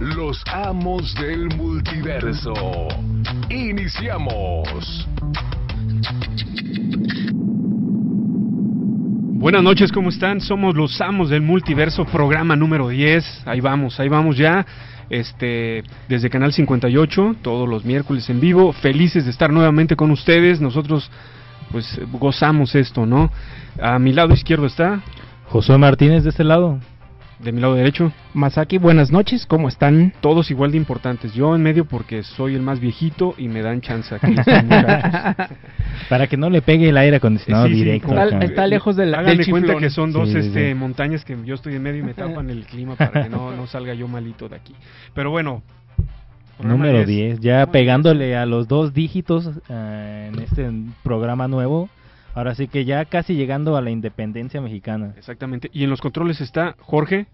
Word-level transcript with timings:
Los 0.00 0.42
amos 0.46 1.14
del 1.14 1.48
multiverso. 1.56 2.52
Iniciamos. 3.50 5.06
Buenas 9.42 9.62
noches, 9.62 9.92
¿cómo 9.92 10.08
están? 10.08 10.40
Somos 10.40 10.74
los 10.74 11.00
amos 11.00 11.30
del 11.30 11.42
multiverso, 11.42 12.04
programa 12.04 12.56
número 12.56 12.88
10. 12.88 13.42
Ahí 13.46 13.60
vamos, 13.60 13.98
ahí 14.00 14.08
vamos 14.08 14.36
ya. 14.36 14.66
Este, 15.10 15.84
desde 16.08 16.30
Canal 16.30 16.52
58, 16.52 17.36
todos 17.42 17.68
los 17.68 17.84
miércoles 17.84 18.28
en 18.30 18.40
vivo. 18.40 18.72
Felices 18.72 19.24
de 19.24 19.30
estar 19.30 19.52
nuevamente 19.52 19.96
con 19.96 20.10
ustedes. 20.10 20.60
Nosotros, 20.60 21.10
pues, 21.70 22.00
gozamos 22.12 22.74
esto, 22.74 23.06
¿no? 23.06 23.30
A 23.80 23.98
mi 23.98 24.12
lado 24.12 24.32
izquierdo 24.32 24.66
está. 24.66 25.00
Josué 25.46 25.76
Martínez 25.76 26.24
de 26.24 26.30
este 26.30 26.44
lado. 26.44 26.78
De 27.42 27.50
mi 27.50 27.60
lado 27.60 27.74
derecho. 27.74 28.12
Masaki, 28.34 28.78
buenas 28.78 29.10
noches, 29.10 29.46
¿cómo 29.46 29.66
están? 29.66 30.12
Todos 30.20 30.52
igual 30.52 30.70
de 30.70 30.76
importantes. 30.76 31.34
Yo 31.34 31.56
en 31.56 31.62
medio 31.62 31.86
porque 31.86 32.22
soy 32.22 32.54
el 32.54 32.62
más 32.62 32.78
viejito 32.78 33.34
y 33.36 33.48
me 33.48 33.62
dan 33.62 33.80
chance 33.80 34.14
aquí. 34.14 34.36
Para 36.08 36.28
que 36.28 36.36
no 36.36 36.50
le 36.50 36.62
pegue 36.62 36.88
el 36.90 36.96
aire 36.96 37.16
acondicionado 37.16 37.66
Sí, 37.66 37.72
sí, 37.72 37.78
directo. 37.80 38.16
Está, 38.16 38.38
está 38.44 38.66
lejos 38.68 38.94
del, 38.94 39.06
del 39.10 39.14
Háganme 39.16 39.44
cuenta 39.46 39.76
que 39.76 39.90
son 39.90 40.12
dos 40.12 40.30
Sí, 40.30 40.38
este, 40.38 40.68
sí. 40.68 40.74
montañas 40.76 41.24
que 41.24 41.36
yo 41.44 41.56
estoy 41.56 41.74
en 41.74 41.82
medio 41.82 42.00
y 42.02 42.04
me 42.04 42.14
tapan 42.14 42.48
el 42.48 42.64
clima 42.64 42.94
para 42.94 43.24
que 43.24 43.28
no, 43.28 43.50
no 43.56 43.66
salga 43.66 43.92
yo 43.92 44.06
malito 44.06 44.48
de 44.48 44.54
aquí. 44.56 44.74
Pero 45.12 45.30
bueno. 45.30 45.64
Número 46.62 47.04
10, 47.04 47.40
ya 47.40 47.66
pegándole 47.66 48.36
a 48.36 48.46
los 48.46 48.68
dos 48.68 48.94
dígitos 48.94 49.50
eh, 49.68 50.30
en 50.32 50.40
este 50.42 50.70
programa 51.02 51.48
nuevo. 51.48 51.88
Ahora 52.34 52.54
sí 52.54 52.66
que 52.68 52.84
ya 52.84 53.04
casi 53.04 53.34
llegando 53.34 53.76
a 53.76 53.82
la 53.82 53.90
independencia 53.90 54.60
mexicana. 54.60 55.14
Exactamente. 55.16 55.70
Y 55.72 55.84
en 55.84 55.90
los 55.90 56.00
controles 56.00 56.40
está 56.40 56.76
Jorge. 56.80 57.26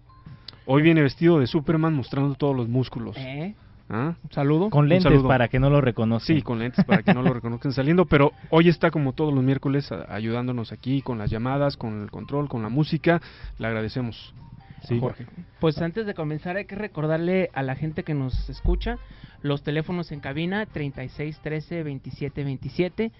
Hoy 0.65 0.81
viene 0.81 1.01
vestido 1.01 1.39
de 1.39 1.47
Superman 1.47 1.93
mostrando 1.95 2.35
todos 2.35 2.55
los 2.55 2.67
músculos. 2.67 3.15
¿Eh? 3.17 3.55
¿Ah? 3.89 4.13
Un 4.23 4.31
saludo. 4.31 4.69
Con 4.69 4.83
Un 4.83 4.89
lentes 4.89 5.03
saludo. 5.11 5.27
para 5.27 5.47
que 5.47 5.59
no 5.59 5.69
lo 5.71 5.81
reconozcan. 5.81 6.35
Sí, 6.35 6.41
con 6.43 6.59
lentes 6.59 6.85
para 6.85 7.01
que 7.01 7.13
no 7.13 7.23
lo 7.23 7.33
reconozcan 7.33 7.71
saliendo, 7.71 8.05
pero 8.05 8.33
hoy 8.51 8.69
está 8.69 8.91
como 8.91 9.13
todos 9.13 9.33
los 9.33 9.43
miércoles 9.43 9.91
a- 9.91 10.13
ayudándonos 10.13 10.71
aquí 10.71 11.01
con 11.01 11.17
las 11.17 11.31
llamadas, 11.31 11.75
con 11.75 12.03
el 12.03 12.11
control, 12.11 12.49
con 12.49 12.61
la 12.61 12.69
música. 12.69 13.19
Le 13.57 13.65
agradecemos. 13.67 14.35
Sí. 14.83 14.99
Jorge. 14.99 15.25
Pues 15.59 15.77
antes 15.81 16.05
de 16.05 16.13
comenzar 16.13 16.55
hay 16.55 16.65
que 16.65 16.75
recordarle 16.75 17.49
a 17.53 17.63
la 17.63 17.75
gente 17.75 18.03
que 18.03 18.13
nos 18.13 18.47
escucha 18.49 18.97
los 19.41 19.63
teléfonos 19.63 20.11
en 20.11 20.19
cabina 20.19 20.65
3613 20.67 21.77
2727 21.83 23.11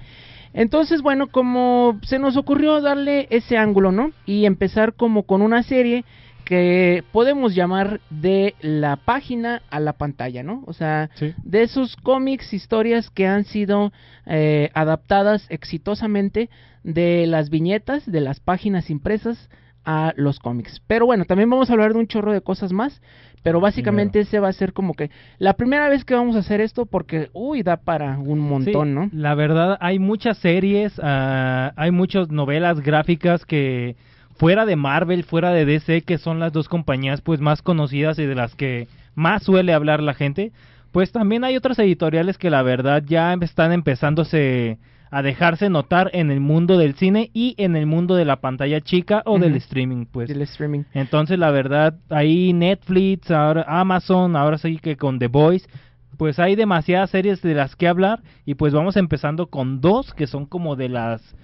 Entonces, 0.55 1.03
bueno, 1.03 1.27
como 1.27 1.99
se 2.03 2.19
nos 2.19 2.37
ocurrió 2.39 2.81
darle 2.81 3.27
ese 3.31 3.59
ángulo, 3.59 3.93
¿no? 3.93 4.13
Y 4.25 4.47
empezar 4.47 4.95
como 4.95 5.25
con 5.25 5.43
una 5.43 5.63
serie 5.63 6.05
que 6.47 7.03
podemos 7.13 7.55
llamar 7.55 8.01
de 8.09 8.55
la 8.63 8.97
página 8.97 9.61
a 9.69 9.81
la 9.81 9.93
pantalla, 9.95 10.43
¿no? 10.45 10.63
O 10.67 10.73
sea, 10.73 11.11
Sí. 11.17 11.35
de 11.43 11.63
esos 11.65 11.97
cómics, 11.97 12.55
historias 12.55 13.11
que 13.11 13.27
han 13.27 13.45
sido 13.45 13.93
eh, 14.27 14.71
adaptadas 14.73 15.45
exitosamente 15.51 16.49
de 16.85 17.27
las 17.27 17.51
viñetas, 17.51 18.11
de 18.11 18.21
las 18.21 18.41
páginas 18.41 18.89
impresas 18.91 19.51
a 19.87 20.13
los 20.17 20.41
cómics. 20.41 20.83
Pero 20.87 21.07
bueno, 21.07 21.25
también 21.25 21.49
vamos 21.49 21.71
a 21.71 21.73
hablar 21.73 21.93
de 21.93 22.01
un 22.01 22.09
chorro 22.09 22.33
de 22.33 22.43
cosas 22.43 22.73
más, 22.73 23.01
pero 23.43 23.61
básicamente 23.61 24.21
ese 24.21 24.41
va 24.41 24.49
a 24.49 24.53
ser 24.53 24.73
como 24.73 24.95
que 24.95 25.11
la 25.39 25.55
primera 25.55 25.89
vez 25.89 26.05
que 26.05 26.15
vamos 26.15 26.35
a 26.35 26.41
hacer 26.41 26.61
esto 26.61 26.85
porque, 26.85 27.31
uy, 27.33 27.63
da 27.63 27.77
para 27.77 28.19
un 28.19 28.41
montón, 28.41 28.89
Sí, 28.89 28.95
¿no? 28.95 29.11
La 29.13 29.37
verdad, 29.37 29.79
hay 29.81 30.01
muchas 30.01 30.39
series, 30.39 31.01
ah, 31.01 31.73
hay 31.77 31.93
muchas 31.93 32.31
novelas 32.31 32.81
gráficas 32.81 33.47
que 33.47 33.95
fuera 34.35 34.67
de 34.67 34.75
Marvel, 34.75 35.23
fuera 35.23 35.53
de 35.53 35.65
DC, 35.65 36.03
que 36.03 36.19
son 36.19 36.41
las 36.41 36.53
dos 36.53 36.69
compañías 36.69 37.21
pues 37.21 37.41
más 37.41 37.63
conocidas 37.63 38.19
y 38.19 38.27
de 38.27 38.35
las 38.35 38.57
que 38.57 38.89
más 39.15 39.45
suele 39.45 39.73
hablar 39.73 40.03
la 40.03 40.15
gente, 40.15 40.51
pues 40.91 41.13
también 41.13 41.45
hay 41.45 41.57
otras 41.57 41.79
editoriales 41.79 42.39
que 42.39 42.51
la 42.51 42.63
verdad 42.63 43.03
ya 43.07 43.33
están 43.41 43.73
empezándose 43.73 44.79
a 45.11 45.23
dejarse 45.23 45.71
notar 45.71 46.11
en 46.13 46.31
el 46.31 46.41
mundo 46.41 46.79
del 46.79 46.95
cine 46.95 47.31
y 47.33 47.55
en 47.59 47.77
el 47.77 47.87
mundo 47.87 48.17
de 48.17 48.25
la 48.25 48.41
pantalla 48.41 48.81
chica 48.81 49.23
o 49.25 49.39
del 49.39 49.57
streaming, 49.57 50.07
pues. 50.07 50.29
Del 50.29 50.43
streaming. 50.43 50.83
Entonces, 50.93 51.39
la 51.39 51.51
verdad, 51.51 51.95
ahí 52.11 52.53
Netflix, 52.53 53.31
ahora 53.31 53.65
Amazon, 53.69 54.37
ahora 54.37 54.59
sí 54.59 54.79
que 54.79 54.97
con 54.97 55.19
The 55.19 55.29
Voice, 55.29 55.69
pues 56.17 56.39
hay 56.39 56.57
demasiadas 56.57 57.11
series 57.11 57.43
de 57.43 57.55
las 57.55 57.77
que 57.77 57.89
hablar 57.89 58.23
y 58.45 58.55
pues 58.55 58.73
vamos 58.73 58.97
empezando 58.97 59.49
con 59.49 59.81
dos 59.81 60.15
que 60.15 60.27
son 60.27 60.47
como 60.47 60.77
de 60.77 60.89
las, 60.89 61.37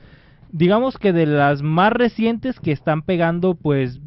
digamos 0.51 0.99
que 0.99 1.13
de 1.13 1.27
las 1.27 1.63
más 1.63 1.93
recientes 1.93 2.59
que 2.59 2.73
están 2.73 3.03
pegando, 3.03 3.55
pues, 3.55 4.01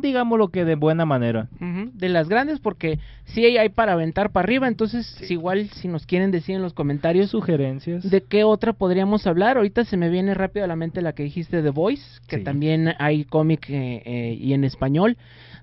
digámoslo 0.00 0.48
que 0.48 0.64
de 0.64 0.76
buena 0.76 1.04
manera. 1.04 1.48
De 1.94 2.08
las 2.08 2.28
grandes 2.28 2.58
porque 2.58 2.98
sí 3.24 3.44
hay, 3.44 3.68
para 3.68 3.92
aventar 3.92 4.30
para 4.30 4.44
arriba, 4.44 4.66
entonces 4.68 5.30
igual 5.30 5.68
si 5.70 5.86
nos 5.86 6.06
quieren 6.06 6.32
decir 6.32 6.56
en 6.56 6.62
los 6.62 6.74
comentarios 6.74 7.30
Sugerencias. 7.30 8.10
¿De 8.10 8.20
qué 8.20 8.42
otra 8.42 8.72
podríamos 8.72 9.26
hablar? 9.28 9.56
Ahorita 9.56 9.84
se 9.84 9.96
me 9.96 10.10
viene 10.10 10.34
rápido 10.34 10.64
a 10.64 10.68
la 10.68 10.74
mente 10.76 11.02
la 11.02 11.12
que 11.12 11.22
dijiste 11.22 11.62
The 11.62 11.70
Voice, 11.70 12.02
que 12.26 12.38
Sí. 12.38 12.44
también 12.44 12.94
hay 12.98 13.24
cómic 13.24 13.70
eh, 13.70 14.02
eh, 14.04 14.36
y 14.40 14.52
en 14.54 14.64
español. 14.64 15.16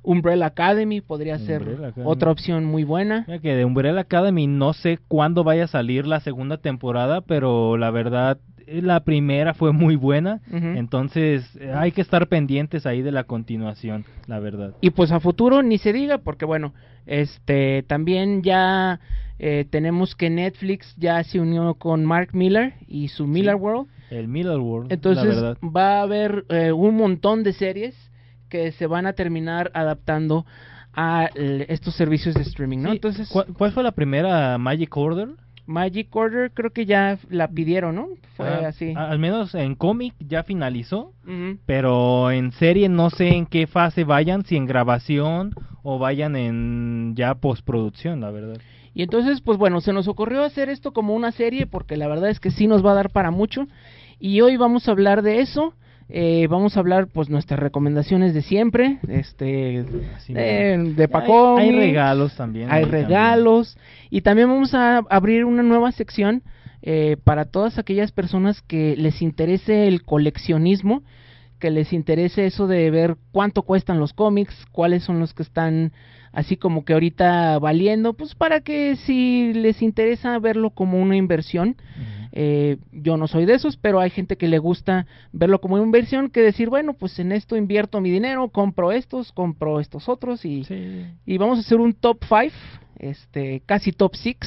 Umbrella 0.03 0.47
Academy 0.47 1.01
podría 1.01 1.37
ser 1.39 1.61
Academy. 1.61 2.03
otra 2.05 2.31
opción 2.31 2.65
muy 2.65 2.83
buena. 2.83 3.25
Mira 3.27 3.39
que 3.39 3.55
de 3.55 3.65
Umbrella 3.65 4.01
Academy 4.01 4.47
no 4.47 4.73
sé 4.73 4.99
cuándo 5.07 5.43
vaya 5.43 5.65
a 5.65 5.67
salir 5.67 6.07
la 6.07 6.19
segunda 6.19 6.57
temporada, 6.57 7.21
pero 7.21 7.77
la 7.77 7.91
verdad 7.91 8.39
eh, 8.67 8.81
la 8.81 9.01
primera 9.01 9.53
fue 9.53 9.73
muy 9.73 9.95
buena, 9.95 10.41
entonces 10.51 11.55
eh, 11.59 11.71
hay 11.75 11.91
que 11.91 12.01
estar 12.01 12.27
pendientes 12.27 12.85
ahí 12.85 13.01
de 13.01 13.11
la 13.11 13.25
continuación, 13.25 14.05
la 14.27 14.39
verdad. 14.39 14.73
Y 14.81 14.91
pues 14.91 15.11
a 15.11 15.19
futuro 15.19 15.61
ni 15.61 15.77
se 15.77 15.93
diga, 15.93 16.19
porque 16.19 16.45
bueno, 16.45 16.73
este 17.05 17.83
también 17.87 18.41
ya 18.43 18.99
eh, 19.39 19.65
tenemos 19.69 20.15
que 20.15 20.29
Netflix 20.29 20.95
ya 20.97 21.23
se 21.23 21.39
unió 21.39 21.73
con 21.75 22.05
Mark 22.05 22.29
Miller 22.33 22.73
y 22.87 23.07
su 23.09 23.27
Miller 23.27 23.55
World. 23.55 23.87
El 24.09 24.27
Middle 24.27 24.57
World, 24.57 24.89
la 24.89 24.93
Entonces 24.95 25.25
verdad. 25.35 25.57
va 25.63 25.99
a 25.99 26.01
haber 26.03 26.45
eh, 26.49 26.71
un 26.71 26.95
montón 26.95 27.43
de 27.43 27.53
series 27.53 27.95
que 28.51 28.71
se 28.73 28.85
van 28.85 29.07
a 29.07 29.13
terminar 29.13 29.71
adaptando 29.73 30.45
a 30.93 31.29
estos 31.35 31.95
servicios 31.95 32.35
de 32.35 32.41
streaming, 32.41 32.79
¿no? 32.79 32.89
Sí, 32.89 32.95
Entonces, 32.97 33.29
¿cuál, 33.29 33.47
cuál 33.57 33.71
fue 33.71 33.81
la 33.81 33.93
primera 33.93 34.57
Magic 34.57 34.95
Order? 34.95 35.29
Magic 35.65 36.13
Order 36.13 36.51
creo 36.51 36.71
que 36.71 36.85
ya 36.85 37.17
la 37.29 37.47
pidieron, 37.47 37.95
¿no? 37.95 38.07
Fue 38.35 38.47
Ah, 38.49 38.67
así. 38.67 38.93
Al 38.95 39.19
menos 39.19 39.55
en 39.55 39.75
cómic 39.75 40.13
ya 40.19 40.43
finalizó, 40.43 41.13
pero 41.65 42.29
en 42.29 42.51
serie 42.51 42.89
no 42.89 43.09
sé 43.09 43.29
en 43.29 43.45
qué 43.45 43.67
fase 43.67 44.03
vayan, 44.03 44.43
si 44.45 44.57
en 44.57 44.65
grabación 44.65 45.55
o 45.81 45.97
vayan 45.97 46.35
en 46.35 47.13
ya 47.15 47.35
postproducción, 47.35 48.19
la 48.19 48.31
verdad. 48.31 48.57
Y 48.93 49.03
entonces, 49.03 49.39
pues 49.39 49.57
bueno, 49.57 49.79
se 49.79 49.93
nos 49.93 50.09
ocurrió 50.09 50.43
hacer 50.43 50.67
esto 50.67 50.91
como 50.91 51.15
una 51.15 51.31
serie 51.31 51.65
porque 51.67 51.95
la 51.95 52.09
verdad 52.09 52.29
es 52.29 52.41
que 52.41 52.51
sí 52.51 52.67
nos 52.67 52.85
va 52.85 52.91
a 52.91 52.95
dar 52.95 53.09
para 53.11 53.31
mucho. 53.31 53.67
Y 54.19 54.41
hoy 54.41 54.57
vamos 54.57 54.87
a 54.87 54.91
hablar 54.91 55.21
de 55.21 55.39
eso. 55.39 55.73
Eh, 56.13 56.47
vamos 56.49 56.75
a 56.75 56.81
hablar, 56.81 57.07
pues, 57.07 57.29
nuestras 57.29 57.59
recomendaciones 57.59 58.33
de 58.33 58.41
siempre. 58.41 58.99
Este, 59.07 59.83
de, 59.83 60.13
mero. 60.29 60.89
de 60.91 61.03
hay, 61.03 61.07
Pacomics, 61.07 61.69
hay 61.69 61.71
regalos 61.71 62.35
también. 62.35 62.69
Hay 62.69 62.83
también. 62.83 63.03
regalos. 63.03 63.77
Y 64.09 64.21
también 64.21 64.49
vamos 64.49 64.73
a 64.73 64.97
abrir 65.09 65.45
una 65.45 65.63
nueva 65.63 65.91
sección 65.93 66.43
eh, 66.81 67.17
para 67.23 67.45
todas 67.45 67.77
aquellas 67.77 68.11
personas 68.11 68.61
que 68.61 68.95
les 68.97 69.21
interese 69.21 69.87
el 69.87 70.03
coleccionismo, 70.03 71.03
que 71.59 71.69
les 71.69 71.93
interese 71.93 72.45
eso 72.45 72.67
de 72.67 72.91
ver 72.91 73.15
cuánto 73.31 73.61
cuestan 73.61 73.99
los 73.99 74.13
cómics, 74.13 74.53
cuáles 74.71 75.03
son 75.03 75.19
los 75.19 75.33
que 75.33 75.43
están 75.43 75.93
así 76.33 76.57
como 76.57 76.83
que 76.83 76.93
ahorita 76.93 77.59
valiendo, 77.59 78.13
pues 78.13 78.35
para 78.35 78.61
que 78.61 78.95
si 78.95 79.53
les 79.53 79.81
interesa 79.81 80.37
verlo 80.39 80.71
como 80.71 80.99
una 80.99 81.15
inversión. 81.15 81.75
Eh, 82.31 82.77
yo 82.91 83.17
no 83.17 83.27
soy 83.27 83.45
de 83.45 83.53
esos, 83.55 83.77
pero 83.77 83.99
hay 83.99 84.09
gente 84.09 84.37
que 84.37 84.47
le 84.47 84.59
gusta 84.59 85.05
verlo 85.31 85.59
como 85.59 85.75
una 85.75 85.83
inversión, 85.83 86.29
que 86.29 86.41
decir, 86.41 86.69
bueno, 86.69 86.93
pues 86.93 87.19
en 87.19 87.31
esto 87.31 87.55
invierto 87.55 88.01
mi 88.01 88.09
dinero, 88.09 88.49
compro 88.49 88.91
estos, 88.91 89.31
compro 89.31 89.79
estos 89.79 90.07
otros 90.09 90.45
y, 90.45 90.63
Sí. 90.63 91.05
y 91.25 91.37
vamos 91.37 91.57
a 91.57 91.61
hacer 91.61 91.79
un 91.79 91.93
top 91.93 92.19
5, 92.27 92.55
este, 92.99 93.61
casi 93.65 93.91
top 93.91 94.15
6, 94.15 94.37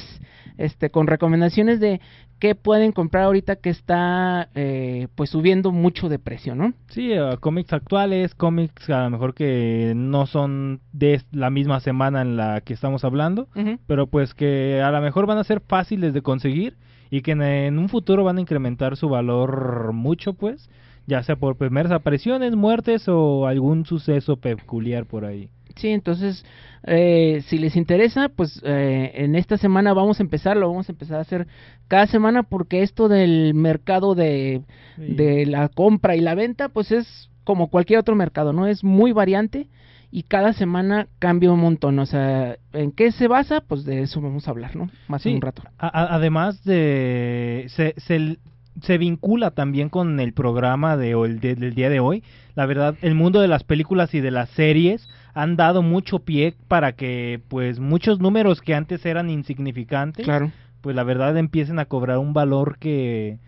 este, 0.57 0.91
con 0.91 1.07
recomendaciones 1.07 1.81
de 1.81 2.01
qué 2.39 2.55
pueden 2.55 2.93
comprar 2.93 3.25
ahorita 3.25 3.57
que 3.57 3.71
está 3.71 4.49
eh, 4.55 5.09
pues 5.15 5.31
subiendo 5.31 5.73
mucho 5.73 6.09
de 6.09 6.19
precio, 6.19 6.55
¿no? 6.55 6.75
Sí, 6.89 7.13
eh, 7.13 7.37
cómics 7.41 7.73
actuales, 7.73 8.35
cómics 8.35 8.89
a 8.91 9.05
lo 9.05 9.11
mejor 9.11 9.35
que 9.35 9.93
no 9.97 10.27
son 10.27 10.81
de 10.93 11.21
la 11.33 11.51
misma 11.51 11.81
semana 11.81 12.23
en 12.23 12.37
la 12.37 12.61
que 12.61 12.75
estamos 12.75 13.05
hablando, 13.05 13.49
pero 13.87 14.07
pues 14.07 14.35
que 14.35 14.81
a 14.83 14.91
lo 14.91 15.01
mejor 15.01 15.27
van 15.27 15.39
a 15.39 15.45
ser 15.45 15.61
fáciles 15.61 16.13
de 16.13 16.23
conseguir 16.23 16.77
y 17.15 17.23
que 17.23 17.31
en, 17.31 17.79
un 17.79 17.89
futuro 17.89 18.25
van 18.25 18.39
a 18.39 18.41
incrementar 18.41 18.97
su 18.97 19.09
valor 19.09 19.93
mucho, 19.93 20.33
pues, 20.33 20.69
ya 21.07 21.23
sea 21.23 21.37
por 21.37 21.57
primeras 21.57 21.93
apariciones, 21.93 22.57
muertes 22.57 23.07
o 23.07 23.47
algún 23.47 23.87
suceso 23.87 24.37
peculiar 24.37 25.07
por 25.07 25.25
ahí. 25.25 25.49
Sí, 25.77 25.91
entonces, 25.91 26.45
eh, 26.83 27.41
si 27.47 27.59
les 27.59 27.77
interesa, 27.77 28.31
pues 28.31 28.61
eh, 28.65 29.13
en 29.15 29.37
esta 29.37 29.59
semana 29.59 29.93
vamos 29.93 30.19
a 30.19 30.25
empezar, 30.25 30.57
lo 30.57 30.67
vamos 30.67 30.89
a 30.89 30.93
empezar 30.93 31.19
a 31.19 31.21
hacer 31.21 31.47
cada 31.87 32.09
semana 32.09 32.43
porque 32.43 32.83
esto 32.83 33.07
del 33.07 33.55
mercado 33.55 34.17
de, 34.17 34.63
Sí. 34.97 35.15
de 35.15 35.47
la 35.47 35.69
compra 35.69 36.17
y 36.17 36.21
la 36.21 36.35
venta, 36.35 36.69
pues 36.69 36.91
es 36.91 37.31
como 37.45 37.69
cualquier 37.69 38.01
otro 38.01 38.17
mercado, 38.17 38.53
¿no? 38.53 38.67
Es 38.67 38.83
muy 38.83 39.13
variante 39.13 39.69
y 40.17 40.23
cada 40.23 40.53
semana 40.53 41.09
cambia 41.19 41.51
un 41.51 41.59
montón. 41.59 41.99
O 41.99 42.07
sea, 42.07 42.57
¿en 42.73 42.93
qué 42.93 43.11
se 43.11 43.27
basa? 43.27 43.61
Pues 43.63 43.85
de 43.85 44.01
eso 44.03 44.21
vamos 44.21 44.47
a 44.47 44.53
hablar, 44.53 44.77
¿no? 44.77 44.89
Más 45.09 45.23
Sí, 45.23 45.31
en 45.31 45.35
un 45.37 45.41
rato. 45.43 45.63
a- 45.77 46.15
además 46.15 46.63
de 46.63 47.65
se, 47.71 47.95
se, 47.99 48.39
se 48.81 48.97
vincula 48.99 49.51
también 49.51 49.89
con 49.89 50.21
el 50.21 50.33
programa 50.33 50.97
de, 50.97 51.17
hoy- 51.17 51.35
de- 51.39 51.57
del 51.57 51.75
día 51.75 51.91
de 51.91 51.99
hoy. 51.99 52.23
La 52.55 52.65
verdad, 52.67 52.95
el 53.03 53.17
mundo 53.17 53.41
de 53.41 53.49
las 53.49 53.65
películas 53.65 54.15
y 54.15 54.21
de 54.21 54.31
las 54.31 54.51
series 54.51 55.09
han 55.35 55.57
dado 55.57 55.83
mucho 55.83 56.21
pie 56.21 56.55
para 56.69 56.93
que 56.93 57.41
pues 57.49 57.81
muchos 57.81 58.21
números 58.21 58.61
que 58.61 58.75
antes 58.77 59.05
eran 59.05 59.31
insignificantes, 59.31 60.25
Claro. 60.25 60.53
pues 60.81 60.95
la 60.95 61.03
verdad 61.03 61.37
empiecen 61.37 61.81
a 61.81 61.87
cobrar 61.87 62.19
un 62.19 62.33
valor 62.35 62.79
que 62.79 63.39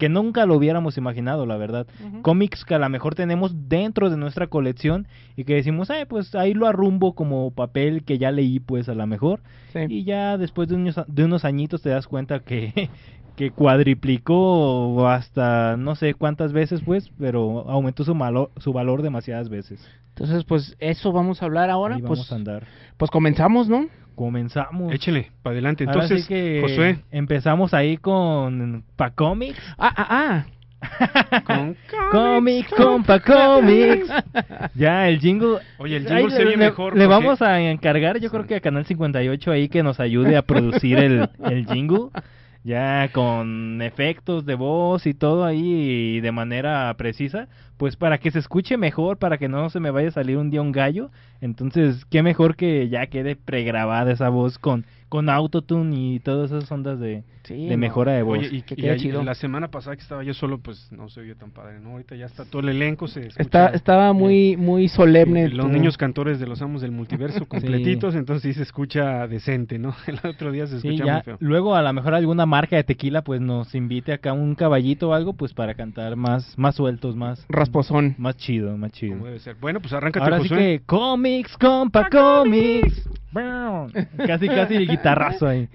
que 0.00 0.08
nunca 0.08 0.44
lo 0.46 0.56
hubiéramos 0.56 0.96
imaginado, 0.98 1.46
la 1.46 1.56
verdad. 1.56 1.86
Cómics 2.22 2.64
que 2.64 2.74
a 2.74 2.78
lo 2.80 2.88
mejor 2.88 3.14
tenemos 3.14 3.68
dentro 3.68 4.10
de 4.10 4.16
nuestra 4.16 4.48
colección 4.48 5.06
y 5.36 5.44
que 5.44 5.54
decimos, 5.54 5.90
"Ay, 5.90 6.06
pues 6.06 6.34
ahí 6.34 6.54
lo 6.54 6.66
arrumbo 6.66 7.14
como 7.14 7.52
papel 7.52 8.02
que 8.02 8.18
ya 8.18 8.32
leí, 8.32 8.58
pues 8.58 8.88
a 8.88 8.94
lo 8.94 9.06
mejor." 9.06 9.40
Sí. 9.72 9.80
Y 9.88 10.02
ya 10.04 10.36
después 10.38 10.68
de 10.68 10.74
unos, 10.74 11.00
de 11.06 11.24
unos 11.24 11.44
añitos 11.44 11.82
te 11.82 11.90
das 11.90 12.08
cuenta 12.08 12.40
que, 12.40 12.90
que 13.36 13.52
cuadriplicó 13.52 15.06
hasta 15.08 15.76
no 15.76 15.94
sé 15.94 16.14
cuántas 16.14 16.52
veces, 16.52 16.80
pues, 16.84 17.10
pero 17.18 17.68
aumentó 17.68 18.04
su, 18.04 18.14
malo- 18.14 18.50
su 18.56 18.72
valor 18.72 19.02
demasiadas 19.02 19.48
veces. 19.48 19.86
Entonces, 20.20 20.44
pues 20.44 20.76
eso 20.80 21.12
vamos 21.12 21.40
a 21.40 21.46
hablar 21.46 21.70
ahora. 21.70 21.94
Ahí 21.96 22.02
vamos 22.02 22.18
Pues, 22.18 22.32
a 22.32 22.34
andar. 22.34 22.64
pues 22.98 23.10
comenzamos, 23.10 23.70
¿no? 23.70 23.86
Comenzamos. 24.14 24.92
Échele, 24.92 25.30
para 25.42 25.54
adelante. 25.54 25.84
Ahora 25.84 26.06
sí 26.06 26.14
Entonces, 26.14 26.28
que 26.28 26.60
Josué, 26.60 26.98
empezamos 27.10 27.72
ahí 27.72 27.96
con 27.96 28.84
Pacomics. 28.96 29.58
Ah, 29.78 29.94
ah, 29.96 30.06
ah. 30.10 30.44
con 31.46 31.76
Comics, 32.10 32.70
compa, 32.74 33.18
comics. 33.20 34.08
Ya, 34.74 35.08
el 35.08 35.20
jingle. 35.20 35.58
Oye, 35.78 35.96
el 35.96 36.06
jingle 36.06 36.30
se 36.30 36.38
le, 36.44 36.48
oye 36.48 36.56
mejor. 36.58 36.96
le 36.96 37.06
porque- 37.06 37.24
vamos 37.24 37.40
a 37.42 37.60
encargar, 37.60 38.18
yo 38.18 38.30
creo 38.30 38.46
que 38.46 38.56
a 38.56 38.60
Canal 38.60 38.84
58 38.84 39.50
ahí 39.52 39.68
que 39.70 39.82
nos 39.82 40.00
ayude 40.00 40.36
a 40.36 40.42
producir 40.42 40.98
el, 40.98 41.28
el 41.44 41.66
jingle. 41.66 42.08
Ya 42.62 43.10
con 43.12 43.80
efectos 43.80 44.44
de 44.44 44.54
voz 44.54 45.06
y 45.06 45.14
todo 45.14 45.44
ahí 45.44 46.20
de 46.20 46.32
manera 46.32 46.94
precisa. 46.98 47.48
Pues 47.78 47.96
para 47.96 48.18
que 48.18 48.30
se 48.30 48.38
escuche 48.38 48.76
mejor, 48.76 49.16
para 49.16 49.38
que 49.38 49.48
no 49.48 49.70
se 49.70 49.80
me 49.80 49.90
vaya 49.90 50.08
a 50.08 50.12
salir 50.12 50.36
un 50.36 50.50
día 50.50 50.60
un 50.60 50.72
gallo. 50.72 51.10
Entonces, 51.40 52.04
qué 52.04 52.22
mejor 52.22 52.56
que 52.56 52.88
ya 52.90 53.06
quede 53.06 53.36
pregrabada 53.36 54.12
esa 54.12 54.28
voz 54.28 54.58
con, 54.58 54.84
con 55.10 55.28
autotune 55.28 55.94
y 56.14 56.20
todas 56.20 56.50
esas 56.50 56.72
ondas 56.72 56.98
de, 56.98 57.22
Sí, 57.44 57.66
de 57.66 57.72
no. 57.72 57.78
mejora 57.78 58.12
de 58.12 58.22
voz. 58.22 58.38
Oye, 58.38 58.48
y, 58.52 58.62
que 58.62 58.74
y 58.76 58.96
chido. 58.98 59.22
la 59.24 59.34
semana 59.34 59.68
pasada 59.68 59.96
que 59.96 60.02
estaba 60.02 60.22
yo 60.22 60.32
solo, 60.34 60.58
pues 60.58 60.90
no 60.92 61.08
se 61.08 61.20
oye 61.20 61.34
tan 61.34 61.50
padre, 61.50 61.80
¿no? 61.80 61.90
Ahorita 61.90 62.14
ya 62.14 62.26
está 62.26 62.44
todo 62.44 62.62
el 62.62 62.68
elenco, 62.70 63.08
se 63.08 63.20
escucha, 63.26 63.42
Está, 63.42 63.66
estaba 63.68 64.12
muy, 64.12 64.56
muy 64.56 64.88
solemne. 64.88 65.44
eh, 65.44 65.48
los 65.48 65.68
niños 65.68 65.96
cantores 65.98 66.38
de 66.38 66.46
los 66.46 66.62
amos 66.62 66.80
del 66.80 66.92
multiverso 66.92 67.44
completitos, 67.48 68.14
entonces 68.14 68.42
sí 68.42 68.56
se 68.56 68.62
escucha 68.62 69.26
decente, 69.26 69.78
¿no? 69.78 69.94
El 70.06 70.20
otro 70.28 70.52
día 70.52 70.66
se 70.66 70.80
Sí, 70.80 70.88
escucha 70.88 71.04
ya, 71.06 71.12
muy 71.14 71.22
feo. 71.22 71.36
luego 71.40 71.74
a 71.74 71.82
lo 71.82 71.92
mejor 71.92 72.14
alguna 72.14 72.46
marca 72.46 72.76
de 72.76 72.84
tequila 72.84 73.22
pues 73.22 73.40
nos 73.40 73.74
invite 73.74 74.12
acá 74.12 74.32
un 74.32 74.54
caballito 74.54 75.08
o 75.10 75.14
algo 75.14 75.32
pues 75.32 75.52
para 75.52 75.74
cantar 75.74 76.14
más 76.16 76.56
más 76.56 76.76
sueltos, 76.76 77.16
más 77.16 77.44
Rasposón. 77.48 78.14
más 78.18 78.36
chido, 78.36 78.76
más 78.76 78.92
chido. 78.92 79.14
Como 79.14 79.26
debe 79.26 79.40
ser. 79.40 79.56
Bueno, 79.60 79.80
pues 79.80 79.92
arráncate, 79.92 80.22
Ahora 80.24 80.40
sí 80.40 80.48
que 80.48 80.82
cómics, 80.86 81.56
compa, 81.56 82.08
cómics. 82.10 83.08
casi 84.26 84.46
casi 84.48 84.74
el 84.76 84.86
guitarrazo 85.00 85.48
ahí. 85.48 85.68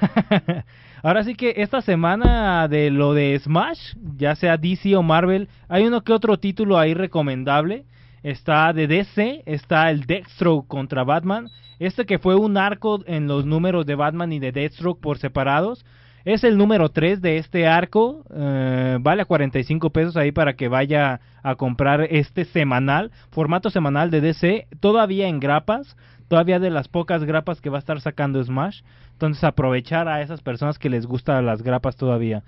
Ahora 1.02 1.24
sí 1.24 1.34
que 1.34 1.54
esta 1.58 1.82
semana 1.82 2.66
de 2.68 2.90
lo 2.90 3.12
de 3.12 3.38
Smash, 3.38 3.94
ya 4.16 4.34
sea 4.36 4.56
DC 4.56 4.96
o 4.96 5.02
Marvel, 5.02 5.48
hay 5.68 5.86
uno 5.86 6.02
que 6.02 6.12
otro 6.12 6.38
título 6.38 6.78
ahí 6.78 6.94
recomendable. 6.94 7.84
Está 8.22 8.72
de 8.72 8.86
DC, 8.86 9.42
está 9.44 9.90
el 9.90 10.06
Deathstroke 10.06 10.66
contra 10.66 11.04
Batman. 11.04 11.50
Este 11.78 12.06
que 12.06 12.18
fue 12.18 12.36
un 12.36 12.56
arco 12.56 13.02
en 13.06 13.26
los 13.26 13.44
números 13.44 13.84
de 13.84 13.96
Batman 13.96 14.32
y 14.32 14.38
de 14.38 14.52
Deathstroke 14.52 15.00
por 15.00 15.18
separados. 15.18 15.84
Es 16.24 16.42
el 16.42 16.56
número 16.56 16.88
3 16.88 17.20
de 17.20 17.36
este 17.36 17.66
arco. 17.66 18.24
eh, 18.34 18.96
vale 18.98 19.22
a 19.22 19.26
45 19.26 19.90
pesos 19.90 20.16
ahí 20.16 20.32
para 20.32 20.54
que 20.54 20.68
vaya 20.68 21.20
a 21.42 21.54
comprar 21.56 22.00
este 22.10 22.46
semanal. 22.46 23.10
Formato 23.30 23.68
semanal 23.68 24.10
de 24.10 24.22
DC. 24.22 24.68
Todavía 24.80 25.28
en 25.28 25.38
grapas. 25.38 25.96
Todavía 26.28 26.58
de 26.58 26.70
las 26.70 26.88
pocas 26.88 27.24
grapas 27.24 27.60
que 27.60 27.70
va 27.70 27.78
a 27.78 27.80
estar 27.80 28.00
sacando 28.00 28.42
Smash. 28.42 28.82
Entonces 29.12 29.44
aprovechar 29.44 30.08
a 30.08 30.22
esas 30.22 30.40
personas 30.40 30.78
que 30.78 30.90
les 30.90 31.06
gustan 31.06 31.46
las 31.46 31.62
grapas 31.62 31.96
todavía. 31.96 32.42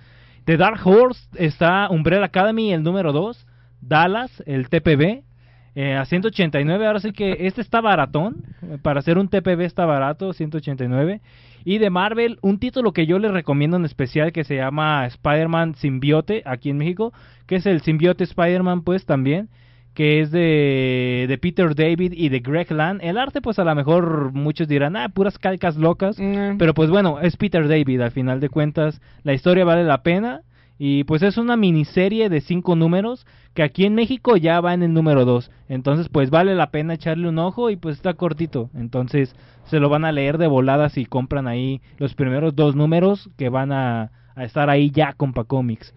De 0.46 0.56
Dark 0.56 0.80
Horse 0.84 1.28
está 1.34 1.88
Umbrella 1.90 2.24
Academy, 2.26 2.72
el 2.72 2.82
número 2.82 3.12
2. 3.12 3.46
Dallas, 3.80 4.42
el 4.46 4.68
TPB. 4.68 5.22
eh, 5.74 5.94
a 5.94 6.06
189, 6.06 6.86
ahora 6.86 7.00
sí 7.00 7.12
que 7.12 7.36
este 7.40 7.60
está 7.60 7.80
baratón. 7.82 8.44
Para 8.82 9.00
hacer 9.00 9.18
un 9.18 9.28
TPB 9.28 9.60
está 9.60 9.84
barato, 9.84 10.32
189. 10.32 11.20
Y 11.64 11.78
de 11.78 11.90
Marvel, 11.90 12.38
un 12.42 12.58
título 12.58 12.92
que 12.92 13.06
yo 13.06 13.18
les 13.18 13.32
recomiendo 13.32 13.76
en 13.76 13.84
especial 13.84 14.32
que 14.32 14.44
se 14.44 14.56
llama 14.56 15.04
Spider-Man 15.06 15.74
Symbiote 15.74 16.42
aquí 16.46 16.70
en 16.70 16.78
México, 16.78 17.12
que 17.46 17.56
es 17.56 17.66
el 17.66 17.82
Symbiote 17.82 18.22
Spider-Man 18.24 18.82
pues 18.82 19.04
también, 19.04 19.48
que 19.96 20.20
es 20.20 20.30
de, 20.30 21.24
de 21.26 21.38
Peter 21.38 21.74
David 21.74 22.12
y 22.14 22.28
de 22.28 22.40
Greg 22.40 22.70
Land. 22.70 23.00
El 23.02 23.16
arte 23.16 23.40
pues 23.40 23.58
a 23.58 23.64
lo 23.64 23.74
mejor 23.74 24.30
muchos 24.34 24.68
dirán, 24.68 24.94
ah, 24.94 25.08
puras 25.08 25.38
calcas 25.38 25.76
locas, 25.76 26.18
Mm, 26.20 26.58
pero 26.58 26.74
pues 26.74 26.90
bueno, 26.90 27.18
es 27.20 27.38
Peter 27.38 27.66
David 27.66 28.02
al 28.02 28.10
final 28.10 28.38
de 28.38 28.50
cuentas, 28.50 29.00
la 29.22 29.32
historia 29.32 29.64
vale 29.64 29.84
la 29.84 30.02
pena. 30.02 30.42
Y 30.78 31.04
pues 31.04 31.22
es 31.22 31.38
una 31.38 31.56
miniserie 31.56 32.28
de 32.28 32.42
cinco 32.42 32.76
números 32.76 33.26
que 33.54 33.62
aquí 33.62 33.86
en 33.86 33.94
México 33.94 34.36
ya 34.36 34.60
va 34.60 34.74
en 34.74 34.82
el 34.82 34.92
número 34.92 35.24
2. 35.24 35.50
Entonces 35.70 36.10
pues 36.10 36.28
vale 36.28 36.54
la 36.54 36.70
pena 36.70 36.92
echarle 36.92 37.26
un 37.30 37.38
ojo 37.38 37.70
y 37.70 37.76
pues 37.76 37.96
está 37.96 38.12
cortito. 38.12 38.68
Entonces 38.74 39.34
se 39.64 39.80
lo 39.80 39.88
van 39.88 40.04
a 40.04 40.12
leer 40.12 40.36
de 40.36 40.46
volada 40.46 40.90
si 40.90 41.06
compran 41.06 41.48
ahí 41.48 41.80
los 41.96 42.14
primeros 42.14 42.54
dos 42.54 42.76
números 42.76 43.30
que 43.38 43.48
van 43.48 43.72
a, 43.72 44.10
a 44.34 44.44
estar 44.44 44.68
ahí 44.68 44.90
ya 44.90 45.14
con 45.14 45.32
Pacomics. 45.32 45.94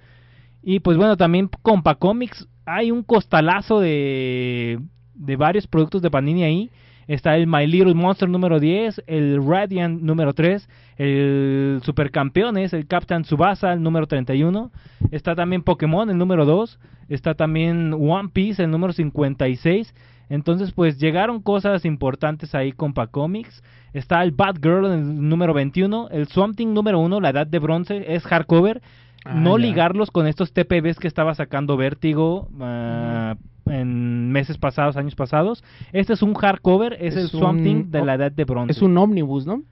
Y 0.64 0.80
pues 0.80 0.96
bueno, 0.96 1.18
también 1.18 1.50
con 1.62 1.84
Pacomics 1.84 2.48
hay 2.70 2.92
un 2.92 3.04
costalazo 3.04 3.80
de, 3.80 4.80
de 5.16 5.36
varios 5.36 5.66
productos 5.68 6.02
de 6.02 6.12
Panini 6.12 6.44
ahí. 6.44 6.70
Está 7.08 7.36
el 7.36 7.48
My 7.48 7.66
Little 7.66 7.96
Monster 7.96 8.30
número 8.30 8.60
10, 8.60 9.02
el 9.08 9.44
Radiant 9.44 10.00
número 10.00 10.34
3, 10.36 10.70
el 10.98 11.82
Supercampeones, 11.84 12.72
el 12.74 12.86
Captain 12.86 13.24
Tsubasa, 13.24 13.74
el 13.74 13.82
número 13.82 14.06
31. 14.06 14.72
Está 15.10 15.34
también 15.34 15.64
Pokémon, 15.64 16.08
el 16.12 16.20
número 16.20 16.46
2. 16.46 16.80
Está 17.10 17.34
también 17.34 17.94
One 17.94 18.30
Piece, 18.32 18.62
el 18.62 18.70
número 18.70 18.94
56. 18.94 19.96
Entonces, 20.30 20.72
pues 20.72 21.00
llegaron 21.00 21.42
cosas 21.42 21.84
importantes 21.84 22.54
ahí 22.54 22.72
con 22.72 22.94
Comics. 22.94 23.64
Está 23.94 24.22
el 24.22 24.30
Bad 24.30 24.58
Girl, 24.62 24.86
el 24.86 25.28
número 25.28 25.56
21. 25.56 26.10
El 26.12 26.28
Swamp 26.28 26.56
Thing 26.56 26.76
número 26.76 27.00
1, 27.00 27.20
la 27.20 27.30
edad 27.32 27.48
de 27.48 27.58
bronce, 27.58 28.14
es 28.14 28.24
hardcover. 28.24 28.84
Ah, 29.26 29.34
no 29.34 29.58
ya. 29.58 29.66
ligarlos 29.68 30.12
con 30.12 30.28
estos 30.28 30.54
TPBs 30.54 30.98
que 31.00 31.08
estaba 31.08 31.34
sacando 31.36 31.76
Vértigo 31.78 32.48
ah, 32.62 33.36
en 33.66 34.32
meses 34.32 34.58
pasados, 34.58 34.98
años 34.98 35.16
pasados. 35.16 35.64
Este 35.92 36.14
es 36.14 36.22
un 36.22 36.34
hardcover, 36.34 36.94
es, 37.00 37.16
el 37.16 37.26
Es 37.26 37.32
Swamp 37.32 37.60
un- 37.60 37.64
Thing 37.64 37.92
de 37.92 38.04
la 38.06 38.16
edad 38.16 38.32
de 38.32 38.44
bronce. 38.46 38.72
Es 38.72 38.82
un 38.82 38.98
ómnibus, 38.98 39.46
¿no? 39.46 39.64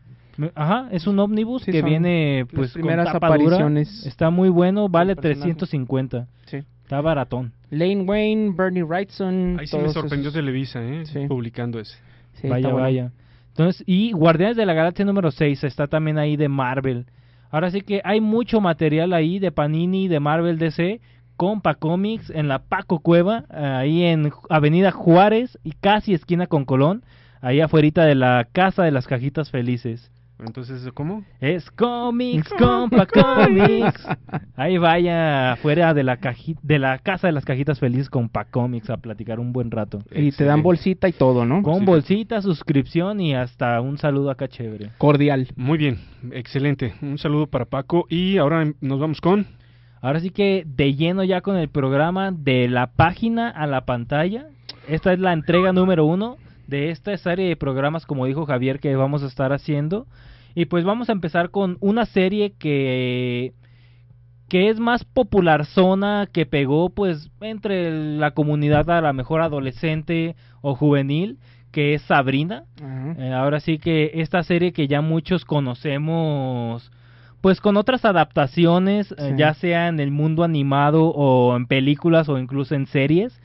Ajá, 0.54 0.88
es 0.92 1.08
un 1.08 1.18
ómnibus 1.18 1.64
Sí, 1.64 1.72
que 1.72 1.82
viene 1.82 2.46
pues 2.54 2.74
con 2.74 2.82
primeras 2.84 3.08
dura. 3.08 3.18
apariciones 3.18 4.06
Está 4.06 4.30
muy 4.30 4.50
bueno, 4.50 4.88
vale 4.88 5.16
del 5.16 5.22
personaje. 5.24 5.54
350. 5.56 6.28
Sí. 6.46 6.58
Está 6.84 7.02
baratón. 7.02 7.54
Lane 7.72 8.02
Wayne, 8.04 8.54
Bernie 8.56 8.84
Wrightson. 8.84 9.58
Ahí 9.60 9.66
sí 9.68 9.78
me 9.78 9.90
sorprendió 9.90 10.30
esos- 10.30 10.34
Televisa, 10.40 10.84
¿eh? 10.84 11.06
Sí. 11.08 11.26
Publicando 11.28 11.80
ese. 11.80 11.98
Sí, 12.34 12.48
vaya, 12.48 12.68
bueno. 12.70 12.84
vaya. 12.84 13.12
Entonces, 13.50 13.84
y 13.88 14.12
Guardianes 14.12 14.56
de 14.58 14.66
la 14.68 14.74
Galaxia 14.74 15.04
número 15.06 15.32
6 15.32 15.64
está 15.64 15.88
también 15.88 16.20
ahí 16.20 16.38
de 16.38 16.48
Marvel. 16.50 17.08
Ahora 17.50 17.72
sí 17.72 17.82
que 17.82 18.02
hay 18.04 18.22
mucho 18.22 18.62
material 18.62 19.14
ahí 19.14 19.40
de 19.40 19.52
Panini, 19.52 20.08
de 20.08 20.20
Marvel 20.20 20.58
DC, 20.58 21.00
con 21.38 21.62
Comics 21.62 22.32
en 22.32 22.48
la 22.48 22.60
Paco 22.60 23.00
Cueva, 23.00 23.46
ahí 23.50 24.04
en 24.04 24.32
Avenida 24.50 24.92
Juárez 24.92 25.60
y 25.64 25.72
casi 25.74 26.14
esquina 26.14 26.48
con 26.48 26.66
Colón, 26.66 27.04
ahí 27.42 27.62
afuera 27.62 28.06
de 28.06 28.16
la 28.16 28.48
Casa 28.52 28.84
de 28.84 28.92
las 28.92 29.08
Cajitas 29.08 29.52
Felices. 29.52 30.12
Entonces, 30.40 30.88
¿cómo? 30.94 31.24
Es 31.42 31.70
Comics, 31.72 32.54
compa 32.60 33.08
Comics. 33.08 34.08
Ahí 34.56 34.78
vaya 34.78 35.54
afuera 35.54 35.94
de 35.96 36.04
la 36.04 36.20
caji- 36.20 36.60
de 36.62 36.78
la 36.78 37.00
Casa 37.00 37.28
de 37.28 37.34
las 37.34 37.44
Cajitas 37.44 37.80
Felices 37.80 38.10
con 38.10 38.30
Comics 38.52 38.90
a 38.92 38.98
platicar 38.98 39.40
un 39.40 39.52
buen 39.52 39.72
rato. 39.72 40.00
Y 40.12 40.32
te 40.32 40.44
dan 40.46 40.62
bolsita 40.62 41.10
y 41.10 41.14
todo, 41.14 41.46
¿no? 41.46 41.64
Con 41.64 41.80
Sí. 41.80 41.86
bolsita, 41.86 42.42
suscripción 42.42 43.20
y 43.20 43.34
hasta 43.34 43.82
un 43.82 43.98
saludo 43.98 44.30
acá 44.30 44.48
chévere. 44.48 44.92
Cordial. 45.00 45.48
Muy 45.56 45.78
bien, 45.80 46.00
excelente. 46.32 46.94
Un 47.02 47.18
saludo 47.18 47.48
para 47.48 47.66
Paco. 47.66 48.06
Y 48.10 48.38
ahora 48.38 48.64
nos 48.80 49.00
vamos 49.00 49.20
con. 49.22 49.48
Ahora 50.02 50.20
sí 50.20 50.30
que 50.30 50.64
de 50.68 50.94
lleno 50.94 51.24
ya 51.24 51.42
con 51.42 51.58
el 51.58 51.70
programa 51.70 52.32
de 52.32 52.68
la 52.68 52.92
página 52.92 53.50
a 53.50 53.66
la 53.66 53.86
pantalla. 53.86 54.46
Esta 54.88 55.12
es 55.14 55.20
la 55.20 55.34
entrega 55.34 55.74
número 55.74 56.06
uno 56.06 56.38
de 56.68 56.92
esta 56.92 57.16
serie 57.18 57.50
de 57.50 57.56
programas, 57.56 58.06
como 58.06 58.26
dijo 58.26 58.46
Javier, 58.46 58.80
que 58.80 58.96
vamos 58.96 59.24
a 59.24 59.28
estar 59.28 59.54
haciendo. 59.54 60.08
Y 60.56 60.66
pues 60.66 60.84
vamos 60.84 61.10
a 61.10 61.14
empezar 61.14 61.52
con 61.52 61.78
una 61.82 62.06
serie 62.06 62.54
que 62.58 63.54
que 64.50 64.70
es 64.70 64.80
más 64.80 65.04
popular 65.04 65.66
zona, 65.66 66.28
que 66.32 66.46
pegó 66.46 66.90
pues 66.90 67.30
entre 67.42 68.18
la 68.18 68.32
comunidad 68.32 68.90
a 68.90 69.02
la 69.02 69.14
mejor 69.14 69.42
adolescente 69.42 70.36
o 70.62 70.76
juvenil, 70.76 71.38
que 71.72 71.94
es 71.94 72.02
Sabrina. 72.04 72.64
Eh, 73.18 73.34
ahora 73.34 73.60
sí 73.60 73.78
que 73.78 74.12
esta 74.16 74.44
serie 74.44 74.72
que 74.72 74.88
ya 74.88 75.02
muchos 75.02 75.44
conocemos, 75.44 76.92
pues 77.42 77.60
con 77.60 77.76
otras 77.76 78.06
adaptaciones, 78.06 79.14
eh, 79.18 79.34
ya 79.38 79.54
sea 79.54 79.90
en 79.90 80.00
el 80.00 80.12
mundo 80.12 80.44
animado 80.44 81.10
o 81.10 81.56
en 81.56 81.68
películas 81.68 82.30
o 82.30 82.38
incluso 82.38 82.74
en 82.74 82.86
series, 82.88 83.40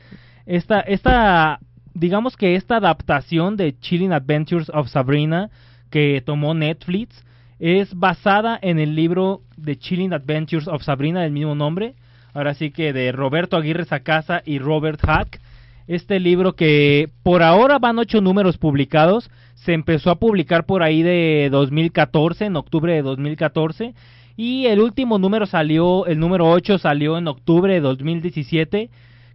esta, 0.47 0.81
esta, 0.81 1.61
digamos 1.94 2.37
que 2.37 2.54
esta 2.54 2.76
adaptación 2.76 3.56
de 3.56 3.78
Chilling 3.78 4.12
Adventures 4.12 4.70
of 4.70 4.88
Sabrina 4.88 5.50
que 5.90 6.22
tomó 6.25 6.54
Netflix 6.54 7.25
es 7.58 7.94
basada 7.94 8.58
en 8.61 8.78
el 8.78 8.96
libro 8.96 9.42
de 9.56 9.78
Chilling 9.78 10.12
Adventures 10.12 10.66
of 10.66 10.82
Sabrina 10.82 11.22
del 11.22 11.32
mismo 11.32 11.54
nombre, 11.54 11.94
ahora 12.34 12.54
sí 12.54 12.70
que 12.70 12.92
de 12.92 13.12
Roberto 13.12 13.56
Aguirre 13.56 13.84
Sacasa 13.84 14.42
y 14.44 14.58
Robert 14.58 15.00
Hack. 15.00 15.40
Este 15.87 16.20
libro 16.20 16.54
que 16.54 17.11
por 17.22 17.42
ahora 17.42 17.78
van 17.78 17.99
ocho 17.99 18.20
números 18.20 18.56
publicados, 18.56 19.30
se 19.54 19.75
empezó 19.75 20.11
a 20.11 20.18
publicar 20.18 20.64
por 20.64 20.82
ahí 20.82 21.02
de 21.02 21.49
2014, 21.50 22.46
en 22.46 22.56
octubre 22.56 22.94
de 22.94 23.02
2014, 23.02 23.94
y 24.37 24.66
el 24.66 24.80
último 24.80 25.18
número 25.18 25.46
salió, 25.46 26.06
el 26.06 26.18
número 26.18 26.50
8 26.50 26.78
salió 26.78 27.18
en 27.18 27.28
octubre 27.28 27.75
de 27.75 27.80
2017. 27.80 28.90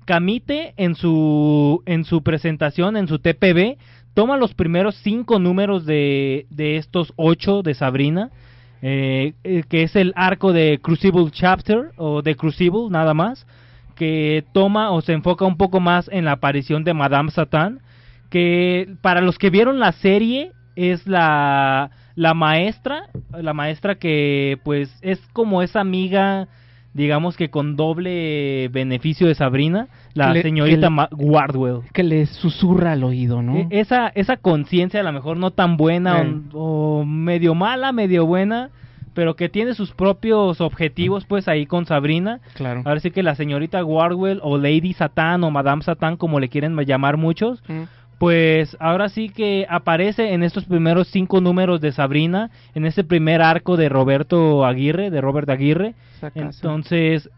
Camite 0.07 0.73
en 0.77 0.95
su, 0.95 1.83
en 1.85 2.05
su 2.05 2.23
presentación, 2.23 2.95
en 2.95 3.09
su 3.09 3.19
TPB, 3.19 3.77
toma 4.13 4.37
los 4.37 4.53
primeros 4.53 4.95
cinco 5.03 5.37
números 5.37 5.85
de, 5.85 6.47
de 6.49 6.77
estos 6.77 7.11
ocho 7.17 7.61
de 7.61 7.73
Sabrina, 7.73 8.31
eh, 8.81 9.33
eh, 9.43 9.63
que 9.67 9.83
es 9.83 9.97
el 9.97 10.13
arco 10.15 10.53
de 10.53 10.79
Crucible 10.81 11.29
Chapter, 11.29 11.91
o 11.97 12.21
de 12.21 12.35
Crucible 12.37 12.87
nada 12.89 13.13
más, 13.13 13.45
que 13.95 14.45
toma 14.53 14.91
o 14.91 15.01
se 15.01 15.11
enfoca 15.11 15.43
un 15.43 15.57
poco 15.57 15.81
más 15.81 16.09
en 16.09 16.23
la 16.23 16.31
aparición 16.31 16.85
de 16.85 16.93
Madame 16.93 17.29
Satan, 17.29 17.81
que 18.29 18.95
para 19.01 19.19
los 19.19 19.37
que 19.37 19.49
vieron 19.49 19.77
la 19.77 19.91
serie 19.91 20.53
es 20.77 21.05
la, 21.05 21.91
la 22.15 22.33
maestra, 22.33 23.09
la 23.33 23.53
maestra 23.53 23.95
que 23.95 24.57
pues 24.63 24.89
es 25.01 25.19
como 25.33 25.61
esa 25.63 25.81
amiga, 25.81 26.47
digamos 26.97 27.37
que 27.37 27.49
con 27.49 27.75
doble 27.77 28.67
beneficio 28.73 29.27
de 29.27 29.35
Sabrina, 29.35 29.87
la 30.13 30.33
le- 30.33 30.41
señorita 30.41 30.75
que 30.75 30.81
le- 30.81 30.89
Ma- 30.89 31.09
Wardwell. 31.11 31.81
Que 31.93 32.03
le 32.03 32.25
susurra 32.25 32.93
al 32.93 33.03
oído, 33.03 33.41
¿no? 33.41 33.55
E- 33.55 33.67
Esa, 33.69 34.07
esa 34.15 34.37
conciencia 34.37 34.99
a 34.99 35.03
lo 35.03 35.13
mejor 35.13 35.37
no 35.37 35.51
tan 35.51 35.77
buena 35.77 36.21
Eh. 36.23 36.35
o, 36.53 36.99
o 37.01 37.05
medio 37.05 37.53
mala, 37.55 37.91
medio 37.91 38.25
buena, 38.25 38.69
pero 39.13 39.35
que 39.35 39.49
tiene 39.49 39.73
sus 39.73 39.91
propios 39.91 40.59
objetivos 40.61 41.25
pues 41.25 41.47
ahí 41.47 41.65
con 41.65 41.85
Sabrina. 41.85 42.39
claro. 42.55 42.81
Ahora 42.85 42.99
sí 42.99 43.11
que 43.11 43.23
la 43.23 43.35
señorita 43.35 43.83
Wardwell 43.85 44.39
o 44.43 44.57
Lady 44.57 44.93
Satan 44.93 45.43
o 45.43 45.51
Madame 45.51 45.83
Satan 45.83 46.17
como 46.17 46.39
le 46.39 46.49
quieren 46.49 46.75
llamar 46.77 47.17
muchos, 47.17 47.63
Mm. 47.67 47.83
Pues 48.17 48.75
ahora 48.79 49.09
sí 49.09 49.29
que 49.29 49.67
aparece 49.69 50.33
en 50.33 50.43
estos 50.43 50.65
primeros 50.65 51.07
cinco 51.09 51.39
números 51.39 51.81
de 51.81 51.91
Sabrina, 51.91 52.50
en 52.74 52.86
ese 52.86 53.03
primer 53.03 53.41
arco 53.41 53.77
de 53.77 53.89
Roberto 53.89 54.65
Aguirre, 54.65 55.12
de 55.12 55.21
Robert 55.21 55.50
Aguirre. 55.50 55.93
Entonces, 56.33 57.29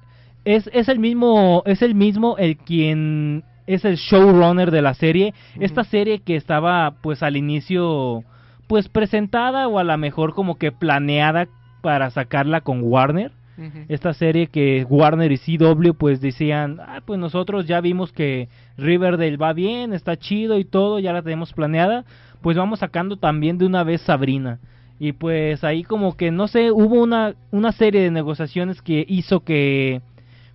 es, 0.45 0.69
es 0.73 0.87
el 0.87 0.99
mismo, 0.99 1.63
es 1.65 1.81
el 1.81 1.95
mismo 1.95 2.37
el 2.37 2.57
quien 2.57 3.43
es 3.67 3.85
el 3.85 3.97
showrunner 3.97 4.71
de 4.71 4.81
la 4.81 4.93
serie. 4.93 5.33
Esta 5.59 5.83
serie 5.83 6.19
que 6.19 6.35
estaba 6.35 6.95
pues 7.01 7.21
al 7.23 7.37
inicio 7.37 8.23
pues 8.67 8.87
presentada 8.87 9.67
o 9.67 9.79
a 9.79 9.83
lo 9.83 9.97
mejor 9.97 10.33
como 10.33 10.57
que 10.57 10.71
planeada 10.71 11.47
para 11.81 12.09
sacarla 12.09 12.61
con 12.61 12.81
Warner. 12.83 13.31
Esta 13.89 14.13
serie 14.13 14.47
que 14.47 14.85
Warner 14.89 15.31
y 15.31 15.37
CW 15.37 15.93
pues 15.97 16.21
decían, 16.21 16.79
ah, 16.79 17.01
pues 17.05 17.19
nosotros 17.19 17.65
ya 17.65 17.81
vimos 17.81 18.11
que 18.11 18.47
Riverdale 18.77 19.37
va 19.37 19.53
bien, 19.53 19.93
está 19.93 20.17
chido 20.17 20.59
y 20.59 20.65
todo, 20.65 20.99
ya 20.99 21.13
la 21.13 21.21
tenemos 21.21 21.53
planeada, 21.53 22.05
pues 22.41 22.57
vamos 22.57 22.79
sacando 22.79 23.17
también 23.17 23.57
de 23.57 23.65
una 23.65 23.83
vez 23.83 24.01
Sabrina. 24.01 24.59
Y 24.99 25.13
pues 25.13 25.63
ahí 25.63 25.83
como 25.83 26.15
que 26.17 26.31
no 26.31 26.47
sé, 26.47 26.71
hubo 26.71 27.01
una, 27.01 27.35
una 27.51 27.71
serie 27.71 28.01
de 28.01 28.11
negociaciones 28.11 28.81
que 28.81 29.05
hizo 29.07 29.41
que 29.41 30.01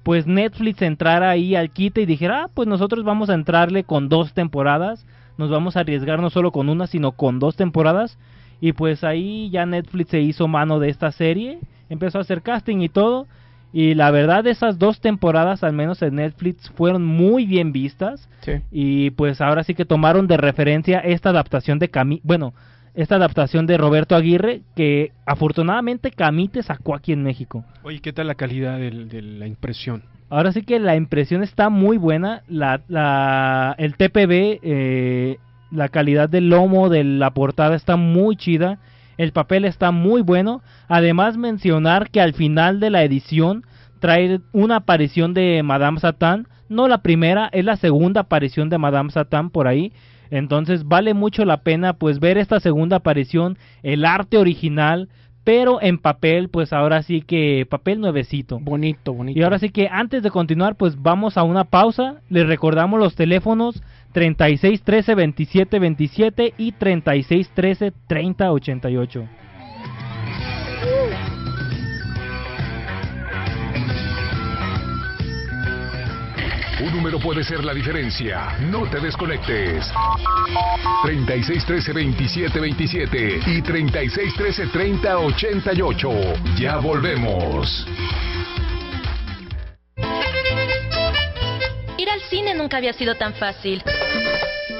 pues 0.02 0.26
Netflix 0.26 0.82
entrara 0.82 1.30
ahí 1.30 1.56
al 1.56 1.70
quite 1.70 2.02
y 2.02 2.06
dijera, 2.06 2.44
ah, 2.44 2.50
pues 2.52 2.68
nosotros 2.68 3.04
vamos 3.04 3.30
a 3.30 3.34
entrarle 3.34 3.84
con 3.84 4.08
dos 4.08 4.34
temporadas, 4.34 5.06
nos 5.38 5.50
vamos 5.50 5.76
a 5.76 5.80
arriesgar 5.80 6.20
no 6.20 6.30
solo 6.30 6.52
con 6.52 6.68
una, 6.68 6.86
sino 6.86 7.12
con 7.12 7.38
dos 7.38 7.56
temporadas. 7.56 8.18
Y 8.60 8.72
pues 8.72 9.02
ahí 9.02 9.50
ya 9.50 9.66
Netflix 9.66 10.10
se 10.10 10.20
hizo 10.20 10.46
mano 10.46 10.78
de 10.78 10.90
esta 10.90 11.10
serie, 11.10 11.58
empezó 11.88 12.18
a 12.18 12.22
hacer 12.22 12.42
casting 12.42 12.78
y 12.80 12.88
todo. 12.88 13.26
Y 13.72 13.94
la 13.94 14.12
verdad, 14.12 14.46
esas 14.46 14.78
dos 14.78 15.00
temporadas, 15.00 15.64
al 15.64 15.72
menos 15.72 16.00
en 16.02 16.14
Netflix, 16.16 16.70
fueron 16.76 17.04
muy 17.04 17.44
bien 17.44 17.72
vistas. 17.72 18.28
Sí. 18.42 18.52
Y 18.70 19.10
pues 19.10 19.40
ahora 19.40 19.64
sí 19.64 19.74
que 19.74 19.84
tomaron 19.84 20.28
de 20.28 20.36
referencia 20.36 21.00
esta 21.00 21.30
adaptación 21.30 21.80
de 21.80 21.88
Cami, 21.88 22.20
bueno, 22.22 22.54
esta 22.94 23.16
adaptación 23.16 23.66
de 23.66 23.76
Roberto 23.76 24.14
Aguirre, 24.14 24.60
que 24.76 25.10
afortunadamente 25.26 26.12
Camite 26.12 26.62
sacó 26.62 26.94
aquí 26.94 27.12
en 27.12 27.24
México. 27.24 27.64
Oye, 27.82 27.98
¿qué 28.00 28.12
tal 28.12 28.28
la 28.28 28.36
calidad 28.36 28.78
del- 28.78 29.08
de 29.08 29.20
la 29.22 29.48
impresión? 29.48 30.04
Ahora 30.30 30.52
sí 30.52 30.62
que 30.62 30.78
la 30.78 30.94
impresión 30.94 31.42
está 31.42 31.68
muy 31.68 31.96
buena. 31.98 32.42
La, 32.48 32.80
la, 32.88 33.74
el 33.78 33.96
TPB, 33.96 34.60
eh, 34.62 35.38
la 35.72 35.88
calidad 35.88 36.28
del 36.28 36.48
lomo 36.48 36.88
de 36.88 37.02
la 37.02 37.30
portada 37.32 37.74
está 37.74 37.96
muy 37.96 38.36
chida. 38.36 38.78
El 39.16 39.32
papel 39.32 39.64
está 39.64 39.90
muy 39.90 40.22
bueno. 40.22 40.62
Además 40.88 41.36
mencionar 41.36 42.10
que 42.10 42.20
al 42.20 42.34
final 42.34 42.80
de 42.80 42.90
la 42.90 43.02
edición 43.04 43.64
trae 44.00 44.40
una 44.52 44.76
aparición 44.76 45.34
de 45.34 45.62
Madame 45.62 46.00
Satan. 46.00 46.48
No 46.68 46.88
la 46.88 46.98
primera, 46.98 47.48
es 47.52 47.64
la 47.64 47.76
segunda 47.76 48.22
aparición 48.22 48.68
de 48.68 48.78
Madame 48.78 49.10
Satan 49.10 49.50
por 49.50 49.68
ahí. 49.68 49.92
Entonces 50.30 50.84
vale 50.88 51.14
mucho 51.14 51.44
la 51.44 51.58
pena 51.58 51.92
pues 51.92 52.18
ver 52.18 52.38
esta 52.38 52.58
segunda 52.58 52.96
aparición, 52.96 53.58
el 53.82 54.04
arte 54.04 54.38
original, 54.38 55.08
pero 55.44 55.80
en 55.82 55.98
papel, 55.98 56.48
pues 56.48 56.72
ahora 56.72 57.02
sí 57.02 57.20
que 57.20 57.66
papel 57.68 58.00
nuevecito. 58.00 58.58
Bonito, 58.58 59.12
bonito. 59.12 59.38
Y 59.38 59.42
ahora 59.42 59.58
sí 59.58 59.68
que 59.68 59.88
antes 59.90 60.22
de 60.22 60.30
continuar, 60.30 60.76
pues 60.76 61.00
vamos 61.00 61.36
a 61.36 61.42
una 61.42 61.64
pausa. 61.64 62.16
Les 62.30 62.46
recordamos 62.46 62.98
los 62.98 63.14
teléfonos 63.14 63.82
36 64.14 64.82
13 64.82 65.14
27 65.16 65.78
27 65.80 66.54
y 66.56 66.72
36 66.72 67.50
13 67.52 67.92
30 68.06 68.52
88. 68.52 69.28
Un 76.80 76.92
número 76.92 77.18
puede 77.18 77.42
ser 77.42 77.64
la 77.64 77.74
diferencia. 77.74 78.56
No 78.70 78.88
te 78.88 79.00
desconectes. 79.00 79.92
3613-2727 81.02 83.42
y 83.46 83.62
3613-3088. 83.62 86.56
Ya 86.56 86.76
volvemos. 86.76 87.84
Ir 91.96 92.10
al 92.10 92.20
cine 92.22 92.54
nunca 92.54 92.78
había 92.78 92.92
sido 92.92 93.14
tan 93.14 93.34
fácil. 93.34 93.82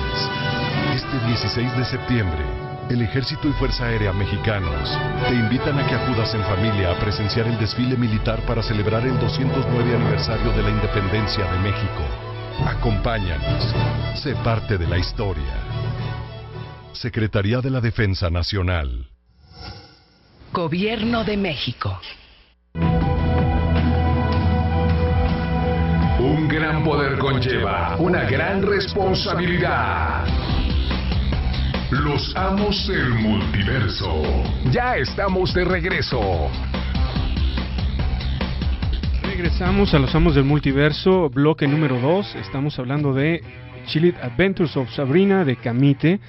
Este 0.95 1.27
16 1.27 1.77
de 1.77 1.85
septiembre, 1.85 2.43
el 2.89 3.03
Ejército 3.03 3.51
y 3.51 3.53
Fuerza 3.53 3.85
Aérea 3.85 4.15
Mexicanos 4.15 4.99
te 5.29 5.35
invitan 5.35 5.79
a 5.79 5.87
que 5.87 5.95
acudas 5.95 6.33
en 6.33 6.43
familia 6.45 6.93
a 6.93 6.99
presenciar 6.99 7.47
el 7.49 7.59
desfile 7.59 7.99
militar 7.99 8.41
para 8.47 8.63
celebrar 8.63 9.07
el 9.07 9.19
209 9.19 9.95
aniversario 9.95 10.51
de 10.53 10.63
la 10.63 10.71
independencia 10.71 11.53
de 11.53 11.59
México. 11.59 12.03
Acompáñanos, 12.65 13.75
sé 14.15 14.35
parte 14.37 14.79
de 14.79 14.87
la 14.87 14.97
historia. 14.97 15.55
Secretaría 16.95 17.61
de 17.61 17.69
la 17.69 17.83
Defensa 17.83 18.31
Nacional. 18.31 19.11
Gobierno 20.51 21.25
de 21.25 21.37
México. 21.37 22.01
Un 26.19 26.49
gran 26.49 26.83
poder 26.85 27.19
conlleva 27.19 27.97
una 27.99 28.25
gran 28.25 28.63
responsabilidad. 28.63 30.25
Los 31.91 32.35
amos 32.37 32.89
del 32.89 33.11
multiverso. 33.11 34.23
Ya 34.73 34.97
estamos 34.97 35.55
de 35.55 35.65
regreso. 35.65 36.51
Regresamos 39.23 39.95
a 39.95 39.99
los 39.99 40.15
amos 40.15 40.35
del 40.35 40.45
multiverso, 40.45 41.31
bloque 41.31 41.69
número 41.69 42.01
2. 42.01 42.37
Estamos 42.37 42.79
hablando 42.79 43.13
de 43.15 43.43
Chillit 43.87 44.17
Adventures 44.19 44.77
of 44.77 44.91
Sabrina 44.91 45.45
de 45.45 45.57
Camite, 45.57 46.21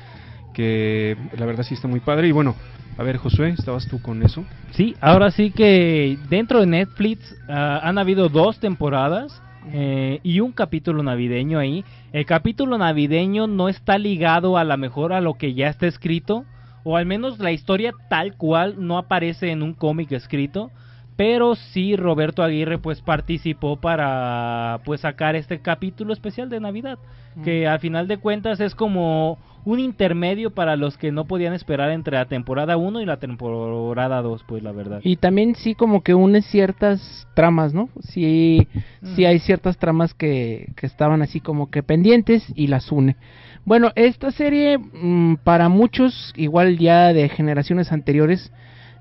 que 0.53 1.17
la 1.37 1.45
verdad 1.45 1.63
sí 1.63 1.73
está 1.73 1.87
muy 1.87 2.01
padre. 2.01 2.27
Y 2.27 2.31
bueno, 2.31 2.55
a 2.97 3.03
ver, 3.03 3.17
Josué, 3.17 3.49
¿estabas 3.49 3.87
tú 3.87 4.01
con 4.01 4.23
eso? 4.23 4.43
Sí, 4.71 4.95
ahora 5.01 5.29
sí 5.29 5.51
que 5.51 6.17
dentro 6.29 6.61
de 6.61 6.65
Netflix 6.65 7.35
ah, 7.47 7.79
han 7.83 7.97
habido 7.99 8.27
dos 8.27 8.59
temporadas 8.59 9.39
eh, 9.71 10.19
y 10.23 10.39
un 10.39 10.51
capítulo 10.51 11.03
navideño 11.03 11.59
ahí. 11.59 11.85
El 12.11 12.25
capítulo 12.25 12.77
navideño 12.77 13.45
no 13.45 13.69
está 13.69 13.97
ligado 13.99 14.57
a 14.57 14.63
la 14.63 14.77
mejor 14.77 15.13
a 15.13 15.21
lo 15.21 15.35
que 15.35 15.53
ya 15.53 15.67
está 15.67 15.85
escrito, 15.85 16.45
o 16.83 16.97
al 16.97 17.05
menos 17.05 17.37
la 17.37 17.51
historia 17.51 17.91
tal 18.09 18.35
cual 18.35 18.75
no 18.79 18.97
aparece 18.97 19.51
en 19.51 19.61
un 19.61 19.73
cómic 19.73 20.11
escrito, 20.13 20.71
pero 21.15 21.55
sí 21.55 21.95
Roberto 21.95 22.41
Aguirre 22.41 22.77
pues 22.77 23.01
participó 23.01 23.75
para 23.77 24.79
pues 24.85 25.01
sacar 25.01 25.35
este 25.35 25.59
capítulo 25.59 26.13
especial 26.13 26.49
de 26.49 26.59
Navidad, 26.59 26.97
que 27.43 27.67
al 27.67 27.79
final 27.79 28.07
de 28.07 28.17
cuentas 28.17 28.59
es 28.59 28.73
como 28.73 29.37
un 29.67 29.81
intermedio 29.81 30.51
para 30.51 30.77
los 30.77 30.97
que 30.97 31.11
no 31.11 31.25
podían 31.25 31.53
esperar 31.53 31.91
entre 31.91 32.15
la 32.15 32.23
temporada 32.23 32.77
1 32.77 33.01
y 33.01 33.05
la 33.05 33.17
temporada 33.17 34.21
2, 34.21 34.45
pues 34.47 34.63
la 34.63 34.71
verdad. 34.71 35.01
Y 35.03 35.17
también 35.17 35.55
sí 35.55 35.75
como 35.75 36.03
que 36.03 36.13
une 36.13 36.41
ciertas 36.41 37.27
tramas, 37.33 37.73
¿no? 37.73 37.89
Sí, 37.99 38.65
sí 39.13 39.25
hay 39.25 39.39
ciertas 39.39 39.77
tramas 39.77 40.13
que, 40.13 40.69
que 40.77 40.85
estaban 40.85 41.21
así 41.21 41.41
como 41.41 41.69
que 41.69 41.83
pendientes 41.83 42.45
y 42.55 42.67
las 42.67 42.93
une. 42.93 43.17
Bueno, 43.65 43.91
esta 43.95 44.31
serie 44.31 44.77
mm, 44.77 45.39
para 45.43 45.67
muchos, 45.67 46.33
igual 46.37 46.77
ya 46.77 47.11
de 47.11 47.27
generaciones 47.27 47.91
anteriores, 47.91 48.53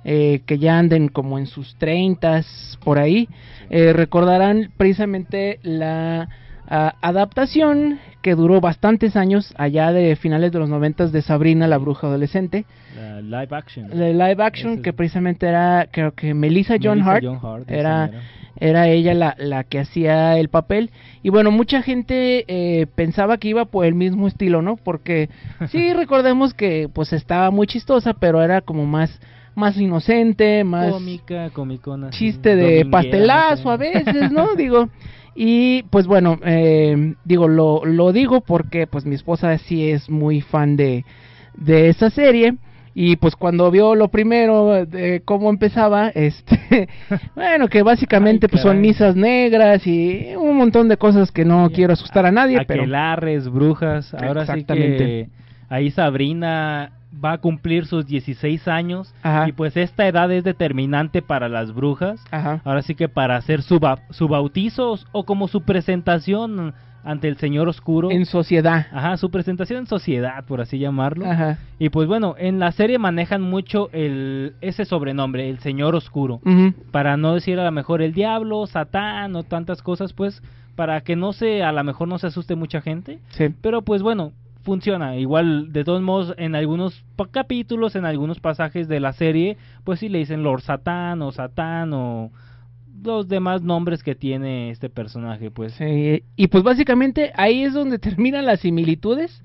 eh, 0.05 0.40
que 0.46 0.59
ya 0.59 0.81
anden 0.81 1.07
como 1.07 1.38
en 1.38 1.46
sus 1.46 1.76
treintas 1.76 2.76
por 2.85 2.98
ahí, 2.98 3.29
eh, 3.70 3.92
recordarán 3.92 4.72
precisamente 4.76 5.61
la 5.62 6.29
ah, 6.68 6.94
adaptación 7.02 8.00
que 8.27 8.35
duró 8.35 8.61
bastantes 8.61 9.15
años 9.15 9.55
allá 9.57 9.93
de 9.93 10.17
finales 10.17 10.51
de 10.51 10.59
los 10.59 10.69
noventas 10.69 11.12
de 11.12 11.23
Sabrina 11.23 11.69
la 11.69 11.79
bruja 11.79 12.09
adolescente, 12.09 12.65
La 12.97 13.21
live 13.21 13.57
action. 13.57 13.89
la 13.95 14.29
live 14.29 14.43
action 14.43 14.83
que 14.83 14.93
precisamente 14.93 15.47
era 15.47 15.87
creo 15.93 16.11
que 16.11 16.35
Melissa 16.35 16.75
John 16.83 17.05
Melissa 17.05 17.39
Hart, 17.41 17.71
era 17.71 18.11
era 18.59 18.89
ella 18.89 19.15
la, 19.15 19.37
la 19.39 19.62
que 19.62 19.79
hacía 19.79 20.37
el 20.39 20.49
papel. 20.49 20.91
Y 21.23 21.31
bueno 21.31 21.53
mucha 21.53 21.83
gente 21.83 22.45
eh, 22.49 22.89
pensaba 22.97 23.39
que 23.39 23.47
iba 23.47 23.67
por 23.67 23.87
el 23.87 23.95
mismo 23.95 24.27
estilo 24.27 24.61
no 24.61 24.75
porque 24.75 25.29
sí 25.71 25.93
recordemos 25.93 26.53
que 26.53 26.89
pues 26.93 27.12
estaba 27.12 27.53
muy 27.53 27.69
chistosa 27.69 28.12
pero 28.12 28.43
era 28.43 28.61
como 28.61 28.87
más 28.87 29.21
más 29.55 29.77
inocente 29.77 30.65
más 30.65 30.91
cómica, 30.91 31.51
comicona. 31.51 32.11
chiste 32.11 32.57
de 32.57 32.87
pastelazo 32.87 33.71
a 33.71 33.77
veces 33.77 34.33
no 34.33 34.55
digo 34.57 34.89
y 35.37 35.83
pues 35.85 36.07
bueno 36.07 36.38
eh, 36.44 37.14
digo 37.25 37.46
lo, 37.46 37.85
lo 37.85 38.12
digo 38.12 38.40
porque 38.40 38.87
pues 38.87 39.05
mi 39.05 39.14
esposa 39.14 39.57
sí 39.59 39.90
es 39.90 40.09
muy 40.09 40.40
fan 40.40 40.77
de 40.77 41.05
de 41.57 41.88
esa 41.88 42.11
serie. 42.11 42.55
Y 42.99 43.16
pues 43.16 43.37
cuando 43.37 43.70
vio 43.70 43.94
lo 43.94 44.09
primero 44.09 44.87
de 44.87 45.20
cómo 45.22 45.51
empezaba 45.51 46.09
este 46.14 46.88
bueno 47.35 47.68
que 47.68 47.83
básicamente 47.83 48.46
Ay, 48.46 48.51
pues 48.51 48.62
son 48.62 48.81
misas 48.81 49.14
negras 49.14 49.87
y 49.87 50.35
un 50.35 50.57
montón 50.57 50.88
de 50.88 50.96
cosas 50.96 51.31
que 51.31 51.44
no 51.44 51.68
quiero 51.70 51.92
asustar 51.92 52.25
a 52.25 52.33
nadie 52.33 52.64
pero 52.66 52.85
Aquelarres, 52.85 53.51
brujas. 53.51 54.14
Ahora 54.14 54.46
sí 54.46 54.64
que 54.64 55.29
ahí 55.68 55.90
Sabrina 55.90 56.92
va 57.24 57.33
a 57.33 57.38
cumplir 57.38 57.87
sus 57.87 58.07
16 58.07 58.68
años 58.68 59.14
Ajá. 59.22 59.48
y 59.48 59.52
pues 59.52 59.76
esta 59.76 60.07
edad 60.07 60.31
es 60.33 60.44
determinante 60.44 61.22
para 61.22 61.48
las 61.48 61.72
brujas. 61.74 62.22
Ajá. 62.31 62.61
Ahora 62.64 62.83
sí 62.83 62.94
que 62.94 63.09
para 63.09 63.37
hacer 63.37 63.62
su, 63.62 63.79
ba- 63.81 64.00
su 64.11 64.29
bautizo 64.29 64.98
o 65.12 65.24
como 65.24 65.48
su 65.48 65.62
presentación 65.62 66.74
ante 67.05 67.29
el 67.29 67.37
Señor 67.37 67.68
Oscuro. 67.68 68.11
en 68.11 68.26
sociedad 68.26 68.87
Ajá, 68.92 69.16
su 69.16 69.31
presentación 69.31 69.79
en 69.81 69.87
sociedad, 69.87 70.44
por 70.44 70.61
así 70.61 70.79
llamarlo. 70.79 71.24
Ajá. 71.31 71.59
Y 71.79 71.88
pues 71.90 72.09
bueno, 72.09 72.35
en 72.37 72.59
la 72.59 72.72
serie 72.72 72.98
manejan 72.98 73.42
mucho 73.42 73.88
el 73.92 74.55
ese 74.61 74.85
sobrenombre, 74.85 75.48
el 75.48 75.61
Señor 75.61 75.94
Oscuro 75.94 76.40
Ujú. 76.44 76.74
para 76.90 77.16
no 77.16 77.35
decir 77.35 77.61
a 77.61 77.64
lo 77.64 77.70
mejor 77.70 78.02
el 78.02 78.12
diablo, 78.12 78.66
Satán 78.66 79.37
o 79.37 79.44
tantas 79.44 79.83
cosas, 79.83 80.12
pues 80.14 80.42
para 80.74 81.00
que 81.02 81.14
no 81.16 81.33
se, 81.33 81.62
a 81.62 81.70
lo 81.72 81.83
mejor 81.85 82.09
no 82.09 82.18
se 82.18 82.26
asuste 82.26 82.57
mucha 82.57 82.81
gente. 82.81 83.20
sí 83.31 83.55
Pero 83.62 83.83
pues 83.83 84.02
bueno, 84.02 84.33
funciona. 84.66 85.16
Igual, 85.16 85.72
de 85.72 85.85
todos 85.85 86.02
modos, 86.02 86.35
en 86.37 86.55
algunos 86.55 87.05
capítulos, 87.31 87.96
en 87.96 88.05
algunos 88.05 88.40
pasajes 88.40 88.88
de 88.88 89.00
la 89.00 89.14
serie, 89.14 89.57
pues 89.85 90.00
sí 90.00 90.11
le 90.11 90.18
dicen 90.18 90.42
Lord 90.42 90.61
Satán 90.61 91.22
o 91.22 91.33
Satán 91.33 91.94
o 91.94 92.31
los 93.02 93.29
demás 93.29 93.62
nombres 93.62 94.02
que 94.02 94.14
tiene 94.14 94.70
este 94.70 94.90
personaje, 94.90 95.50
pues. 95.50 95.72
Sí, 95.74 96.24
y 96.35 96.48
pues 96.48 96.64
básicamente 96.64 97.33
ahí 97.37 97.62
es 97.62 97.72
donde 97.72 97.98
terminan 97.98 98.44
las 98.44 98.61
similitudes, 98.61 99.42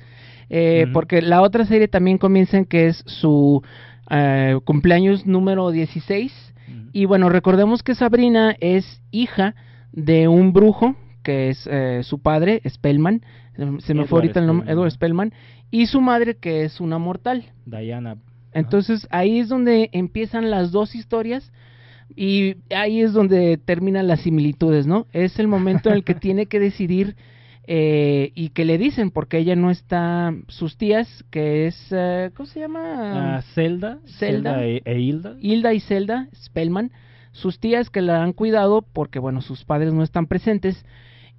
eh, 0.49 0.87
porque 0.91 1.21
la 1.21 1.41
otra 1.41 1.65
serie 1.65 1.87
también 1.87 2.17
comienza 2.17 2.57
en 2.57 2.65
que 2.65 2.87
es 2.87 3.03
su 3.05 3.63
eh, 4.09 4.59
cumpleaños 4.65 5.25
número 5.25 5.69
16, 5.69 6.53
Ujú. 6.67 6.89
y 6.91 7.05
bueno, 7.05 7.29
recordemos 7.29 7.83
que 7.83 7.95
Sabrina 7.95 8.55
es 8.59 9.01
hija 9.11 9.55
de 9.91 10.27
un 10.27 10.51
brujo, 10.51 10.95
que 11.23 11.49
es 11.49 11.67
eh, 11.71 12.01
su 12.03 12.19
padre, 12.19 12.61
Spellman, 12.67 13.21
se 13.55 13.93
me 13.93 14.05
fue 14.05 14.19
ahorita 14.19 14.39
el 14.39 14.47
nombre. 14.47 14.71
Edward 14.71 14.91
Spellman, 14.91 15.33
y 15.69 15.87
su 15.87 16.01
madre 16.01 16.35
que 16.35 16.63
es 16.63 16.79
una 16.79 16.97
mortal. 16.97 17.45
Diana. 17.65 18.17
Entonces 18.53 19.07
ahí 19.11 19.39
es 19.39 19.49
donde 19.49 19.89
empiezan 19.93 20.51
las 20.51 20.71
dos 20.71 20.95
historias 20.95 21.51
y 22.15 22.57
ahí 22.75 23.01
es 23.01 23.13
donde 23.13 23.57
terminan 23.57 24.07
las 24.07 24.21
similitudes, 24.21 24.87
¿no? 24.87 25.07
Es 25.13 25.39
el 25.39 25.47
momento 25.47 25.89
en 25.89 25.95
el 25.95 26.03
que 26.03 26.15
tiene 26.15 26.47
que 26.47 26.59
decidir 26.59 27.15
eh, 27.67 28.31
y 28.35 28.49
que 28.49 28.65
le 28.65 28.77
dicen 28.77 29.11
porque 29.11 29.37
ella 29.37 29.55
no 29.55 29.69
está, 29.69 30.33
sus 30.47 30.77
tías, 30.77 31.23
que 31.29 31.67
es, 31.67 31.87
eh, 31.91 32.31
¿cómo 32.35 32.47
se 32.47 32.59
llama? 32.59 33.37
Ah, 33.37 33.41
Zelda. 33.53 33.99
Zelda. 34.17 34.65
e, 34.65 34.81
e 34.83 34.99
Hilda. 34.99 35.37
Hilda 35.39 35.73
y 35.73 35.79
Zelda 35.79 36.27
Spellman, 36.35 36.91
sus 37.31 37.59
tías 37.59 37.89
que 37.89 38.01
la 38.01 38.23
han 38.23 38.33
cuidado 38.33 38.81
porque, 38.81 39.19
bueno, 39.19 39.41
sus 39.41 39.63
padres 39.63 39.93
no 39.93 40.03
están 40.03 40.27
presentes. 40.27 40.85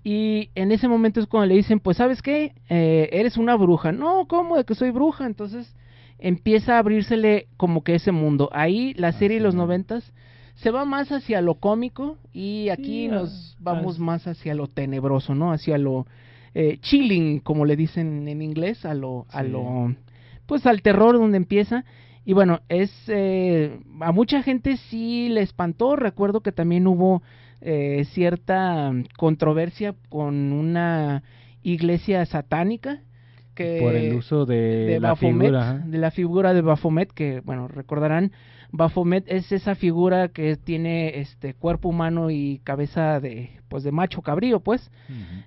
Y 0.05 0.51
en 0.55 0.73
ese 0.73 0.89
momento 0.89 1.21
es 1.21 1.27
cuando 1.27 1.47
le 1.47 1.55
dicen, 1.55 1.79
pues, 1.79 1.97
¿sabes 1.97 2.23
qué? 2.23 2.55
Eh, 2.69 3.09
eres 3.13 3.37
una 3.37 3.55
bruja. 3.55 3.93
No, 3.93 4.27
¿cómo? 4.27 4.57
De 4.57 4.65
que 4.65 4.75
soy 4.75 4.91
bruja. 4.91 5.27
Entonces 5.27 5.75
empieza 6.19 6.77
a 6.77 6.79
abrírsele 6.79 7.49
como 7.57 7.85
que 7.85 7.95
ese 7.95 8.13
mundo. 8.13 8.49
Ahí 8.53 8.95
la 8.95 9.13
serie 9.13 9.39
de 9.39 9.45
los 9.45 9.55
noventas 9.55 10.13
se 10.55 10.71
va 10.71 10.85
más 10.85 11.11
hacia 11.11 11.41
lo 11.41 11.55
cómico 11.55 12.19
y 12.33 12.69
aquí 12.69 13.07
Sí, 13.07 13.09
nos 13.09 13.55
ah, 13.55 13.59
vamos 13.61 13.97
ah, 13.99 14.03
más 14.03 14.27
hacia 14.27 14.55
lo 14.55 14.69
tenebroso, 14.69 15.35
¿no? 15.35 15.53
Hacia 15.53 15.79
lo 15.79 16.07
eh, 16.55 16.79
chilling, 16.81 17.41
como 17.41 17.65
le 17.65 17.77
dicen 17.77 18.29
en 18.29 18.43
inglés, 18.43 18.85
a 18.85 18.95
lo, 18.95 19.27
a 19.31 19.43
lo, 19.43 19.95
pues 20.47 20.67
al 20.67 20.83
terror 20.83 21.19
donde 21.19 21.39
empieza. 21.39 21.85
Y 22.25 22.35
bueno, 22.35 22.61
es 22.69 22.93
eh, 23.09 23.81
a 24.01 24.13
mucha 24.13 24.43
gente 24.43 24.77
sí 24.77 25.29
le 25.29 25.43
espantó. 25.43 25.97
Recuerdo 25.97 26.41
que 26.41 26.53
también 26.53 26.87
hubo 26.87 27.23
eh, 27.63 28.05
cierta 28.13 28.93
controversia 29.17 29.95
con 30.09 30.53
una 30.53 31.23
iglesia 31.63 32.27
satánica 32.27 33.01
que 33.55 33.79
por 33.81 33.95
el 33.95 34.15
uso 34.15 34.47
de, 34.47 34.87
de 34.87 35.01
la 35.01 35.11
Baphomet, 35.11 35.47
figura. 35.49 35.79
de 35.79 35.99
la 35.99 36.11
figura 36.11 36.55
de 36.55 36.61
Baphomet, 36.63 37.13
que 37.13 37.41
bueno, 37.41 37.69
recordarán, 37.69 38.33
Baphomet 38.71 39.25
es 39.29 39.53
esa 39.53 39.75
figura 39.75 40.29
que 40.29 40.57
tiene 40.57 41.21
este 41.21 41.53
cuerpo 41.55 41.91
humano 41.91 42.31
y 42.31 42.61
cabeza 42.65 43.21
de 43.21 43.51
pues 43.69 43.85
de 43.85 43.93
macho 43.93 44.23
cabrío, 44.23 44.61
pues. 44.61 44.91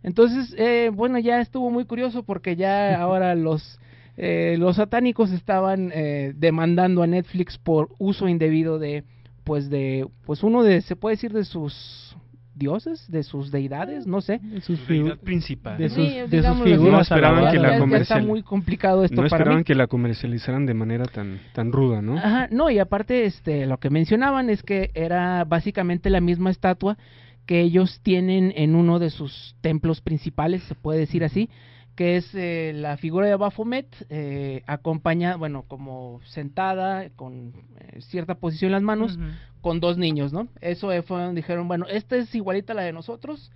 Entonces, 0.04 0.56
eh, 0.58 0.92
bueno, 0.94 1.20
ya 1.20 1.42
estuvo 1.42 1.70
muy 1.70 1.86
curioso 1.86 2.24
porque 2.24 2.56
ya 2.56 2.96
ahora 3.02 3.36
los 3.36 3.80
eh, 4.18 4.56
los 4.58 4.78
satánicos 4.78 5.32
estaban 5.32 5.92
eh, 5.94 6.34
demandando 6.36 7.04
a 7.04 7.08
Netflix 7.08 7.58
por 7.58 7.90
uso 7.98 8.28
indebido 8.30 8.80
de 8.80 9.04
pues 9.46 9.70
de 9.70 10.06
pues 10.26 10.44
uno 10.44 10.62
de 10.64 10.82
se 10.82 10.98
puede 10.98 11.16
decir 11.16 11.32
de 11.32 11.46
sus 11.46 12.18
dioses, 12.56 13.10
de 13.12 13.24
sus 13.24 13.52
deidades, 13.52 14.08
no 14.08 14.22
sé. 14.22 14.40
De 14.42 14.62
sus 14.62 14.88
Deidad 14.88 15.18
principal. 15.20 15.78
de 15.78 15.90
sus- 15.90 15.98
Sí, 16.08 16.20
de 16.30 16.42
sus 16.44 16.64
figuras 16.64 16.94
No 16.94 17.02
esperaban 17.02 17.52
que 17.52 17.60
la 17.60 17.98
está 17.98 18.20
muy 18.20 18.44
complicado 18.44 19.04
esto 19.04 19.16
No 19.16 19.24
para 19.24 19.28
esperaban 19.28 19.58
mí. 19.60 19.64
que 19.66 19.76
la 19.76 19.88
comercializaran 19.88 20.66
de 20.66 20.74
manera 20.74 21.06
tan, 21.06 21.40
tan 21.54 21.72
ruda, 21.74 22.02
¿no? 22.02 22.18
Ajá, 22.18 22.48
no, 22.52 22.70
y 22.70 22.80
aparte 22.80 23.26
este 23.26 23.66
lo 23.66 23.78
que 23.78 23.90
mencionaban 23.90 24.50
es 24.50 24.64
que 24.64 24.90
era 24.94 25.44
básicamente 25.44 26.10
la 26.10 26.22
misma 26.22 26.50
estatua 26.50 26.98
que 27.46 27.60
ellos 27.62 28.00
tienen 28.02 28.54
en 28.56 28.74
uno 28.76 29.00
de 29.00 29.10
sus 29.10 29.56
templos 29.62 30.00
principales, 30.02 30.64
se 30.64 30.76
puede 30.76 31.00
decir 31.00 31.24
así, 31.26 31.50
que 31.96 32.18
es 32.18 32.30
eh, 32.36 32.74
la 32.76 32.98
figura 32.98 33.28
de 33.28 33.36
Baphomet 33.36 33.88
eh, 34.10 34.64
acompañada, 34.68 35.38
bueno, 35.38 35.64
como 35.68 36.20
sentada 36.26 37.10
con 37.16 37.54
eh, 37.80 38.02
cierta 38.02 38.36
posición 38.36 38.70
en 38.70 38.74
las 38.74 38.82
manos, 38.84 39.18
con 39.62 39.80
dos 39.80 39.98
niños, 39.98 40.34
¿no? 40.34 40.50
Eso 40.62 40.90
fue 41.04 41.22
donde 41.22 41.42
dijeron, 41.42 41.68
bueno, 41.68 41.86
esta 41.90 42.18
es 42.18 42.34
igualita 42.36 42.74
a 42.74 42.76
la 42.76 42.84
de 42.84 42.94
nosotros, 42.94 43.52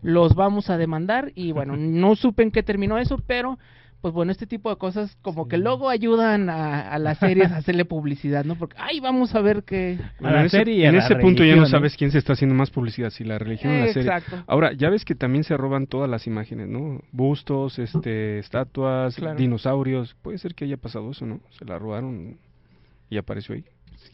los 0.00 0.34
vamos 0.34 0.70
a 0.70 0.78
demandar 0.78 1.32
y 1.34 1.52
bueno, 1.52 1.76
no 1.78 2.16
supe 2.16 2.42
en 2.42 2.50
qué 2.50 2.62
terminó 2.62 2.98
eso, 2.98 3.18
pero 3.26 3.58
pues 4.02 4.12
bueno, 4.12 4.32
este 4.32 4.46
tipo 4.46 4.68
de 4.68 4.76
cosas 4.76 5.16
como 5.22 5.48
que 5.48 5.56
luego 5.56 5.88
ayudan 5.88 6.50
a, 6.50 6.80
a 6.92 6.98
las 6.98 7.18
series 7.18 7.50
a 7.52 7.56
hacerle 7.58 7.84
publicidad, 7.86 8.44
¿no? 8.44 8.56
Porque, 8.56 8.76
ay, 8.78 8.98
vamos 9.00 9.34
a 9.34 9.40
ver 9.40 9.62
qué... 9.62 9.96
Bueno, 10.20 10.34
la 10.34 10.40
en 10.40 10.46
ese, 10.46 10.58
serie 10.58 10.74
y 10.74 10.84
a 10.84 10.88
en 10.90 10.96
la 10.96 11.04
ese 11.06 11.16
punto 11.16 11.44
ya 11.44 11.56
no 11.56 11.62
¿eh? 11.64 11.68
sabes 11.70 11.96
quién 11.96 12.10
se 12.10 12.18
está 12.18 12.34
haciendo 12.34 12.54
más 12.54 12.70
publicidad, 12.70 13.10
si 13.10 13.22
la 13.24 13.38
religión 13.38 13.72
o 13.72 13.78
la 13.86 13.92
serie. 13.92 14.10
Exacto. 14.10 14.42
Ahora, 14.48 14.72
ya 14.72 14.90
ves 14.90 15.04
que 15.04 15.14
también 15.14 15.44
se 15.44 15.56
roban 15.56 15.86
todas 15.86 16.10
las 16.10 16.26
imágenes, 16.26 16.68
¿no? 16.68 17.00
Bustos, 17.12 17.78
este, 17.78 18.40
estatuas, 18.40 19.14
Claro. 19.14 19.36
dinosaurios. 19.38 20.14
Puede 20.20 20.36
ser 20.38 20.54
que 20.54 20.64
haya 20.64 20.76
pasado 20.76 21.12
eso, 21.12 21.24
¿no? 21.24 21.40
Se 21.58 21.64
la 21.64 21.78
robaron 21.78 22.38
y 23.08 23.16
apareció 23.18 23.54
ahí. 23.54 23.64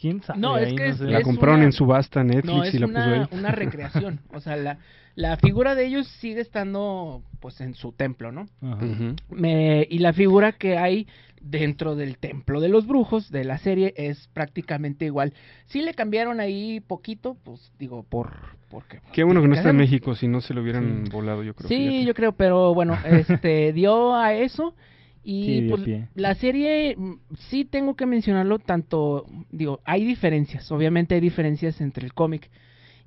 ¿Quién 0.01 0.23
sabe? 0.23 0.39
No, 0.39 0.59
es 0.59 0.69
sé. 0.99 1.05
La 1.07 1.19
es 1.19 1.25
compraron 1.25 1.57
una- 1.61 1.65
en 1.65 1.73
subasta 1.73 2.23
Netflix 2.23 2.45
No, 2.55 2.63
es 2.63 2.75
y 2.75 2.79
la 2.79 2.87
puso 2.89 2.99
ahí. 3.01 3.09
una, 3.21 3.29
una 3.33 3.51
recreación. 3.53 4.21
O 4.35 4.41
sea, 4.41 4.55
la, 4.55 4.79
la 5.19 5.37
figura 5.37 5.75
de 5.75 5.85
ellos 5.85 6.07
sigue 6.21 6.41
estando 6.41 7.23
pues 7.41 7.61
en 7.61 7.75
su 7.75 7.91
templo, 7.91 8.31
¿no? 8.31 8.47
Ajá. 8.63 8.85
Ujú. 8.85 9.17
Me- 9.31 9.85
y 9.91 9.99
la 9.99 10.13
figura 10.13 10.53
que 10.53 10.79
hay 10.79 11.09
dentro 11.41 11.97
del 11.97 12.19
templo 12.19 12.61
de 12.61 12.69
los 12.69 12.87
brujos 12.87 13.29
de 13.33 13.43
la 13.43 13.59
serie 13.59 13.93
es 13.97 14.29
prácticamente 14.33 15.07
igual. 15.07 15.35
Sí 15.67 15.83
le 15.83 15.93
cambiaron 15.95 16.39
ahí 16.39 16.79
poquito, 16.81 17.37
pues 17.43 17.73
digo, 17.81 18.05
por... 18.05 18.31
Porque, 18.71 19.01
Qué 19.13 19.25
bueno 19.25 19.41
que 19.41 19.49
no 19.49 19.55
¿qué 19.55 19.61
está 19.61 19.71
en? 19.71 19.77
México, 19.77 20.15
si 20.15 20.29
no 20.29 20.41
se 20.41 20.55
lo 20.55 20.63
hubieran 20.63 21.07
volado, 21.11 21.43
yo 21.43 21.55
creo. 21.55 21.69
Sí, 21.69 21.77
fíjate. 21.79 22.05
yo 22.05 22.15
creo, 22.15 22.33
pero 22.33 22.73
bueno, 22.75 22.97
este 23.05 23.73
dio 23.73 24.15
a 24.15 24.35
eso 24.35 24.77
y 25.25 25.45
Sí, 25.63 25.67
pues, 25.69 25.83
la 26.15 26.35
serie 26.37 26.95
mm, 26.97 27.15
sí 27.51 27.65
tengo 27.65 27.97
que 27.97 28.07
mencionarlo 28.07 28.61
tanto, 28.61 29.27
digo, 29.51 29.81
hay 29.85 30.05
diferencias, 30.05 30.71
obviamente 30.71 31.17
hay 31.17 31.21
diferencias 31.21 31.81
entre 31.81 32.05
el 32.07 32.15
cómic 32.15 32.51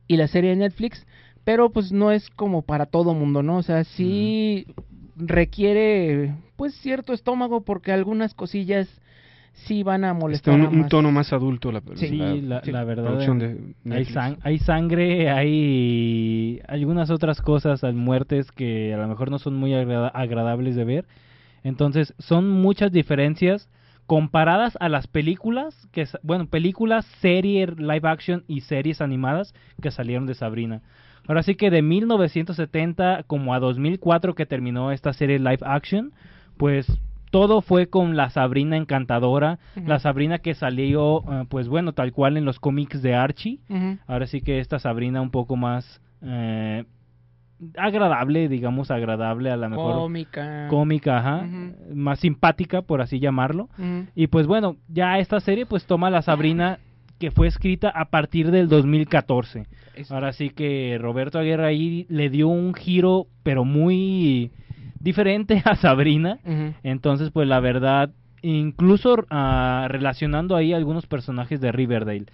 y 0.08 0.18
la 0.18 0.28
serie 0.28 0.50
de 0.50 0.58
Netflix, 0.58 1.06
pero 1.44 1.70
pues 1.72 1.92
no 1.92 2.12
es 2.12 2.30
como 2.30 2.62
para 2.62 2.86
todo 2.86 3.14
mundo, 3.14 3.44
¿no? 3.44 3.58
O 3.58 3.64
sea, 3.64 3.84
sí 3.84 4.68
requiere 5.16 6.34
pues 6.56 6.74
cierto 6.76 7.14
estómago 7.14 7.62
porque 7.62 7.92
algunas 7.92 8.34
cosillas 8.34 8.88
sí 9.54 9.84
van 9.84 10.04
a 10.06 10.10
Está 10.12 10.20
molestar 10.20 10.54
un, 10.54 10.66
a 10.66 10.70
un 10.70 10.80
más. 10.82 10.90
tono 10.90 11.12
más 11.12 11.34
adulto 11.34 11.72
la, 11.72 11.82
Sí, 11.96 12.08
Sí, 12.08 12.42
la, 12.42 12.62
sí, 12.64 12.72
la 12.72 12.84
verdad. 12.84 13.04
producción 13.06 13.40
de 13.40 13.48
Hay, 13.48 13.74
Netflix. 13.84 14.16
sang- 14.16 14.38
hay 14.44 14.60
sangre, 14.60 15.30
hay 15.30 16.62
algunas 16.68 17.10
otras 17.10 17.42
cosas, 17.42 17.84
hay 17.84 17.94
muertes 17.94 18.52
que 18.52 18.94
a 18.94 18.98
lo 18.98 19.08
mejor 19.08 19.30
no 19.32 19.40
son 19.40 19.56
muy 19.56 19.74
agrada- 19.74 20.08
agradables 20.10 20.76
de 20.76 20.86
ver. 20.86 21.06
Entonces, 21.64 22.14
son 22.18 22.50
muchas 22.50 22.92
diferencias 22.92 23.70
comparadas 24.08 24.78
a 24.80 24.90
las 24.90 25.08
películas, 25.08 25.88
que 25.92 26.08
bueno, 26.24 26.48
películas, 26.48 27.06
series 27.22 27.78
live 27.78 28.08
action 28.10 28.44
y 28.48 28.62
series 28.62 29.00
animadas 29.02 29.54
que 29.82 29.92
salieron 29.92 30.26
de 30.26 30.34
Sabrina. 30.36 30.82
Ahora 31.28 31.44
sí 31.44 31.56
que 31.56 31.70
de 31.70 31.82
1970 31.82 33.24
como 33.28 33.54
a 33.54 33.60
2004 33.60 34.36
que 34.36 34.46
terminó 34.46 34.92
esta 34.92 35.14
serie 35.14 35.40
live 35.40 35.60
action, 35.62 36.12
pues 36.58 36.88
todo 37.32 37.62
fue 37.62 37.88
con 37.88 38.18
la 38.18 38.30
Sabrina 38.30 38.76
encantadora, 38.76 39.60
la 39.76 40.00
Sabrina 40.00 40.40
que 40.40 40.54
salió, 40.54 41.24
eh, 41.32 41.46
pues 41.48 41.68
bueno, 41.70 41.94
tal 41.94 42.12
cual 42.12 42.38
en 42.38 42.46
los 42.46 42.60
cómics 42.60 43.02
de 43.02 43.16
Archie. 43.16 43.60
Ahora 44.06 44.28
sí 44.28 44.42
que 44.42 44.60
esta 44.60 44.80
Sabrina 44.80 45.22
un 45.22 45.32
poco 45.32 45.56
más 45.56 46.02
eh, 46.22 46.84
agradable, 47.78 48.50
digamos 48.50 48.92
agradable, 48.92 49.50
a 49.50 49.58
lo 49.58 49.70
mejor 49.70 49.96
Cómica. 49.96 50.68
cómica, 50.70 51.18
ajá, 51.20 51.48
más 51.94 52.20
simpática, 52.20 52.82
por 52.82 53.02
así 53.02 53.20
llamarlo. 53.20 53.70
Y 54.14 54.28
pues 54.28 54.46
bueno, 54.46 54.76
ya 54.90 55.18
esta 55.20 55.40
serie 55.40 55.66
pues 55.66 55.86
toma 55.86 56.10
la 56.10 56.22
Sabrina 56.22 56.80
que 57.22 57.32
fue 57.32 57.48
escrita 57.48 57.88
a 57.90 58.06
partir 58.06 58.52
del 58.52 58.68
2014. 58.68 59.68
Es- 59.96 60.12
Ahora 60.12 60.34
sí 60.34 60.50
que 60.50 60.98
Roberto 61.00 61.40
Aguirre 61.40 61.66
ahí 61.66 62.06
le 62.10 62.30
dio 62.30 62.48
un 62.50 62.74
giro, 62.74 63.28
pero 63.44 63.64
muy 63.64 64.52
diferente 65.00 65.62
a 65.66 65.76
Sabrina. 65.76 66.40
Entonces, 66.84 67.30
pues 67.32 67.48
la 67.48 67.60
verdad, 67.60 68.10
incluso 68.42 69.16
ah, 69.30 69.88
relacionando 69.90 70.56
ahí 70.56 70.74
algunos 70.74 71.06
personajes 71.08 71.62
de 71.62 71.72
Riverdale. 71.72 72.26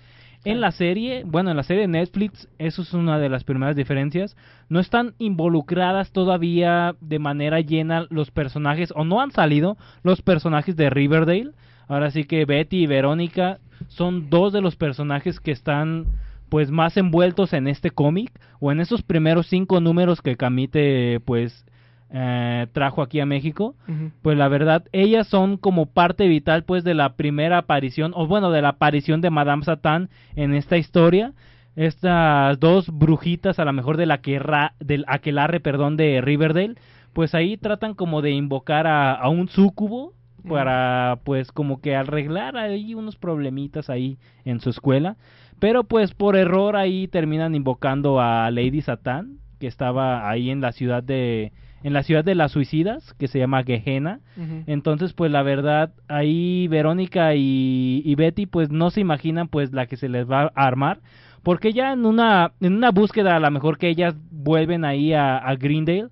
En 0.46 0.62
la 0.62 0.72
serie, 0.72 1.24
bueno, 1.26 1.50
en 1.52 1.58
la 1.58 1.64
serie 1.64 1.82
de 1.82 1.88
Netflix, 1.90 2.48
eso 2.58 2.82
es 2.84 2.94
una 2.94 3.20
de 3.20 3.28
las 3.28 3.44
primeras 3.44 3.76
diferencias. 3.76 4.38
No 4.70 4.80
están 4.80 5.14
involucradas 5.18 6.12
todavía 6.12 6.96
de 7.02 7.20
manera 7.20 7.60
llena 7.60 8.06
los 8.10 8.32
personajes, 8.32 8.94
o 8.96 9.04
no 9.04 9.20
han 9.20 9.32
salido 9.32 9.76
los 10.04 10.22
personajes 10.22 10.78
de 10.78 10.90
Riverdale. 10.90 11.52
Ahora 11.88 12.12
sí 12.12 12.26
que 12.26 12.46
Betty 12.46 12.84
y 12.84 12.88
Verónica 12.88 13.60
son 13.88 14.30
dos 14.30 14.54
de 14.54 14.62
los 14.62 14.76
personajes 14.76 15.40
que 15.40 15.52
están 15.52 16.08
pues 16.50 16.72
más 16.72 16.98
envueltos 16.98 17.54
en 17.54 17.68
este 17.68 17.92
cómic 17.92 18.32
o 18.60 18.72
en 18.72 18.80
esos 18.80 19.04
primeros 19.04 19.48
cinco 19.48 19.82
números 19.82 20.22
que 20.22 20.38
Camite 20.38 21.20
pues 21.26 21.66
eh, 22.10 22.68
trajo 22.72 23.02
aquí 23.02 23.20
a 23.20 23.26
México. 23.26 23.76
Pues 24.22 24.38
la 24.38 24.48
verdad 24.48 24.86
ellas 24.92 25.28
son 25.28 25.58
como 25.58 25.88
parte 25.88 26.28
vital 26.28 26.64
pues 26.64 26.84
de 26.84 26.94
la 26.94 27.16
primera 27.16 27.60
aparición 27.60 28.14
o 28.16 28.28
bueno 28.28 28.52
de 28.52 28.62
la 28.62 28.70
aparición 28.70 29.22
de 29.22 29.30
Madame 29.30 29.64
Satán 29.64 30.10
en 30.36 30.54
esta 30.54 30.78
historia. 30.78 31.34
Estas 31.76 32.60
dos 32.60 32.90
brujitas 32.90 33.60
a 33.60 33.66
lo 33.66 33.74
mejor 33.74 33.98
de 33.98 34.08
la 34.08 34.20
que 34.20 34.42
del 34.80 35.06
aquelarre 35.08 35.60
perdón 35.60 35.96
de 35.98 36.22
Riverdale 36.22 36.76
pues 37.14 37.36
ahí 37.36 37.58
tratan 37.58 37.94
como 37.94 38.22
de 38.22 38.32
invocar 38.32 38.88
a, 38.88 39.14
a 39.14 39.30
un 39.30 39.48
súcubo 39.48 40.14
para 40.48 41.20
pues 41.24 41.52
como 41.52 41.82
que 41.82 41.96
arreglar 41.96 42.58
ahí 42.58 42.94
unos 42.94 43.16
problemitas 43.16 43.90
ahí 43.90 44.18
en 44.46 44.60
su 44.60 44.70
escuela 44.70 45.18
pero 45.60 45.84
pues 45.84 46.14
por 46.14 46.36
error 46.36 46.76
ahí 46.76 47.08
terminan 47.08 47.56
invocando 47.56 48.20
a 48.20 48.50
Lady 48.52 48.82
Satán 48.82 49.38
que 49.60 49.68
estaba 49.68 50.30
ahí 50.30 50.50
en 50.50 50.62
la 50.62 50.72
ciudad 50.72 51.04
de 51.04 51.52
en 51.84 51.94
la 51.94 52.04
ciudad 52.04 52.26
de 52.26 52.36
las 52.36 52.52
suicidas, 52.52 53.14
que 53.14 53.28
se 53.28 53.40
llama 53.40 53.64
Gehenna. 53.64 54.20
Entonces, 54.66 55.14
pues 55.14 55.32
la 55.32 55.44
verdad, 55.44 55.94
ahí 56.08 56.68
Verónica 56.68 57.36
y, 57.36 58.02
y 58.04 58.16
Betty, 58.16 58.46
pues 58.46 58.70
no 58.70 58.90
se 58.90 59.00
imaginan 59.00 59.48
pues 59.48 59.72
la 59.72 59.86
que 59.86 59.96
se 59.96 60.10
les 60.10 60.30
va 60.30 60.52
a 60.54 60.68
armar, 60.68 61.00
porque 61.44 61.74
ya 61.74 61.94
en 61.94 62.06
una, 62.06 62.52
en 62.60 62.74
una 62.74 62.92
búsqueda, 62.92 63.36
a 63.36 63.40
lo 63.40 63.52
mejor 63.52 63.78
que 63.78 63.90
ellas 63.90 64.16
vuelven 64.32 64.86
ahí 64.86 65.14
a, 65.14 65.38
a 65.38 65.56
Greendale, 65.56 66.10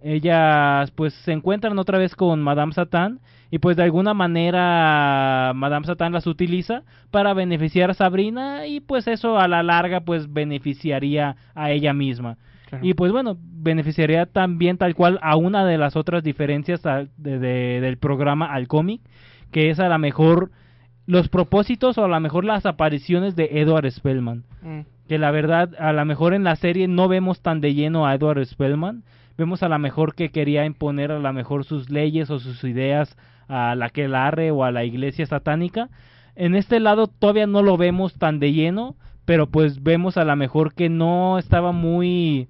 ellas 0.00 0.90
pues 0.92 1.12
se 1.14 1.32
encuentran 1.32 1.78
otra 1.78 1.98
vez 1.98 2.14
con 2.14 2.40
Madame 2.40 2.72
Satán 2.72 3.18
y 3.50 3.58
pues 3.58 3.76
de 3.76 3.82
alguna 3.84 4.12
manera 4.14 5.52
Madame 5.54 5.86
Satán 5.86 6.12
las 6.12 6.26
utiliza 6.26 6.82
para 7.10 7.34
beneficiar 7.34 7.90
a 7.90 7.94
Sabrina 7.94 8.66
y 8.66 8.80
pues 8.80 9.06
eso 9.08 9.38
a 9.38 9.48
la 9.48 9.62
larga 9.62 10.00
pues 10.00 10.32
beneficiaría 10.32 11.36
a 11.54 11.70
ella 11.70 11.92
misma. 11.92 12.36
Y 12.82 12.92
pues 12.92 13.12
bueno, 13.12 13.38
beneficiaría 13.40 14.26
también 14.26 14.76
tal 14.76 14.94
cual 14.94 15.18
a 15.22 15.36
una 15.36 15.64
de 15.64 15.78
las 15.78 15.96
otras 15.96 16.22
diferencias 16.22 16.82
de- 17.16 17.38
de- 17.38 17.80
del 17.80 17.96
programa 17.96 18.52
al 18.52 18.68
cómic, 18.68 19.00
que 19.50 19.70
es 19.70 19.80
a 19.80 19.88
lo 19.88 19.98
mejor 19.98 20.50
los 21.06 21.30
propósitos 21.30 21.96
o 21.96 22.04
a 22.04 22.08
lo 22.08 22.20
mejor 22.20 22.44
las 22.44 22.66
apariciones 22.66 23.34
de 23.36 23.48
Edward 23.52 23.90
Spellman. 23.90 24.44
Mm. 24.60 24.80
Que 25.08 25.16
la 25.16 25.30
verdad, 25.30 25.70
a 25.78 25.94
lo 25.94 26.04
mejor 26.04 26.34
en 26.34 26.44
la 26.44 26.56
serie 26.56 26.86
no 26.88 27.08
vemos 27.08 27.40
tan 27.40 27.62
de 27.62 27.72
lleno 27.72 28.06
a 28.06 28.14
Edward 28.14 28.44
Spellman. 28.44 29.02
Vemos 29.38 29.62
a 29.62 29.68
lo 29.70 29.78
mejor 29.78 30.14
que 30.14 30.28
quería 30.28 30.66
imponer 30.66 31.10
a 31.10 31.18
lo 31.18 31.32
mejor 31.32 31.64
sus 31.64 31.88
leyes 31.88 32.28
o 32.28 32.38
sus 32.38 32.62
ideas 32.64 33.16
a 33.48 33.74
la 33.74 33.90
Quelarre 33.90 34.50
o 34.50 34.64
a 34.64 34.70
la 34.70 34.84
iglesia 34.84 35.26
satánica. 35.26 35.88
En 36.36 36.54
este 36.54 36.78
lado 36.80 37.08
todavía 37.08 37.46
no 37.46 37.62
lo 37.62 37.76
vemos 37.76 38.14
tan 38.14 38.38
de 38.38 38.52
lleno, 38.52 38.96
pero 39.24 39.48
pues 39.48 39.82
vemos 39.82 40.16
a 40.16 40.24
lo 40.24 40.36
mejor 40.36 40.74
que 40.74 40.88
no 40.88 41.38
estaba 41.38 41.72
muy 41.72 42.48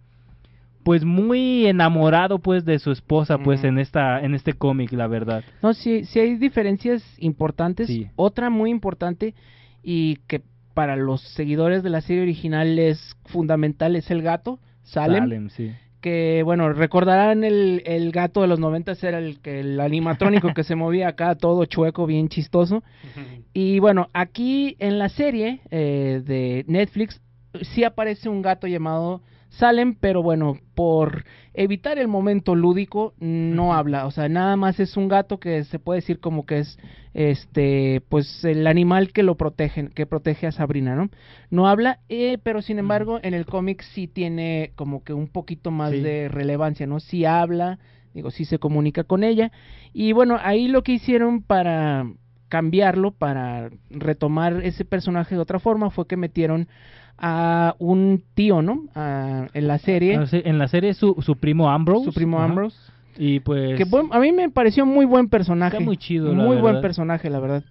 pues 0.83 1.05
muy 1.05 1.67
enamorado 1.67 2.39
pues 2.39 2.65
de 2.65 2.79
su 2.79 2.93
esposa 2.93 3.37
pues 3.39 3.63
en 3.65 3.79
esta 3.79 4.21
en 4.21 4.35
este 4.35 4.55
cómic 4.55 4.93
la 4.93 5.07
verdad 5.07 5.45
No, 5.63 5.75
sí, 5.75 6.05
sí 6.05 6.19
hay 6.19 6.37
diferencias 6.37 7.03
importantes. 7.19 7.89
Sí. 7.89 8.09
Otra 8.17 8.51
muy 8.51 8.71
importante 8.71 9.35
y 9.83 10.17
que 10.27 10.43
para 10.75 10.97
los 10.97 11.21
seguidores 11.21 11.83
de 11.83 11.91
la 11.91 12.01
serie 12.01 12.23
original 12.23 12.79
es 12.79 13.17
fundamental 13.27 13.97
es 13.97 14.11
el 14.11 14.23
gato, 14.23 14.59
Salem. 14.83 15.25
Salem, 15.25 15.49
sí 15.51 15.73
Que 16.01 16.43
bueno, 16.45 16.73
recordarán 16.73 17.43
el, 17.43 17.83
el 17.85 18.13
gato 18.13 18.43
de 18.43 18.47
los 18.47 18.61
noventas 18.61 19.03
era 19.03 19.19
el 19.19 19.41
que 19.41 19.61
el 19.61 19.81
animatrónico 19.81 20.55
que 20.55 20.63
se 20.63 20.75
movía 20.77 21.09
acá 21.09 21.35
todo 21.35 21.65
chueco, 21.65 22.07
bien 22.07 22.29
chistoso. 22.29 22.83
Y 23.53 23.81
bueno, 23.81 24.09
aquí 24.13 24.77
en 24.79 24.99
la 24.99 25.09
serie 25.09 25.61
eh, 25.71 26.23
de 26.25 26.65
Netflix 26.69 27.21
sí 27.63 27.85
aparece 27.85 28.29
un 28.29 28.43
gato 28.43 28.67
llamado 28.67 29.23
Salem, 29.51 29.95
pero 29.99 30.23
bueno, 30.23 30.59
por 30.75 31.25
evitar 31.55 31.99
el 31.99 32.07
momento 32.07 32.55
lúdico 32.55 33.15
no 33.19 33.75
habla, 33.75 34.07
o 34.07 34.11
sea, 34.11 34.29
nada 34.29 34.57
más 34.57 34.79
es 34.79 34.97
un 34.97 35.09
gato 35.09 35.41
que 35.41 35.65
se 35.65 35.79
puede 35.79 36.01
decir 36.01 36.21
como 36.21 36.47
que 36.47 36.59
es 36.61 36.79
este 37.15 38.03
pues 38.09 38.45
el 38.45 38.67
animal 38.67 39.13
que 39.13 39.23
lo 39.23 39.37
protege, 39.37 39.89
que 39.91 40.07
protege 40.07 40.47
a 40.47 40.53
Sabrina, 40.53 40.95
¿no? 40.95 41.09
No 41.51 41.67
habla, 41.67 41.99
eh, 42.09 42.39
pero 42.43 42.63
sin 42.63 42.79
embargo 42.79 43.19
en 43.23 43.35
el 43.35 43.47
cómic 43.47 43.83
sí 43.83 44.07
tiene 44.07 44.73
como 44.77 45.03
que 45.03 45.13
un 45.15 45.29
poquito 45.29 45.71
más 45.71 45.91
Sí. 45.93 46.01
de 46.01 46.29
relevancia, 46.29 46.87
¿no? 46.87 47.01
Sí 47.01 47.25
habla, 47.25 47.79
digo, 48.15 48.31
sí 48.31 48.45
se 48.45 48.59
comunica 48.59 49.05
con 49.05 49.25
ella 49.25 49.51
y 49.93 50.13
bueno, 50.13 50.39
ahí 50.41 50.69
lo 50.69 50.83
que 50.83 50.93
hicieron 50.93 51.43
para 51.43 52.07
cambiarlo, 52.49 53.11
para 53.11 53.71
retomar 53.91 54.65
ese 54.65 54.85
personaje 54.85 55.35
de 55.35 55.41
otra 55.41 55.59
forma, 55.59 55.91
fue 55.91 56.07
que 56.07 56.17
metieron 56.17 56.69
a 57.19 57.75
un 57.79 58.23
tío, 58.35 58.63
¿no? 58.63 58.85
A- 58.95 59.49
en 59.53 59.67
la 59.69 59.79
serie, 59.79 60.17
Ah, 60.17 60.25
en 60.33 60.59
la 60.59 60.69
serie 60.69 60.95
su, 60.95 61.17
su 61.21 61.37
primo 61.37 61.71
Ambrose 61.71 62.05
su 62.05 62.13
primo 62.13 62.39
ajá, 62.39 62.47
Ambrose. 62.47 62.77
y 63.17 63.41
pues 63.41 63.77
Que 63.77 63.85
a 64.13 64.19
mí 64.21 64.33
me 64.33 64.49
pareció 64.51 64.87
muy 64.87 65.05
buen 65.05 65.29
personaje. 65.29 65.77
Está 65.77 65.85
muy 65.85 65.97
chido, 65.97 66.35
la 66.35 66.43
Muy 66.43 66.57
buen 66.57 66.81
personaje, 66.81 67.29
la 67.31 67.41
verdad. 67.41 67.65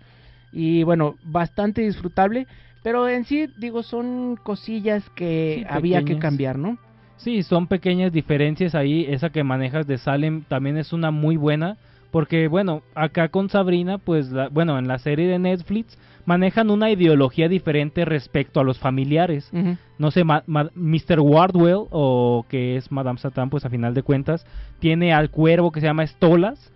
Y 0.51 0.83
bueno, 0.83 1.15
bastante 1.23 1.81
disfrutable. 1.81 2.47
Pero 2.83 3.10
en 3.10 3.25
sí, 3.25 3.49
digo, 3.57 3.83
son 3.83 4.38
cosillas 4.43 5.10
que 5.15 5.60
Sí, 5.60 5.65
había 5.69 6.03
que 6.03 6.19
cambiar, 6.19 6.57
¿no? 6.57 6.77
Sí, 7.17 7.43
son 7.43 7.67
pequeñas 7.67 8.13
diferencias 8.13 8.75
ahí. 8.75 9.05
Esa 9.10 9.29
que 9.29 9.43
manejas 9.43 9.88
de 9.88 9.97
Salem 9.97 10.43
también 10.47 10.77
es 10.77 10.93
una 10.93 11.12
muy 11.12 11.36
buena. 11.36 11.77
Porque, 12.12 12.47
bueno, 12.47 12.83
acá 12.95 13.27
con 13.27 13.49
Sabrina, 13.49 13.97
pues, 13.97 14.31
la- 14.31 14.47
bueno, 14.47 14.79
en 14.79 14.88
la 14.88 14.99
serie 14.99 15.27
de 15.27 15.38
Netflix 15.39 15.97
manejan 16.27 16.69
una 16.69 16.91
ideología 16.91 17.47
diferente 17.47 18.05
respecto 18.05 18.59
a 18.59 18.63
los 18.63 18.77
familiares. 18.77 19.49
No 19.97 20.11
sé, 20.11 20.23
ma- 20.23 20.43
ma- 20.45 20.69
Mr. 20.75 21.19
Wardwell, 21.21 21.87
o 21.89 22.45
que 22.49 22.75
es 22.75 22.91
Madame 22.91 23.17
Satán, 23.17 23.49
pues 23.49 23.65
a 23.65 23.69
final 23.69 23.93
de 23.95 24.03
cuentas, 24.03 24.45
tiene 24.79 25.13
al 25.13 25.31
cuervo 25.31 25.71
que 25.71 25.79
se 25.79 25.87
llama 25.87 26.05
Stolas. 26.05 26.71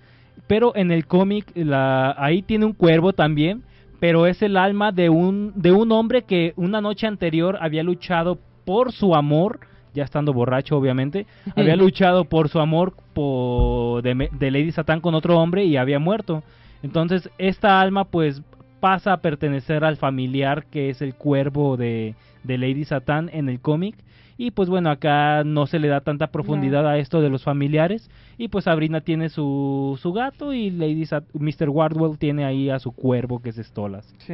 Pero 0.48 0.76
en 0.76 0.90
el 0.92 1.06
cómic, 1.06 1.52
la, 1.54 2.16
ahí 2.18 2.42
tiene 2.42 2.66
un 2.66 2.74
cuervo 2.74 3.14
también. 3.14 3.62
Pero 4.00 4.26
es 4.26 4.42
el 4.42 4.58
alma 4.58 4.92
de 4.92 5.10
un, 5.10 5.52
de 5.56 5.72
un 5.72 5.92
hombre 5.92 6.24
que 6.24 6.54
una 6.56 6.82
noche 6.82 7.06
anterior 7.06 7.58
había 7.62 7.84
luchado 7.84 8.40
por 8.66 8.92
su 8.94 9.14
amor, 9.16 9.60
ya 9.94 10.04
estando 10.06 10.34
borracho 10.34 10.78
obviamente, 10.78 11.28
había 11.58 11.76
luchado 11.76 12.24
por 12.26 12.48
su 12.50 12.60
amor 12.60 12.94
por, 13.14 14.02
de, 14.02 14.30
de 14.32 14.50
Lady 14.52 14.72
Satán 14.72 15.02
con 15.02 15.14
otro 15.14 15.38
hombre 15.38 15.66
y 15.66 15.76
había 15.78 16.00
muerto. 16.00 16.42
Entonces 16.82 17.30
esta 17.38 17.80
alma 17.82 18.06
pues 18.06 18.42
pasa 18.82 19.14
a 19.14 19.22
pertenecer 19.22 19.86
al 19.86 19.96
familiar 19.96 20.66
que 20.66 20.90
es 20.90 21.02
el 21.02 21.16
cuervo 21.16 21.78
de, 21.78 22.16
de 22.44 22.58
Lady 22.58 22.84
Satán 22.84 23.30
en 23.32 23.48
el 23.48 23.62
cómic. 23.62 23.96
Y 24.38 24.52
pues 24.52 24.68
bueno, 24.70 24.90
acá 24.90 25.44
no 25.46 25.68
se 25.68 25.78
le 25.80 25.88
da 25.88 26.02
tanta 26.02 26.28
profundidad 26.32 26.88
a 26.88 26.98
esto 26.98 27.22
de 27.22 27.30
los 27.30 27.44
familiares. 27.44 28.10
Y 28.40 28.48
pues 28.48 28.66
Sabrina 28.66 29.02
tiene 29.02 29.30
su, 29.30 30.00
su 30.02 30.12
gato 30.14 30.52
y 30.52 30.72
Lady 30.72 31.06
Sat- 31.06 31.26
Mr. 31.34 31.70
Wardwell 31.70 32.18
tiene 32.18 32.44
ahí 32.44 32.70
a 32.72 32.80
su 32.80 32.92
cuervo 32.92 33.40
que 33.40 33.50
es 33.50 33.58
Stolas. 33.58 34.14
Sí. 34.18 34.34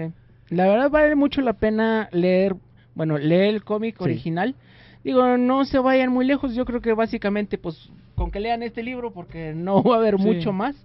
La 0.50 0.66
verdad 0.70 0.90
vale 0.90 1.14
mucho 1.16 1.42
la 1.42 1.54
pena 1.54 2.08
leer, 2.14 2.56
bueno, 2.96 3.18
leer 3.18 3.54
el 3.54 3.64
cómic 3.66 3.98
Sí. 3.98 4.04
original. 4.06 4.56
Digo, 5.04 5.38
no 5.38 5.66
se 5.66 5.78
vayan 5.80 6.12
muy 6.12 6.26
lejos, 6.26 6.56
yo 6.56 6.64
creo 6.64 6.80
que 6.82 6.94
básicamente 6.94 7.58
pues 7.58 7.90
con 8.16 8.32
que 8.32 8.40
lean 8.40 8.64
este 8.64 8.84
libro 8.84 9.12
porque 9.12 9.54
no 9.54 9.84
va 9.84 9.96
a 9.96 10.00
haber 10.00 10.18
Sí. 10.18 10.24
mucho 10.24 10.54
más. 10.54 10.76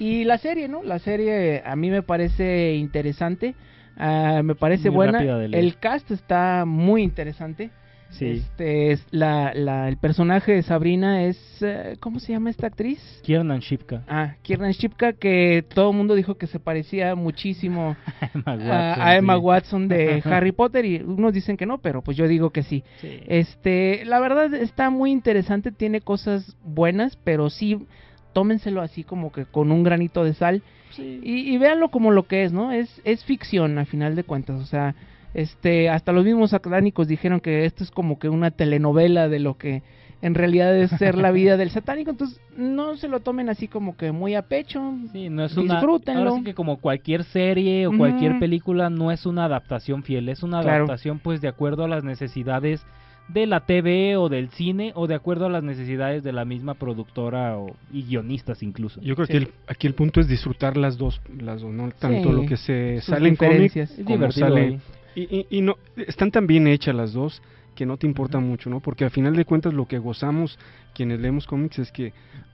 Y 0.00 0.24
la 0.24 0.38
serie, 0.38 0.66
¿no? 0.66 0.82
La 0.82 0.98
serie 0.98 1.62
a 1.64 1.76
mí 1.76 1.90
me 1.90 2.02
parece 2.02 2.74
interesante, 2.74 3.54
ah, 3.98 4.40
me 4.42 4.54
parece 4.54 4.88
Muy 4.88 4.96
buena. 4.96 5.22
El 5.22 5.76
cast 5.76 6.10
está 6.10 6.64
muy 6.66 7.02
interesante. 7.02 7.70
Sí. 8.08 8.26
Este 8.26 8.90
es 8.90 9.06
la, 9.12 9.52
la 9.54 9.88
el 9.88 9.96
personaje 9.96 10.52
de 10.52 10.62
Sabrina 10.62 11.22
es 11.24 11.38
eh, 11.60 11.96
¿cómo 12.00 12.18
se 12.18 12.32
llama 12.32 12.50
esta 12.50 12.66
actriz? 12.66 12.98
Kiernan 13.22 13.60
Shipka. 13.60 14.02
Ah, 14.08 14.34
Kiernan 14.42 14.72
Shipka 14.72 15.12
que 15.12 15.64
todo 15.72 15.90
el 15.90 15.96
mundo 15.96 16.16
dijo 16.16 16.34
que 16.34 16.48
se 16.48 16.58
parecía 16.58 17.14
muchísimo 17.14 17.96
Emma 18.34 18.94
a, 18.96 19.16
Emma 19.16 19.34
sí. 19.36 19.40
Watson 19.40 19.86
de 19.86 20.22
Harry 20.24 20.50
Potter 20.50 20.86
y 20.86 20.96
unos 20.96 21.32
dicen 21.32 21.56
que 21.56 21.66
no, 21.66 21.78
pero 21.78 22.02
pues 22.02 22.16
yo 22.16 22.26
digo 22.26 22.50
que 22.50 22.64
sí. 22.64 22.82
Sí. 23.00 23.20
Este, 23.28 24.04
la 24.04 24.18
verdad 24.18 24.52
está 24.54 24.90
muy 24.90 25.12
interesante, 25.12 25.70
tiene 25.70 26.00
cosas 26.00 26.56
buenas, 26.64 27.16
pero 27.22 27.48
sí 27.48 27.86
tómenselo 28.32 28.80
así 28.82 29.04
como 29.04 29.32
que 29.32 29.44
con 29.44 29.70
un 29.72 29.82
granito 29.82 30.24
de 30.24 30.34
sal 30.34 30.62
y, 30.98 31.54
y 31.54 31.58
véanlo 31.58 31.90
como 31.90 32.10
lo 32.10 32.24
que 32.24 32.44
es, 32.44 32.52
¿no? 32.52 32.72
Es 32.72 33.00
es 33.04 33.24
ficción 33.24 33.78
a 33.78 33.84
final 33.84 34.16
de 34.16 34.24
cuentas, 34.24 34.60
o 34.60 34.66
sea, 34.66 34.94
este, 35.34 35.88
hasta 35.88 36.12
los 36.12 36.24
mismos 36.24 36.50
satánicos 36.50 37.06
dijeron 37.08 37.40
que 37.40 37.64
esto 37.64 37.84
es 37.84 37.90
como 37.90 38.18
que 38.18 38.28
una 38.28 38.50
telenovela 38.50 39.28
de 39.28 39.38
lo 39.38 39.56
que 39.56 39.82
en 40.22 40.34
realidad 40.34 40.76
es 40.76 40.90
ser 40.90 41.14
la 41.16 41.30
vida 41.30 41.56
del 41.56 41.70
satánico, 41.70 42.10
entonces 42.10 42.40
no 42.54 42.96
se 42.96 43.08
lo 43.08 43.20
tomen 43.20 43.48
así 43.48 43.68
como 43.68 43.96
que 43.96 44.12
muy 44.12 44.34
a 44.34 44.42
pecho. 44.42 44.94
Sí, 45.12 45.30
no 45.30 45.44
es 45.46 45.56
una. 45.56 45.74
Disfrútenlo. 45.76 46.20
Ahora 46.20 46.32
sí 46.36 46.44
que 46.44 46.52
como 46.54 46.76
cualquier 46.76 47.24
serie 47.24 47.86
o 47.86 47.96
cualquier 47.96 48.38
película, 48.38 48.90
no 48.90 49.12
es 49.12 49.24
una 49.24 49.46
adaptación 49.46 50.02
fiel, 50.02 50.28
es 50.28 50.42
una 50.42 50.60
Claro. 50.60 50.84
adaptación 50.84 51.20
pues 51.20 51.40
de 51.40 51.48
acuerdo 51.48 51.84
a 51.84 51.88
las 51.88 52.04
necesidades 52.04 52.84
de 53.32 53.46
la 53.46 53.60
TV 53.60 54.16
o 54.16 54.28
del 54.28 54.50
cine 54.50 54.92
o 54.94 55.06
de 55.06 55.14
acuerdo 55.14 55.46
a 55.46 55.50
las 55.50 55.62
necesidades 55.62 56.22
de 56.22 56.32
la 56.32 56.44
misma 56.44 56.74
productora 56.74 57.56
o, 57.58 57.76
y 57.92 58.02
guionistas 58.04 58.62
incluso. 58.62 59.00
Yo 59.00 59.14
creo 59.14 59.26
Sí. 59.26 59.32
que 59.32 59.38
el- 59.38 59.48
aquí 59.66 59.86
el 59.86 59.94
punto 59.94 60.20
es 60.20 60.28
disfrutar 60.28 60.76
las 60.76 60.98
dos, 60.98 61.20
las 61.38 61.60
dos, 61.60 61.72
no 61.72 61.90
tanto 61.98 62.30
Sí, 62.30 62.34
lo 62.34 62.46
que 62.46 62.56
se 62.56 62.96
sus 63.00 63.14
sale 63.14 63.28
en 63.28 63.36
cómic 63.36 63.72
como 64.04 64.32
sale 64.32 64.80
y, 65.14 65.22
y- 65.22 65.46
y 65.50 65.60
no 65.62 65.76
están 65.96 66.30
tan 66.30 66.46
bien 66.46 66.66
hechas 66.66 66.94
las 66.94 67.12
dos 67.12 67.42
que 67.74 67.86
no 67.86 67.96
te 67.96 68.06
importa 68.06 68.40
mucho, 68.40 68.68
¿no? 68.68 68.80
Porque 68.80 69.04
al 69.04 69.10
final 69.10 69.34
de 69.34 69.44
cuentas 69.44 69.72
lo 69.72 69.86
que 69.86 69.98
gozamos 69.98 70.58
quienes 70.94 71.20
leemos 71.20 71.46
cómics 71.46 71.78
es 71.78 71.92
que 71.92 72.12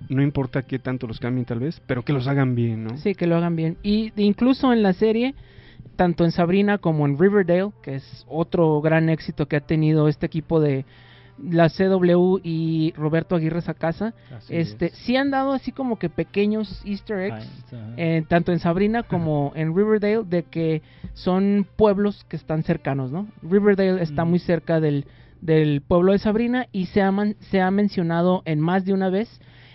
no 0.08 0.22
importa 0.22 0.62
qué 0.62 0.78
tanto 0.78 1.06
los 1.06 1.18
cambien 1.18 1.44
tal 1.46 1.58
vez, 1.58 1.80
pero 1.86 2.02
que 2.04 2.12
los 2.12 2.28
hagan 2.28 2.54
bien, 2.54 2.84
¿no? 2.84 2.96
Sí, 2.98 3.14
que 3.14 3.26
lo 3.26 3.36
hagan 3.36 3.56
bien. 3.56 3.76
Y 3.82 4.10
de- 4.10 4.22
incluso 4.22 4.72
en 4.72 4.82
la 4.82 4.92
serie, 4.92 5.34
tanto 5.96 6.24
en 6.24 6.30
Sabrina 6.32 6.78
como 6.78 7.06
en 7.06 7.18
Riverdale, 7.18 7.70
que 7.82 7.96
es 7.96 8.24
otro 8.28 8.80
gran 8.80 9.08
éxito 9.08 9.46
que 9.46 9.56
ha 9.56 9.60
tenido 9.60 10.08
este 10.08 10.26
equipo 10.26 10.60
de 10.60 10.84
la 11.42 11.68
CW 11.68 12.38
y 12.42 12.94
Roberto 12.96 13.34
Aguirre 13.36 13.60
Sacasa, 13.60 14.14
Así 14.34 14.56
este, 14.56 14.86
es. 14.86 14.92
sí 14.92 15.16
han 15.16 15.30
dado 15.30 15.52
así 15.52 15.70
como 15.70 15.98
que 15.98 16.08
pequeños 16.08 16.80
easter 16.86 17.18
eggs, 17.20 17.64
Ay, 17.72 17.78
eh, 17.98 18.24
tanto 18.26 18.52
en 18.52 18.58
Sabrina 18.58 19.02
como 19.02 19.52
en 19.56 19.76
Riverdale, 19.76 20.22
de 20.24 20.44
que 20.44 20.80
son 21.12 21.66
pueblos 21.76 22.24
que 22.30 22.36
están 22.36 22.62
cercanos, 22.62 23.12
¿no? 23.12 23.26
Riverdale 23.42 24.02
está 24.02 24.24
Mm. 24.24 24.28
muy 24.30 24.38
cerca 24.38 24.80
del, 24.80 25.04
del 25.42 25.82
pueblo 25.82 26.12
de 26.12 26.18
Sabrina 26.20 26.68
y 26.72 26.86
se 26.86 27.02
ha, 27.02 27.12
man- 27.12 27.36
se 27.50 27.60
ha 27.60 27.70
mencionado 27.70 28.40
en 28.46 28.58
más 28.60 28.86
de 28.86 28.94
una 28.94 29.10
vez 29.10 29.28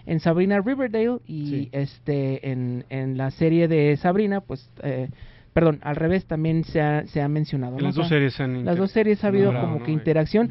en 0.08 0.20
Sabrina 0.20 0.60
Riverdale 0.62 1.20
y 1.28 1.46
Sí. 1.48 1.70
este 1.74 2.50
en, 2.52 2.86
en 2.90 3.18
la 3.20 3.30
serie 3.30 3.68
de 3.68 3.96
Sabrina, 3.98 4.42
pues, 4.42 4.68
eh, 4.82 5.10
perdón, 5.54 5.80
al 5.82 5.96
revés 5.96 6.26
también 6.26 6.64
se 6.64 6.82
ha, 6.82 7.06
se 7.08 7.22
ha 7.22 7.28
mencionado. 7.28 7.80
Las 7.80 7.96
dos 7.96 8.08
series 8.08 8.40
han 8.40 8.64
las 8.66 8.78
dos 8.78 8.92
series 8.92 9.24
ha 9.24 9.28
habido 9.28 9.54
como 9.54 9.80
¿no? 9.80 9.84
que 9.84 9.92
Eh, 9.92 9.94
interacción. 9.94 10.50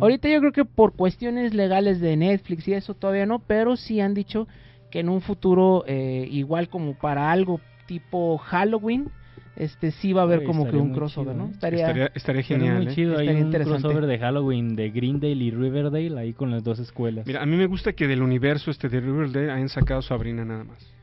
Ahorita 0.00 0.28
yo 0.28 0.40
creo 0.40 0.52
que 0.52 0.64
por 0.64 0.94
cuestiones 0.94 1.54
legales 1.54 2.00
de 2.00 2.16
Netflix 2.16 2.68
y 2.68 2.74
eso 2.74 2.94
todavía 2.94 3.26
no, 3.26 3.40
pero 3.40 3.76
sí 3.76 4.00
han 4.00 4.14
dicho 4.14 4.46
que 4.90 5.00
en 5.00 5.08
un 5.08 5.20
futuro, 5.20 5.84
eh, 5.86 6.28
igual 6.30 6.68
como 6.68 6.94
para 6.94 7.30
algo 7.30 7.60
tipo 7.86 8.38
Halloween, 8.38 9.08
este 9.56 9.90
sí 9.90 10.12
va 10.12 10.22
a 10.22 10.24
haber 10.24 10.38
Oye, 10.38 10.46
como 10.46 10.68
que 10.70 10.76
un 10.76 10.92
crossover, 10.92 11.34
chido, 11.34 11.44
¿no? 11.44 11.50
¿eh? 11.50 11.52
Estaría, 11.52 11.80
Estaría, 11.86 12.10
estaría 12.14 12.42
genial. 12.42 12.76
muy 12.76 12.86
¿eh? 12.86 12.94
chido, 12.94 13.18
hay 13.18 13.28
Estaría 13.28 13.44
un 13.44 13.52
crossover 13.52 14.06
de 14.06 14.18
Halloween 14.18 14.74
de 14.76 14.90
Greendale 14.90 15.34
y 15.34 15.50
Riverdale 15.50 16.18
ahí 16.18 16.32
con 16.32 16.50
las 16.50 16.64
dos 16.64 16.78
escuelas. 16.78 17.26
Mira, 17.26 17.42
a 17.42 17.46
mí 17.46 17.56
me 17.56 17.66
gusta 17.66 17.92
que 17.92 18.06
del 18.06 18.22
universo 18.22 18.70
este 18.70 18.88
de 18.88 19.00
Riverdale 19.00 19.50
hayan 19.50 19.68
sacado 19.68 20.02
Sabrina 20.02 20.44
nada 20.44 20.64
más. 20.64 20.99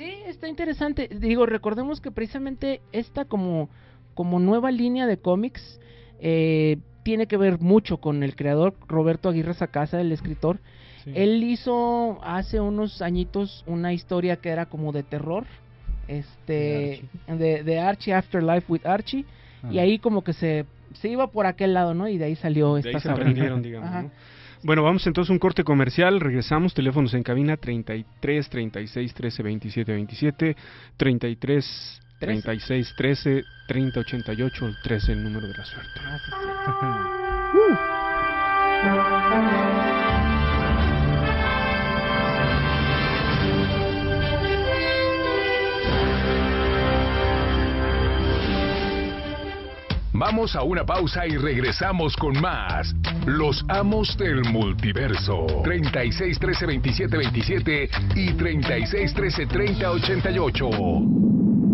Sí, 0.00 0.14
está 0.26 0.48
interesante. 0.48 1.08
Digo, 1.14 1.44
recordemos 1.46 2.00
que 2.00 2.10
precisamente 2.10 2.80
esta 2.92 3.26
como, 3.26 3.68
como 4.14 4.38
nueva 4.40 4.70
línea 4.70 5.06
de 5.06 5.18
cómics 5.18 5.78
eh, 6.20 6.78
tiene 7.02 7.26
que 7.26 7.36
ver 7.36 7.60
mucho 7.60 7.98
con 7.98 8.22
el 8.22 8.34
creador 8.34 8.74
Roberto 8.88 9.28
Aguirre 9.28 9.54
Sacasa, 9.54 10.00
el 10.00 10.10
escritor. 10.12 10.58
Sí. 11.04 11.12
Él 11.14 11.42
hizo 11.44 12.18
hace 12.22 12.60
unos 12.60 13.02
añitos 13.02 13.62
una 13.66 13.92
historia 13.92 14.36
que 14.36 14.48
era 14.48 14.66
como 14.66 14.92
de 14.92 15.02
terror, 15.02 15.44
este, 16.08 17.02
de, 17.28 17.62
de 17.62 17.78
Archie 17.78 18.14
Afterlife 18.14 18.70
with 18.72 18.86
Archie, 18.86 19.24
y 19.70 19.78
Ah. 19.78 19.82
ahí 19.82 19.98
como 19.98 20.22
que 20.24 20.32
se, 20.32 20.64
se 20.94 21.08
iba 21.08 21.26
por 21.26 21.44
aquel 21.46 21.74
lado, 21.74 21.92
¿no? 21.94 22.08
Y 22.08 22.16
de 22.18 22.24
ahí 22.24 22.36
salió 22.36 22.74
De 22.74 22.80
esta 22.80 22.88
ahí 22.90 22.94
se 22.94 23.08
Sabrina. 23.08 23.30
aprendieron, 23.30 23.62
digamos. 23.62 24.10
Bueno, 24.62 24.82
vamos 24.82 25.06
entonces 25.06 25.30
a 25.30 25.32
un 25.32 25.38
corte 25.38 25.64
comercial. 25.64 26.20
Regresamos. 26.20 26.74
Teléfonos 26.74 27.14
en 27.14 27.22
cabina 27.22 27.56
33 27.56 28.50
36 28.50 29.14
13 29.14 29.42
27 29.42 29.92
27, 29.92 30.56
33 30.96 32.02
36 32.18 32.94
13 32.96 33.44
30 33.68 34.00
88, 34.00 34.66
el 34.66 34.76
13 34.82 35.12
el 35.12 35.24
número 35.24 35.48
de 35.48 35.54
la 35.54 35.64
suerte. 35.64 36.00
Ah, 36.02 36.18
sí, 40.06 40.09
Vamos 50.20 50.54
a 50.54 50.62
una 50.62 50.84
pausa 50.84 51.26
y 51.26 51.38
regresamos 51.38 52.14
con 52.14 52.38
más. 52.42 52.94
Los 53.24 53.64
amos 53.68 54.18
del 54.18 54.42
multiverso. 54.52 55.46
36 55.64 56.38
13 56.38 56.66
27 56.66 57.16
27 57.16 57.90
y 58.16 58.32
36 58.34 59.14
13 59.14 59.46
30 59.46 59.90
88. 59.90 61.69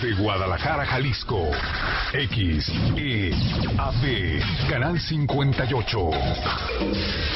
Desde 0.00 0.14
Guadalajara, 0.20 0.84
Jalisco. 0.86 1.50
X, 2.12 2.72
E, 2.96 3.32
AB, 3.78 4.68
Canal 4.68 4.98
58. 4.98 6.10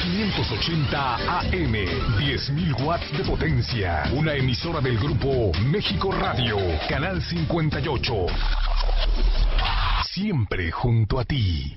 580 0.03 1.15
AM, 1.15 1.73
10.000 2.17 2.81
watts 2.83 3.17
de 3.17 3.23
potencia. 3.23 4.03
Una 4.13 4.33
emisora 4.33 4.81
del 4.81 4.97
grupo 4.97 5.51
México 5.71 6.11
Radio, 6.11 6.57
Canal 6.89 7.21
58. 7.21 8.13
Siempre 10.11 10.71
junto 10.71 11.19
a 11.19 11.23
ti. 11.23 11.75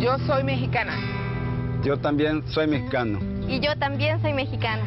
Yo 0.00 0.18
soy 0.26 0.44
mexicana. 0.44 0.98
Yo 1.82 1.96
también 1.98 2.46
soy 2.48 2.66
mexicano. 2.66 3.20
Y 3.48 3.60
yo 3.60 3.76
también 3.76 4.20
soy 4.20 4.34
mexicana. 4.34 4.82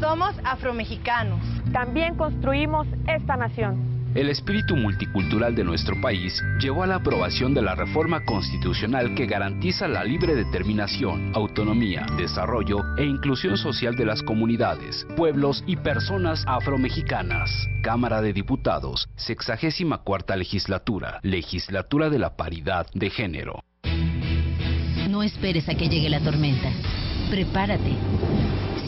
Somos 0.00 0.34
afromexicanos. 0.44 1.59
También 1.72 2.16
construimos 2.16 2.86
esta 3.06 3.36
nación. 3.36 4.00
El 4.12 4.28
espíritu 4.28 4.74
multicultural 4.74 5.54
de 5.54 5.62
nuestro 5.62 6.00
país 6.00 6.42
llevó 6.60 6.82
a 6.82 6.86
la 6.88 6.96
aprobación 6.96 7.54
de 7.54 7.62
la 7.62 7.76
reforma 7.76 8.24
constitucional 8.24 9.14
que 9.14 9.26
garantiza 9.26 9.86
la 9.86 10.02
libre 10.02 10.34
determinación, 10.34 11.30
autonomía, 11.32 12.06
desarrollo 12.16 12.80
e 12.98 13.04
inclusión 13.04 13.56
social 13.56 13.94
de 13.94 14.06
las 14.06 14.20
comunidades, 14.24 15.06
pueblos 15.16 15.62
y 15.64 15.76
personas 15.76 16.42
afromexicanas. 16.48 17.68
Cámara 17.84 18.20
de 18.20 18.32
Diputados, 18.32 19.08
64 19.14 20.36
legislatura, 20.36 21.20
legislatura 21.22 22.10
de 22.10 22.18
la 22.18 22.36
paridad 22.36 22.88
de 22.92 23.10
género. 23.10 23.62
No 25.08 25.22
esperes 25.22 25.68
a 25.68 25.76
que 25.76 25.88
llegue 25.88 26.10
la 26.10 26.20
tormenta. 26.20 26.70
Prepárate. 27.30 27.94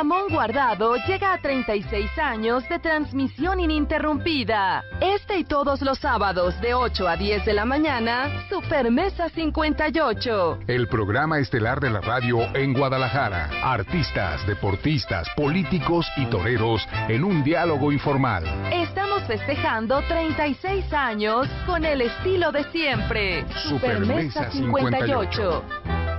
Ramón 0.00 0.28
Guardado 0.30 0.96
llega 1.06 1.34
a 1.34 1.42
36 1.42 2.18
años 2.18 2.66
de 2.70 2.78
transmisión 2.78 3.60
ininterrumpida. 3.60 4.82
Este 4.98 5.36
y 5.36 5.44
todos 5.44 5.82
los 5.82 5.98
sábados 5.98 6.58
de 6.62 6.72
8 6.72 7.06
a 7.06 7.18
10 7.18 7.44
de 7.44 7.52
la 7.52 7.66
mañana, 7.66 8.30
Supermesa 8.48 9.28
58. 9.28 10.60
El 10.68 10.88
programa 10.88 11.38
estelar 11.38 11.80
de 11.80 11.90
la 11.90 12.00
radio 12.00 12.38
en 12.56 12.72
Guadalajara. 12.72 13.50
Artistas, 13.62 14.46
deportistas, 14.46 15.28
políticos 15.36 16.06
y 16.16 16.24
toreros 16.30 16.88
en 17.08 17.22
un 17.22 17.44
diálogo 17.44 17.92
informal. 17.92 18.44
Estamos 18.72 19.22
festejando 19.24 20.00
36 20.08 20.90
años 20.94 21.46
con 21.66 21.84
el 21.84 22.00
estilo 22.00 22.52
de 22.52 22.64
siempre. 22.72 23.44
Supermesa 23.68 24.50
58. 24.50 26.09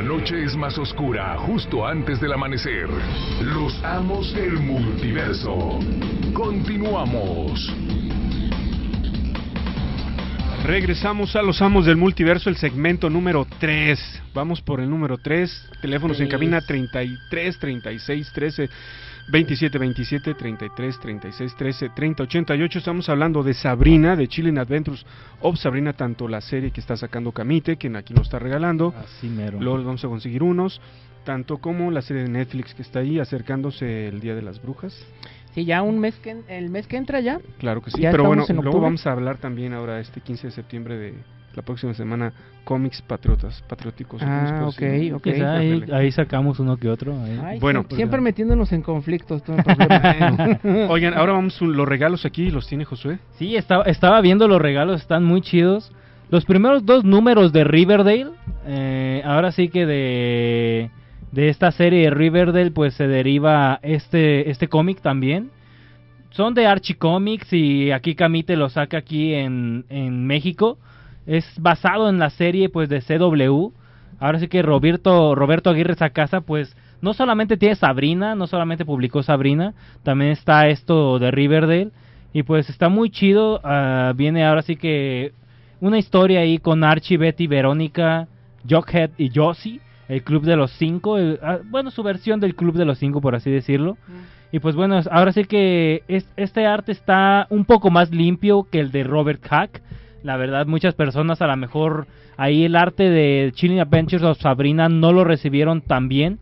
La 0.00 0.06
noche 0.06 0.42
es 0.44 0.56
más 0.56 0.78
oscura 0.78 1.36
justo 1.36 1.86
antes 1.86 2.18
del 2.22 2.32
amanecer. 2.32 2.88
Los 3.42 3.84
amos 3.84 4.34
del 4.34 4.54
multiverso. 4.54 5.78
Continuamos. 6.32 7.70
Regresamos 10.64 11.36
a 11.36 11.42
los 11.42 11.60
amos 11.60 11.84
del 11.84 11.98
multiverso, 11.98 12.48
el 12.48 12.56
segmento 12.56 13.10
número 13.10 13.46
3. 13.58 14.22
Vamos 14.32 14.62
por 14.62 14.80
el 14.80 14.88
número 14.88 15.18
3. 15.18 15.68
Teléfonos 15.82 16.18
en 16.18 16.28
Tres. 16.28 16.32
cabina 16.32 16.60
33 16.62 17.58
36 17.58 18.32
13 18.32 18.70
27 19.30 19.78
27 19.78 20.34
33 20.34 20.98
36 20.98 21.54
13 21.56 21.88
30 21.90 22.22
88. 22.24 22.78
Estamos 22.78 23.08
hablando 23.08 23.42
de 23.42 23.54
Sabrina, 23.54 24.16
de 24.16 24.26
Chilling 24.26 24.58
Adventures 24.58 25.06
of 25.40 25.56
Sabrina, 25.56 25.92
tanto 25.92 26.26
la 26.26 26.40
serie 26.40 26.72
que 26.72 26.80
está 26.80 26.96
sacando 26.96 27.30
Camite, 27.30 27.76
quien 27.76 27.94
aquí 27.94 28.12
nos 28.12 28.24
está 28.24 28.40
regalando. 28.40 28.92
Así 28.96 29.28
mero. 29.28 29.60
Luego 29.60 29.84
vamos 29.84 30.04
a 30.04 30.08
conseguir 30.08 30.42
unos. 30.42 30.80
Tanto 31.24 31.58
como 31.58 31.90
la 31.90 32.02
serie 32.02 32.22
de 32.24 32.30
Netflix 32.30 32.74
que 32.74 32.82
está 32.82 33.00
ahí 33.00 33.20
acercándose 33.20 34.08
el 34.08 34.20
Día 34.20 34.34
de 34.34 34.42
las 34.42 34.60
Brujas. 34.60 34.98
Sí, 35.54 35.64
ya 35.64 35.82
un 35.82 35.98
mes 35.98 36.16
que, 36.16 36.42
el 36.48 36.70
mes 36.70 36.86
que 36.86 36.96
entra 36.96 37.20
ya. 37.20 37.40
Claro 37.58 37.82
que 37.82 37.90
sí, 37.90 38.00
Ya 38.00 38.10
pero 38.10 38.24
bueno, 38.24 38.44
luego 38.48 38.80
vamos 38.80 39.06
a 39.06 39.12
hablar 39.12 39.38
también 39.38 39.74
ahora 39.74 40.00
este 40.00 40.20
15 40.20 40.48
de 40.48 40.52
septiembre 40.52 40.96
de 40.96 41.14
la 41.54 41.62
próxima 41.62 41.94
semana 41.94 42.32
cómics 42.64 43.02
patriotas, 43.02 43.62
patrióticos. 43.68 44.22
Ah, 44.22 44.66
ok, 44.68 44.82
ok. 45.14 45.26
Ahí, 45.44 45.84
ahí 45.92 46.12
sacamos 46.12 46.60
uno 46.60 46.76
que 46.76 46.88
otro. 46.88 47.12
ahí. 47.22 47.40
Ay, 47.42 47.58
Bueno. 47.58 47.80
siempre, 47.80 47.96
siempre 47.96 48.20
metiéndonos 48.20 48.72
en 48.72 48.82
conflictos. 48.82 49.42
todo 49.42 49.56
el 49.56 49.64
problema. 49.76 50.60
Oigan, 50.90 51.14
ahora 51.14 51.32
vamos 51.32 51.60
a 51.60 51.64
los 51.64 51.88
regalos 51.88 52.24
aquí, 52.24 52.50
los 52.50 52.66
tiene 52.68 52.84
Josué. 52.84 53.18
Sí, 53.38 53.56
estaba, 53.56 53.84
estaba 53.84 54.20
viendo 54.20 54.46
los 54.46 54.60
regalos, 54.60 55.00
están 55.00 55.24
muy 55.24 55.40
chidos. 55.40 55.92
Los 56.30 56.44
primeros 56.44 56.86
dos 56.86 57.02
números 57.04 57.52
de 57.52 57.64
Riverdale, 57.64 58.28
eh, 58.66 59.20
ahora 59.24 59.50
sí 59.50 59.68
que 59.68 59.84
de, 59.84 60.90
de 61.32 61.48
esta 61.48 61.72
serie 61.72 62.04
de 62.04 62.10
Riverdale, 62.10 62.70
pues 62.70 62.94
se 62.94 63.08
deriva 63.08 63.80
este, 63.82 64.48
este 64.48 64.68
cómic 64.68 65.00
también. 65.00 65.50
Son 66.30 66.54
de 66.54 66.66
Archie 66.68 66.94
Comics 66.96 67.52
y 67.52 67.90
aquí 67.90 68.14
Camite 68.14 68.54
lo 68.54 68.68
saca 68.68 68.98
aquí 68.98 69.34
en, 69.34 69.84
en 69.88 70.24
México. 70.28 70.78
Es 71.26 71.46
basado 71.60 72.08
en 72.08 72.18
la 72.18 72.30
serie 72.30 72.68
pues 72.68 72.88
de 72.88 73.00
CW. 73.00 73.72
Ahora 74.18 74.38
sí 74.38 74.48
que 74.48 74.62
Roberto, 74.62 75.34
Roberto 75.34 75.70
Aguirre 75.70 75.94
Sacasa 75.94 76.40
pues 76.40 76.76
no 77.00 77.14
solamente 77.14 77.56
tiene 77.56 77.74
Sabrina, 77.76 78.34
no 78.34 78.46
solamente 78.46 78.84
publicó 78.84 79.22
Sabrina, 79.22 79.72
también 80.02 80.32
está 80.32 80.68
esto 80.68 81.18
de 81.18 81.30
Riverdale. 81.30 81.90
Y 82.32 82.42
pues 82.44 82.68
está 82.70 82.88
muy 82.88 83.10
chido. 83.10 83.60
ah, 83.64 84.12
viene 84.14 84.44
ahora 84.44 84.62
sí 84.62 84.76
que 84.76 85.32
una 85.80 85.98
historia 85.98 86.40
ahí 86.40 86.58
con 86.58 86.84
Archie, 86.84 87.16
Betty, 87.16 87.46
Verónica, 87.46 88.28
Jughead 88.68 89.10
y 89.18 89.30
Josie, 89.34 89.80
el 90.08 90.22
club 90.22 90.44
de 90.44 90.56
los 90.56 90.70
cinco, 90.72 91.16
el- 91.16 91.38
ah, 91.42 91.58
bueno, 91.64 91.90
su 91.90 92.02
versión 92.02 92.38
del 92.40 92.54
club 92.54 92.74
de 92.76 92.84
los 92.84 92.98
cinco, 92.98 93.20
por 93.20 93.34
así 93.34 93.50
decirlo. 93.50 93.96
Y 94.52 94.58
pues 94.58 94.74
bueno, 94.76 95.00
ahora 95.10 95.32
sí 95.32 95.44
que 95.44 96.02
es- 96.08 96.28
este 96.36 96.66
arte 96.66 96.92
está 96.92 97.46
un 97.50 97.64
poco 97.64 97.90
más 97.90 98.10
limpio 98.10 98.66
que 98.70 98.80
el 98.80 98.90
de 98.90 99.04
Robert 99.04 99.42
Hack. 99.48 99.80
La 100.22 100.36
verdad, 100.36 100.66
muchas 100.66 100.94
personas 100.94 101.40
a 101.40 101.46
lo 101.46 101.56
mejor 101.56 102.06
ahí 102.36 102.64
el 102.64 102.76
arte 102.76 103.08
de 103.08 103.52
Chilling 103.54 103.80
Adventures 103.80 104.22
of 104.22 104.38
Sabrina 104.38 104.88
no 104.88 105.12
lo 105.12 105.24
recibieron 105.24 105.80
tan 105.80 106.08
bien. 106.08 106.38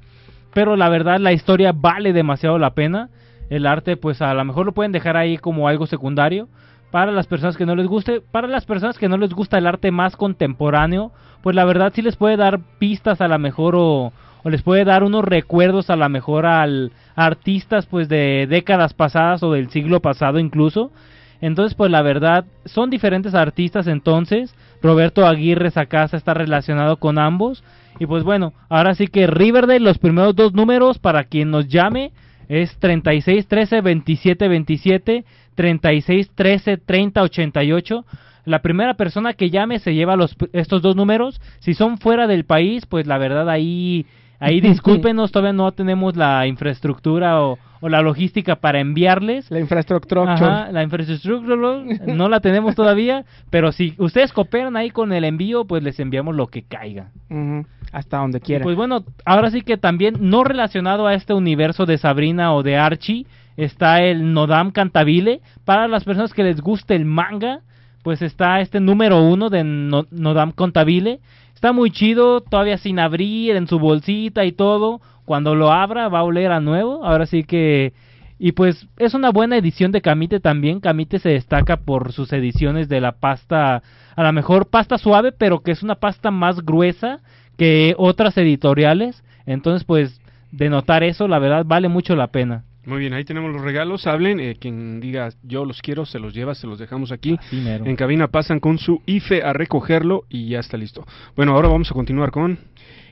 Pero 0.53 0.77
la 0.77 0.89
verdad, 0.89 1.19
la 1.21 1.33
historia 1.33 1.73
vale 1.73 2.13
demasiado 2.13 2.59
la 2.59 2.75
pena. 2.75 3.11
El 3.51 3.67
arte, 3.67 3.97
pues 3.97 4.21
a 4.21 4.35
lo 4.35 4.45
mejor 4.45 4.67
lo 4.67 4.73
pueden 4.73 4.93
dejar 4.93 5.17
ahí 5.17 5.39
como 5.39 5.69
algo 5.69 5.87
secundario. 5.87 6.49
Para 6.91 7.13
las 7.13 7.27
personas 7.27 7.57
que 7.57 7.67
no 7.67 7.77
les 7.77 7.87
guste, 7.87 8.21
para 8.21 8.49
las 8.49 8.65
personas 8.65 8.99
que 8.99 9.09
no 9.09 9.19
les 9.19 9.33
gusta 9.35 9.59
el 9.59 9.67
arte 9.67 9.91
más 9.91 10.17
contemporáneo, 10.17 11.13
pues 11.43 11.55
la 11.55 11.65
verdad 11.65 11.93
sí 11.95 12.03
les 12.03 12.17
puede 12.17 12.37
dar 12.37 12.61
pistas 12.79 13.21
a 13.21 13.29
lo 13.29 13.39
mejor 13.39 13.75
o, 13.77 14.13
o 14.43 14.51
les 14.51 14.63
puede 14.63 14.85
dar 14.85 15.05
unos 15.05 15.25
recuerdos 15.25 15.91
a 15.91 15.97
lo 15.97 16.09
mejor 16.09 16.47
al 16.47 16.93
a 17.15 17.27
artistas 17.27 17.87
pues 17.87 18.09
de 18.09 18.47
décadas 18.49 18.95
pasadas 18.95 19.43
o 19.43 19.53
del 19.53 19.71
siglo 19.71 20.01
pasado 20.01 20.39
incluso. 20.39 20.91
Entonces 21.41 21.75
pues 21.75 21.91
la 21.91 22.03
verdad 22.03 22.45
son 22.65 22.91
diferentes 22.91 23.35
artistas 23.35 23.87
entonces. 23.87 24.55
Roberto 24.83 25.27
Aguirre 25.27 25.71
Sacasa 25.71 26.17
está 26.17 26.35
relacionado 26.35 26.97
con 26.97 27.19
ambos. 27.19 27.65
Y 27.99 28.07
pues 28.07 28.23
bueno, 28.25 28.53
ahora 28.69 28.95
sí 28.95 29.09
que 29.09 29.27
Riverdale, 29.27 29.81
los 29.81 29.99
primeros 29.99 30.37
dos 30.37 30.53
números 30.53 30.99
para 30.99 31.25
quien 31.25 31.51
nos 31.51 31.69
llame 31.69 32.13
es 32.49 32.77
36 32.79 33.47
13 33.47 33.81
27 33.81 34.49
27 34.49 35.25
36 35.55 36.31
13 36.35 36.77
30 36.79 37.23
88 37.23 38.05
la 38.45 38.63
primera 38.63 38.95
persona 38.95 39.35
que 39.35 39.51
llame 39.51 39.79
se 39.79 39.95
lleva 39.95 40.17
los 40.17 40.35
estos 40.55 40.81
dos 40.81 40.97
números 40.97 41.41
si 41.59 41.75
son 41.75 41.99
fuera 41.99 42.27
del 42.27 42.45
país 42.45 42.87
pues 42.87 43.07
la 43.07 43.19
verdad 43.19 43.51
ahí 43.51 44.07
ahí 44.39 44.61
discúlpenos 44.61 45.33
todavía 45.33 45.53
no 45.53 45.73
tenemos 45.73 46.17
la 46.17 46.47
infraestructura 46.47 47.43
o, 47.43 47.59
o 47.81 47.89
la 47.89 48.03
logística 48.03 48.57
para 48.57 48.81
enviarles 48.81 49.51
La 49.51 49.61
infraestructura. 49.61 50.35
Ajá, 50.35 50.73
la 50.73 50.83
infraestructura 50.83 51.83
no 52.07 52.29
la 52.29 52.41
tenemos 52.41 52.75
todavía 52.75 53.25
pero 53.51 53.73
si 53.73 53.95
ustedes 53.99 54.33
cooperan 54.33 54.77
ahí 54.77 54.91
con 54.91 55.13
el 55.13 55.25
envío 55.25 55.65
pues 55.65 55.83
les 55.83 55.99
enviamos 56.01 56.35
lo 56.35 56.47
que 56.49 56.63
caiga 56.63 57.11
Hasta 57.93 58.19
donde 58.19 58.39
y 58.39 58.41
quiera. 58.43 58.63
Pues 58.63 58.77
bueno, 58.77 59.05
ahora 59.25 59.51
sí 59.51 59.63
que 59.63 59.77
también 59.79 60.17
no 60.21 60.45
relacionado 60.45 61.07
a 61.07 61.15
este 61.15 61.33
universo 61.35 61.87
de 61.87 61.97
Sabrina 61.99 62.53
o 62.53 62.63
de 62.63 62.77
Archie 62.77 63.27
está 63.57 64.03
el 64.03 64.33
Nodam 64.35 64.71
Cantabile. 64.71 65.41
Para 65.65 65.89
las 65.89 66.05
personas 66.05 66.33
que 66.35 66.45
les 66.45 66.61
guste 66.61 66.95
el 66.95 67.05
manga, 67.05 67.61
pues 68.03 68.23
está 68.23 68.61
este 68.61 68.79
número 68.79 69.23
uno 69.23 69.49
de 69.51 69.65
No- 69.65 70.07
Nodam 70.11 70.53
Cantabile. 70.53 71.19
Está 71.59 71.73
muy 71.73 71.91
chido, 71.91 72.41
todavía 72.41 72.79
sin 72.79 73.01
abrir, 73.01 73.57
en 73.57 73.67
su 73.67 73.81
bolsita 73.81 74.45
y 74.45 74.53
todo. 74.53 75.01
Cuando 75.25 75.57
lo 75.57 75.73
abra 75.73 76.09
va 76.09 76.21
a 76.21 76.23
oler 76.23 76.53
a 76.53 76.61
nuevo. 76.61 77.05
Ahora 77.05 77.27
sí 77.27 77.43
que... 77.43 77.95
Y 78.39 78.53
pues 78.53 78.87
es 78.97 79.13
una 79.13 79.33
buena 79.33 79.57
edición 79.57 79.91
de 79.91 80.01
Camite 80.01 80.39
también. 80.39 80.79
Camite 80.79 81.19
se 81.19 81.31
destaca 81.31 81.79
por 81.79 82.13
sus 82.13 82.33
ediciones 82.33 82.89
de 82.89 83.01
la 83.01 83.11
pasta, 83.11 83.83
a 84.15 84.23
lo 84.23 84.33
mejor 84.33 84.69
pasta 84.69 84.99
suave, 84.99 85.33
pero 85.33 85.59
que 85.59 85.73
es 85.73 85.83
una 85.83 85.97
pasta 85.97 86.31
más 86.31 86.65
gruesa 86.65 87.19
que 87.57 87.97
otras 87.99 88.39
editoriales. 88.39 89.25
Entonces, 89.45 89.83
pues, 89.83 90.21
de 90.53 90.71
notar 90.71 91.03
eso, 91.03 91.27
la 91.27 91.41
verdad, 91.41 91.65
vale 91.67 91.89
mucho 91.89 92.15
la 92.15 92.29
pena. 92.29 92.63
Muy 92.89 93.01
bien, 93.01 93.13
ahí 93.13 93.25
tenemos 93.25 93.53
los 93.53 93.61
regalos. 93.63 94.07
Hablen, 94.07 94.41
eh, 94.41 94.57
quien 94.59 94.99
diga 95.01 95.29
yo 95.43 95.65
los 95.65 95.83
quiero, 95.83 96.07
se 96.07 96.19
los 96.19 96.33
lleva, 96.35 96.55
se 96.55 96.67
los 96.67 96.79
dejamos 96.79 97.13
aquí. 97.13 97.39
En 97.53 97.97
cabina 97.97 98.29
pasan 98.29 98.61
con 98.61 98.79
su 98.79 99.03
IFE 99.07 99.43
a 99.43 99.53
recogerlo 99.53 100.25
y 100.29 100.49
ya 100.49 100.61
está 100.61 100.77
listo. 100.77 101.05
Bueno, 101.37 101.53
ahora 101.53 101.69
vamos 101.69 101.91
a 101.91 101.95
continuar 101.95 102.31
con 102.31 102.59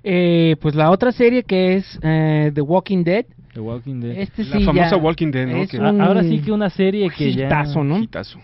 Eh, 0.02 0.56
pues 0.60 0.74
la 0.74 0.90
otra 0.90 1.12
serie 1.12 1.42
que 1.42 1.74
es 1.76 1.98
eh, 2.02 2.50
The 2.54 2.60
Walking 2.60 3.04
Dead. 3.04 3.26
The 3.54 3.60
Walking 3.60 4.00
Dead. 4.00 4.16
Este 4.18 4.44
la 4.44 4.56
sí 4.58 4.64
famosa 4.64 4.90
ya 4.90 4.96
Walking 4.96 5.30
Dead, 5.30 5.46
¿no? 5.46 5.56
es 5.58 5.70
Que- 5.70 5.78
A- 5.78 5.90
un 5.90 6.00
Ahora 6.00 6.22
sí 6.22 6.40
que 6.40 6.52
una 6.52 6.70
serie 6.70 7.10
que 7.10 7.32
ya... 7.32 7.46
hitazo, 7.46 7.82
¿no? 7.84 7.98
Hitazo. 7.98 8.38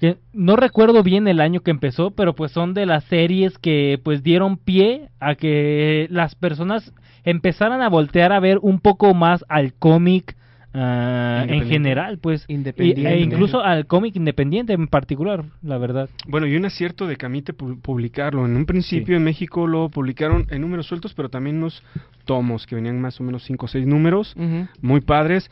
que 0.00 0.16
no 0.32 0.56
recuerdo 0.56 1.02
bien 1.02 1.28
el 1.28 1.40
año 1.40 1.60
que 1.60 1.70
empezó, 1.70 2.10
pero 2.10 2.34
pues 2.34 2.50
son 2.52 2.74
de 2.74 2.84
las 2.86 3.04
series 3.04 3.56
que 3.58 3.98
pues 4.02 4.22
dieron 4.22 4.56
pie 4.56 5.08
a 5.20 5.34
que 5.36 6.08
las 6.10 6.34
personas 6.34 6.92
empezaran 7.24 7.80
a 7.80 7.88
voltear 7.88 8.32
a 8.32 8.40
ver 8.40 8.58
un 8.60 8.80
poco 8.80 9.14
más 9.14 9.44
al 9.48 9.72
cómic 9.74 10.36
ah, 10.74 11.44
en 11.48 11.66
general, 11.68 12.18
pues, 12.18 12.44
y- 12.48 12.54
Independiente. 12.54 13.08
e 13.08 13.20
incluso 13.20 13.60
al 13.62 13.86
cómic 13.86 14.16
independiente 14.16 14.72
en 14.72 14.88
particular, 14.88 15.44
la 15.62 15.78
verdad. 15.78 16.08
Bueno, 16.26 16.46
y 16.46 16.56
un 16.56 16.64
acierto 16.64 17.06
de 17.06 17.16
Camite 17.16 17.54
pu- 17.54 17.80
publicarlo. 17.80 18.44
En 18.44 18.56
un 18.56 18.66
principio 18.66 19.16
en 19.16 19.24
México 19.24 19.66
lo 19.66 19.88
publicaron 19.88 20.46
en 20.50 20.60
números 20.60 20.86
sueltos, 20.86 21.14
pero 21.14 21.28
también 21.28 21.56
unos 21.56 21.82
tomos 22.24 22.66
que 22.66 22.74
venían 22.74 23.00
más 23.00 23.20
o 23.20 23.24
menos 23.24 23.44
5 23.44 23.66
o 23.66 23.68
6 23.68 23.86
números, 23.86 24.34
muy 24.80 25.00
padres. 25.00 25.50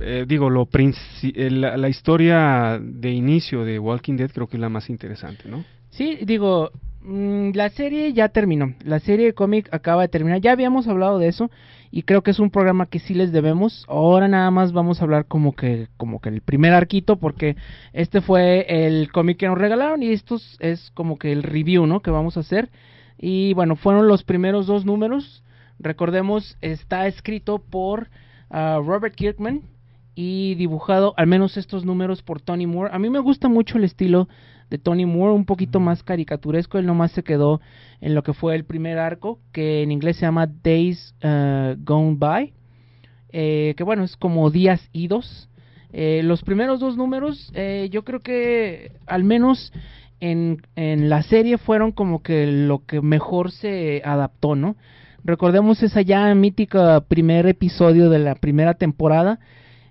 Eh, 0.00 0.24
digo, 0.26 0.50
lo 0.50 0.66
princi- 0.66 1.32
eh, 1.36 1.50
la, 1.50 1.76
la 1.76 1.88
historia 1.88 2.78
de 2.82 3.12
inicio 3.12 3.64
de 3.64 3.78
Walking 3.78 4.16
Dead 4.16 4.30
creo 4.32 4.48
que 4.48 4.56
es 4.56 4.60
la 4.60 4.68
más 4.68 4.90
interesante, 4.90 5.48
¿no? 5.48 5.64
Sí, 5.90 6.18
digo, 6.22 6.72
mm, 7.02 7.50
la 7.54 7.70
serie 7.70 8.12
ya 8.12 8.28
terminó. 8.30 8.74
La 8.84 8.98
serie 8.98 9.26
de 9.26 9.32
cómic 9.32 9.68
acaba 9.72 10.02
de 10.02 10.08
terminar. 10.08 10.40
Ya 10.40 10.50
habíamos 10.52 10.88
hablado 10.88 11.18
de 11.20 11.28
eso 11.28 11.50
y 11.90 12.02
creo 12.02 12.22
que 12.22 12.30
es 12.30 12.38
un 12.38 12.50
programa 12.50 12.86
que 12.86 12.98
sí 12.98 13.14
les 13.14 13.32
debemos. 13.32 13.84
Ahora 13.88 14.28
nada 14.28 14.50
más 14.50 14.72
vamos 14.72 15.00
a 15.00 15.04
hablar 15.04 15.26
como 15.26 15.54
que 15.54 15.88
como 15.96 16.20
que 16.20 16.28
el 16.28 16.40
primer 16.40 16.72
arquito 16.74 17.16
porque 17.16 17.56
este 17.92 18.20
fue 18.20 18.66
el 18.86 19.10
cómic 19.12 19.38
que 19.38 19.46
nos 19.48 19.58
regalaron 19.58 20.02
y 20.02 20.08
esto 20.12 20.38
es- 20.60 20.90
como 20.94 21.18
que 21.18 21.32
el 21.32 21.42
review, 21.42 21.86
¿no? 21.86 22.00
Que 22.00 22.10
vamos 22.10 22.36
a 22.36 22.40
hacer. 22.40 22.70
Y 23.18 23.54
bueno, 23.54 23.76
fueron 23.76 24.08
los 24.08 24.24
primeros 24.24 24.66
dos 24.66 24.84
números. 24.84 25.42
Recordemos, 25.78 26.56
está 26.60 27.06
escrito 27.06 27.58
por 27.58 28.08
ah, 28.50 28.80
Robert 28.84 29.14
Kirkman 29.14 29.62
y 30.14 30.54
dibujado, 30.54 31.12
al 31.16 31.26
menos 31.26 31.56
estos 31.56 31.84
números, 31.84 32.22
por 32.22 32.40
Tony 32.40 32.66
Moore. 32.66 32.90
A 32.94 32.98
mí 32.98 33.10
me 33.10 33.18
gusta 33.18 33.48
mucho 33.48 33.76
el 33.76 33.84
estilo 33.84 34.28
de 34.70 34.78
Tony 34.78 35.06
Moore, 35.06 35.34
un 35.34 35.44
poquito 35.44 35.80
más 35.80 36.02
caricaturesco. 36.02 36.78
Él 36.78 36.86
nomás 36.86 37.12
se 37.12 37.22
quedó 37.22 37.60
en 38.00 38.14
lo 38.14 38.22
que 38.22 38.32
fue 38.32 38.54
el 38.54 38.64
primer 38.64 38.98
arco, 38.98 39.38
que 39.52 39.82
en 39.82 39.92
inglés 39.92 40.16
se 40.16 40.22
llama 40.22 40.46
Days 40.46 41.14
uh, 41.24 41.76
Gone 41.84 42.16
By, 42.18 42.52
eh, 43.32 43.74
que 43.76 43.84
bueno, 43.84 44.04
es 44.04 44.16
como 44.16 44.50
días 44.50 44.88
idos. 44.92 45.48
Eh, 45.92 46.22
los 46.24 46.42
primeros 46.42 46.80
dos 46.80 46.96
números, 46.96 47.50
eh, 47.54 47.88
yo 47.90 48.04
creo 48.04 48.20
que 48.20 48.92
al 49.06 49.24
menos 49.24 49.72
en, 50.20 50.62
en 50.74 51.08
la 51.08 51.22
serie 51.22 51.58
fueron 51.58 51.92
como 51.92 52.22
que 52.22 52.46
lo 52.46 52.84
que 52.84 53.00
mejor 53.00 53.50
se 53.50 54.02
adaptó, 54.04 54.56
¿no? 54.56 54.76
Recordemos 55.24 55.82
esa 55.82 56.02
ya 56.02 56.32
mítica 56.34 57.00
primer 57.00 57.46
episodio 57.46 58.10
de 58.10 58.20
la 58.20 58.36
primera 58.36 58.74
temporada. 58.74 59.40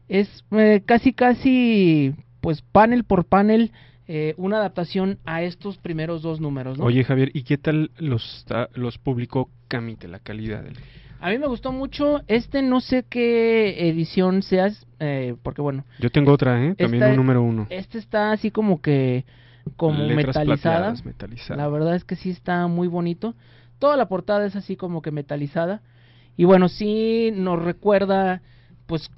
Es 0.07 0.45
eh, 0.51 0.83
casi 0.85 1.13
casi 1.13 2.13
pues 2.39 2.61
panel 2.61 3.03
por 3.03 3.25
panel 3.25 3.71
eh, 4.07 4.33
una 4.37 4.57
adaptación 4.57 5.17
a 5.25 5.41
estos 5.43 5.77
primeros 5.77 6.21
dos 6.21 6.39
números, 6.39 6.77
¿no? 6.77 6.85
Oye, 6.85 7.03
Javier, 7.03 7.31
¿y 7.33 7.43
qué 7.43 7.57
tal 7.57 7.91
los, 7.97 8.45
los 8.75 8.97
publicó 8.97 9.49
Camite, 9.67 10.07
la 10.07 10.19
calidad 10.19 10.63
del... 10.63 10.75
A 11.21 11.29
mí 11.29 11.39
me 11.39 11.47
gustó 11.47 11.71
mucho. 11.71 12.21
Este 12.27 12.61
no 12.61 12.81
sé 12.81 13.03
qué 13.09 13.89
edición 13.89 14.43
seas, 14.43 14.85
eh, 14.99 15.35
porque 15.41 15.61
bueno, 15.61 15.85
Yo 15.99 16.11
tengo 16.11 16.31
otra, 16.33 16.63
¿eh? 16.63 16.75
También 16.75 17.01
Esta- 17.01 17.09
un 17.11 17.15
número 17.17 17.41
uno. 17.41 17.65
este 17.69 17.97
está 17.97 18.31
así 18.31 18.51
como 18.51 18.81
que 18.81 19.25
como 19.77 20.07
metalizada. 20.07 20.45
plateadas, 20.45 21.05
metalizadas. 21.05 21.57
La 21.57 21.67
verdad 21.69 21.95
es 21.95 22.03
que 22.03 22.15
sí 22.15 22.29
está 22.29 22.67
muy 22.67 22.87
bonito. 22.87 23.33
Toda 23.79 23.97
la 23.97 24.07
portada 24.07 24.45
es 24.45 24.55
así 24.55 24.75
como 24.75 25.01
que 25.01 25.09
metalizada. 25.11 25.81
Y 26.37 26.43
bueno, 26.43 26.67
sí 26.69 27.31
nos 27.33 27.59
recuerda, 27.63 28.41
pues, 28.85 29.09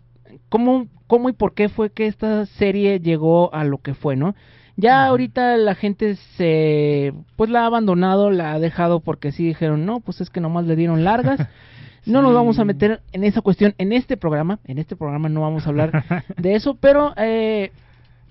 cómo, 0.49 0.87
cómo 1.07 1.27
y 1.29 1.33
por 1.33 1.53
qué 1.55 1.67
fue 1.67 1.89
que 1.91 2.05
esta 2.05 2.45
serie 2.45 2.99
llegó 3.01 3.53
a 3.53 3.65
lo 3.65 3.79
que 3.79 3.93
fue, 3.95 4.15
¿no? 4.15 4.35
Ya 4.79 5.07
ahorita 5.07 5.57
la 5.57 5.73
gente 5.73 6.15
se, 6.37 7.11
pues 7.35 7.49
la 7.49 7.63
ha 7.63 7.65
abandonado, 7.65 8.29
la 8.29 8.53
ha 8.53 8.59
dejado 8.59 8.99
porque 8.99 9.31
sí 9.31 9.43
dijeron, 9.43 9.87
no, 9.87 9.99
pues 10.01 10.21
es 10.21 10.29
que 10.29 10.39
nomás 10.39 10.65
le 10.65 10.75
dieron 10.75 11.03
largas. 11.03 11.39
No 12.05 12.21
nos 12.21 12.33
vamos 12.33 12.57
a 12.57 12.63
meter 12.63 13.01
en 13.11 13.25
esa 13.25 13.41
cuestión 13.41 13.75
en 13.77 13.91
este 13.91 14.15
programa. 14.15 14.59
En 14.63 14.77
este 14.77 14.95
programa 14.95 15.27
no 15.27 15.41
vamos 15.41 15.65
a 15.65 15.69
hablar 15.71 16.05
de 16.37 16.55
eso, 16.55 16.75
pero 16.75 17.13
eh, 17.17 17.71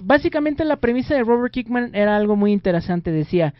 básicamente 0.01 0.65
la 0.65 0.77
premisa 0.77 1.15
de 1.15 1.23
Robert 1.23 1.53
Kickman 1.53 1.95
era 1.95 2.17
algo 2.17 2.37
muy 2.37 2.53
interesante. 2.53 3.13
Decía, 3.13 3.53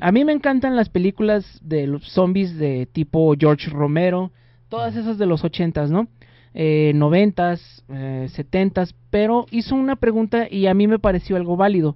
a 0.00 0.10
mí 0.10 0.24
me 0.24 0.32
encantan 0.32 0.74
las 0.74 0.88
películas 0.88 1.60
de 1.62 1.86
los 1.86 2.08
zombies 2.08 2.56
de 2.56 2.88
tipo 2.90 3.34
George 3.38 3.68
Romero, 3.68 4.32
todas 4.70 4.96
esas 4.96 5.18
de 5.18 5.26
los 5.26 5.44
ochentas, 5.44 5.90
¿no? 5.90 6.08
Eh, 6.54 6.92
noventas, 6.94 7.84
eh, 7.90 8.28
setentas, 8.30 8.94
pero 9.10 9.44
hizo 9.50 9.74
una 9.74 9.96
pregunta 9.96 10.46
y 10.50 10.66
a 10.66 10.72
mí 10.72 10.86
me 10.86 10.98
pareció 10.98 11.36
algo 11.36 11.56
válido. 11.56 11.94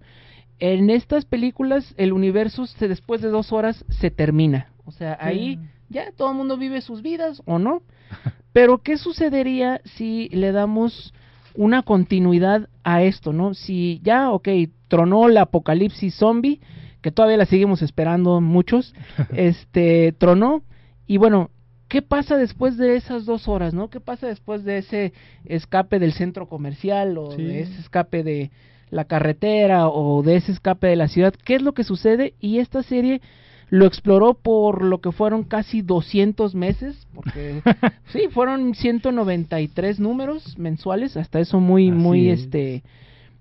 En 0.58 0.90
estas 0.90 1.24
películas 1.24 1.94
el 1.96 2.12
universo 2.12 2.66
se, 2.66 2.88
después 2.88 3.20
de 3.20 3.28
dos 3.28 3.52
horas 3.52 3.84
se 3.88 4.10
termina. 4.10 4.68
O 4.84 4.92
sea, 4.92 5.16
ahí 5.20 5.58
ya 5.88 6.12
todo 6.12 6.30
el 6.30 6.36
mundo 6.36 6.56
vive 6.56 6.80
sus 6.80 7.02
vidas 7.02 7.42
o 7.44 7.58
no. 7.58 7.82
Pero 8.52 8.78
¿qué 8.78 8.96
sucedería 8.98 9.80
si 9.84 10.28
le 10.30 10.52
damos 10.52 11.14
una 11.54 11.82
continuidad 11.82 12.68
a 12.84 13.02
esto, 13.02 13.32
no? 13.32 13.54
Si 13.54 14.00
ya, 14.02 14.30
ok, 14.30 14.48
tronó 14.88 15.28
el 15.28 15.36
apocalipsis 15.36 16.14
zombie, 16.14 16.60
que 17.00 17.10
todavía 17.10 17.36
la 17.36 17.46
seguimos 17.46 17.82
esperando 17.82 18.40
muchos, 18.40 18.94
este, 19.34 20.12
tronó. 20.12 20.62
Y 21.06 21.16
bueno, 21.16 21.50
¿qué 21.88 22.02
pasa 22.02 22.36
después 22.36 22.76
de 22.76 22.96
esas 22.96 23.24
dos 23.24 23.48
horas, 23.48 23.74
no? 23.74 23.90
¿Qué 23.90 24.00
pasa 24.00 24.26
después 24.26 24.64
de 24.64 24.78
ese 24.78 25.12
escape 25.44 25.98
del 25.98 26.12
centro 26.12 26.48
comercial 26.48 27.18
o 27.18 27.34
de 27.36 27.60
ese 27.60 27.80
escape 27.80 28.22
de 28.22 28.50
la 28.92 29.06
carretera 29.06 29.88
o 29.88 30.22
de 30.22 30.36
ese 30.36 30.52
escape 30.52 30.86
de 30.86 30.96
la 30.96 31.08
ciudad? 31.08 31.34
¿Qué 31.44 31.56
es 31.56 31.62
lo 31.62 31.72
que 31.72 31.82
sucede? 31.82 32.34
Y 32.40 32.58
esta 32.58 32.82
serie 32.82 33.22
lo 33.70 33.86
exploró 33.86 34.34
por 34.34 34.84
lo 34.84 35.00
que 35.00 35.12
fueron 35.12 35.44
casi 35.44 35.80
200 35.80 36.54
meses, 36.54 37.06
porque 37.14 37.62
sí, 38.12 38.28
fueron 38.30 38.74
193 38.74 39.98
números 39.98 40.58
mensuales, 40.58 41.16
hasta 41.16 41.40
eso 41.40 41.58
muy, 41.58 41.90
muy, 41.90 42.28
este, 42.28 42.82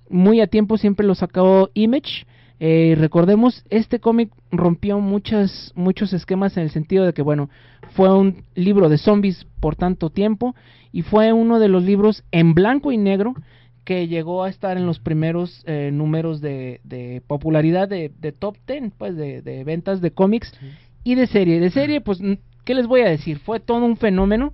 muy 0.10 0.40
a 0.40 0.48
tiempo 0.48 0.78
siempre 0.78 1.06
lo 1.06 1.16
sacó 1.16 1.70
Image. 1.74 2.26
Eh, 2.62 2.96
recordemos, 2.98 3.66
este 3.70 4.00
cómic 4.00 4.32
rompió 4.52 5.00
muchas, 5.00 5.74
muchos 5.76 6.14
esquemas 6.14 6.56
en 6.56 6.64
el 6.64 6.70
sentido 6.70 7.06
de 7.06 7.12
que, 7.12 7.24
bueno, 7.24 7.50
fue 7.94 8.16
un 8.18 8.46
libro 8.56 8.88
de 8.88 9.00
zombies 9.00 9.46
por 9.60 9.76
tanto 9.76 10.12
tiempo 10.12 10.56
y 10.94 11.02
fue 11.02 11.34
uno 11.34 11.60
de 11.60 11.68
los 11.68 11.84
libros 11.84 12.24
en 12.32 12.54
blanco 12.54 12.94
y 12.94 12.98
negro 12.98 13.34
que 13.84 14.08
llegó 14.08 14.44
a 14.44 14.50
estar 14.50 14.78
en 14.78 14.86
los 14.86 15.00
primeros 15.00 15.64
eh, 15.66 15.90
números 15.92 16.40
de, 16.42 16.82
de 16.84 17.22
popularidad 17.26 17.88
de, 17.88 18.12
de, 18.20 18.32
top 18.32 18.58
10, 18.68 18.94
pues 18.98 19.16
de, 19.16 19.42
de 19.42 19.64
ventas 19.64 20.02
de 20.02 20.12
cómics 20.12 20.54
y 21.04 21.16
de 21.16 21.28
serie. 21.28 21.60
De 21.60 21.72
serie, 21.72 22.02
pues, 22.02 22.20
¿qué 22.64 22.74
les 22.76 22.88
voy 22.88 23.02
a 23.02 23.10
decir? 23.10 23.40
Fue 23.40 23.60
todo 23.60 23.84
un 23.86 23.98
fenómeno. 23.98 24.54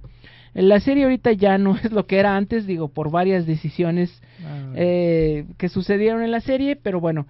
La 0.54 0.80
serie 0.80 1.04
ahorita 1.04 1.34
ya 1.34 1.58
no 1.58 1.76
es 1.84 1.92
lo 1.92 2.08
que 2.08 2.18
era 2.20 2.36
antes, 2.38 2.66
digo, 2.66 2.88
por 2.88 3.12
varias 3.12 3.46
decisiones 3.46 4.22
Ah. 4.46 4.72
eh, 4.76 5.46
que 5.58 5.68
sucedieron 5.68 6.22
en 6.24 6.30
la 6.32 6.42
serie, 6.42 6.76
pero 6.76 7.00
bueno, 7.00 7.26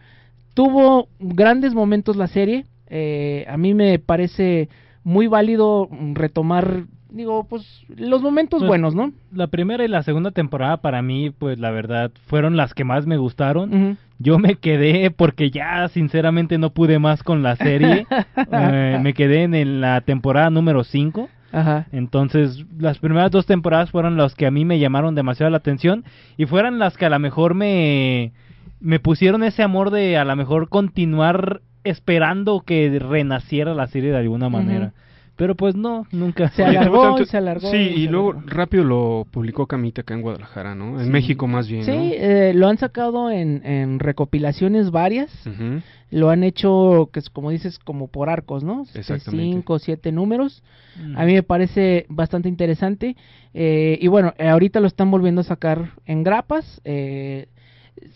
tuvo 0.53 1.07
grandes 1.19 1.73
momentos 1.73 2.15
la 2.17 2.27
serie. 2.27 2.65
Eh, 2.89 3.45
a 3.47 3.57
mí 3.57 3.73
me 3.73 3.97
parece 3.99 4.69
muy 5.03 5.27
válido 5.27 5.89
retomar, 6.13 6.85
digo, 7.10 7.45
pues 7.45 7.84
los 7.88 8.22
momentos 8.22 8.60
Pues, 8.60 8.68
buenos, 8.68 8.95
¿no? 8.95 9.12
La 9.34 9.47
primera 9.47 9.84
y 9.84 9.88
la 9.88 10.03
segunda 10.03 10.32
temporada 10.32 10.78
para 10.78 11.01
mí, 11.01 11.30
pues 11.30 11.60
la 11.60 11.72
verdad, 11.72 12.12
fueron 12.28 12.58
las 12.58 12.74
que 12.74 12.84
más 12.84 13.05
me 13.05 13.18
gustaron. 13.18 13.97
Yo 14.20 14.39
me 14.39 14.55
quedé 14.55 15.12
porque 15.12 15.51
ya 15.51 15.88
sinceramente 15.89 16.58
no 16.58 16.72
pude 16.72 16.99
más 16.99 17.24
con 17.24 17.43
la 17.43 17.55
serie. 17.55 18.05
Eh, 18.51 18.99
me 19.01 19.14
quedé 19.14 19.43
en, 19.43 19.82
la 19.82 20.01
temporada 20.01 20.49
número 20.49 20.84
5. 20.84 21.30
Ajá. 21.51 21.88
Entonces, 21.91 22.66
las 22.78 22.99
primeras 22.99 23.32
dos 23.32 23.45
temporadas 23.45 23.91
fueron 23.91 24.18
las 24.18 24.36
que 24.36 24.45
a 24.45 24.51
mí 24.51 24.64
me 24.64 24.80
llamaron 24.80 25.16
demasiado 25.16 25.49
la 25.49 25.58
atención 25.58 26.05
y 26.38 26.45
fueron 26.45 26.80
las 26.80 26.97
que 26.97 27.05
a 27.05 27.10
lo 27.10 27.20
mejor 27.20 27.55
me, 27.55 28.32
me 28.80 28.99
pusieron 28.99 29.43
ese 29.43 29.64
amor 29.64 29.91
de 29.91 30.18
a 30.18 30.26
lo 30.26 30.36
mejor 30.36 30.70
continuar 30.70 31.62
esperando 31.84 32.62
que 32.62 32.99
renaciera 32.99 33.74
la 33.74 33.88
serie 33.88 34.12
de 34.12 34.18
alguna 34.18 34.49
manera. 34.49 34.93
Pero 35.38 35.55
pues 35.55 35.75
no, 35.75 36.05
nunca. 36.11 36.49
Se 36.49 36.63
Oye, 36.67 36.77
alargó, 36.77 37.03
entonces- 37.03 37.29
se 37.29 37.38
alargó. 37.38 37.69
Sí, 37.71 37.77
y 37.77 38.05
se 38.05 38.11
luego 38.11 38.31
alargó. 38.31 38.49
rápido 38.49 38.83
lo 38.83 39.25
publicó 39.31 39.67
Camita 39.67 40.01
acá 40.01 40.13
en 40.15 40.21
Guadalajara, 40.21 40.75
¿no? 40.75 40.99
En 40.99 41.05
Sí. 41.05 41.11
México 41.11 41.47
más 41.47 41.67
bien, 41.69 41.83
Sí, 41.85 41.91
¿no? 41.91 41.97
eh, 42.01 42.53
lo 42.55 42.67
han 42.67 42.77
sacado 42.79 43.29
en, 43.31 43.65
en 43.65 43.99
recopilaciones 43.99 44.91
varias. 44.91 45.29
Ujú. 45.45 45.81
Lo 46.09 46.29
han 46.29 46.43
hecho, 46.43 47.09
que 47.13 47.19
es 47.19 47.29
como 47.29 47.51
dices, 47.51 47.77
como 47.79 48.07
por 48.07 48.29
arcos, 48.29 48.63
¿no? 48.63 48.81
Este, 48.83 48.99
Exactamente. 48.99 49.43
Cinco, 49.53 49.77
siete 49.79 50.11
números. 50.11 50.63
Mm. 51.01 51.17
A 51.17 51.25
mí 51.25 51.33
me 51.33 51.43
parece 51.43 52.05
bastante 52.09 52.49
interesante. 52.49 53.15
Eh, 53.53 53.99
y 54.01 54.07
bueno, 54.07 54.33
eh, 54.38 54.47
ahorita 54.47 54.79
lo 54.79 54.88
están 54.88 55.11
volviendo 55.11 55.41
a 55.41 55.43
sacar 55.43 55.91
en 56.05 56.23
grapas. 56.23 56.81
Eh, 56.85 57.47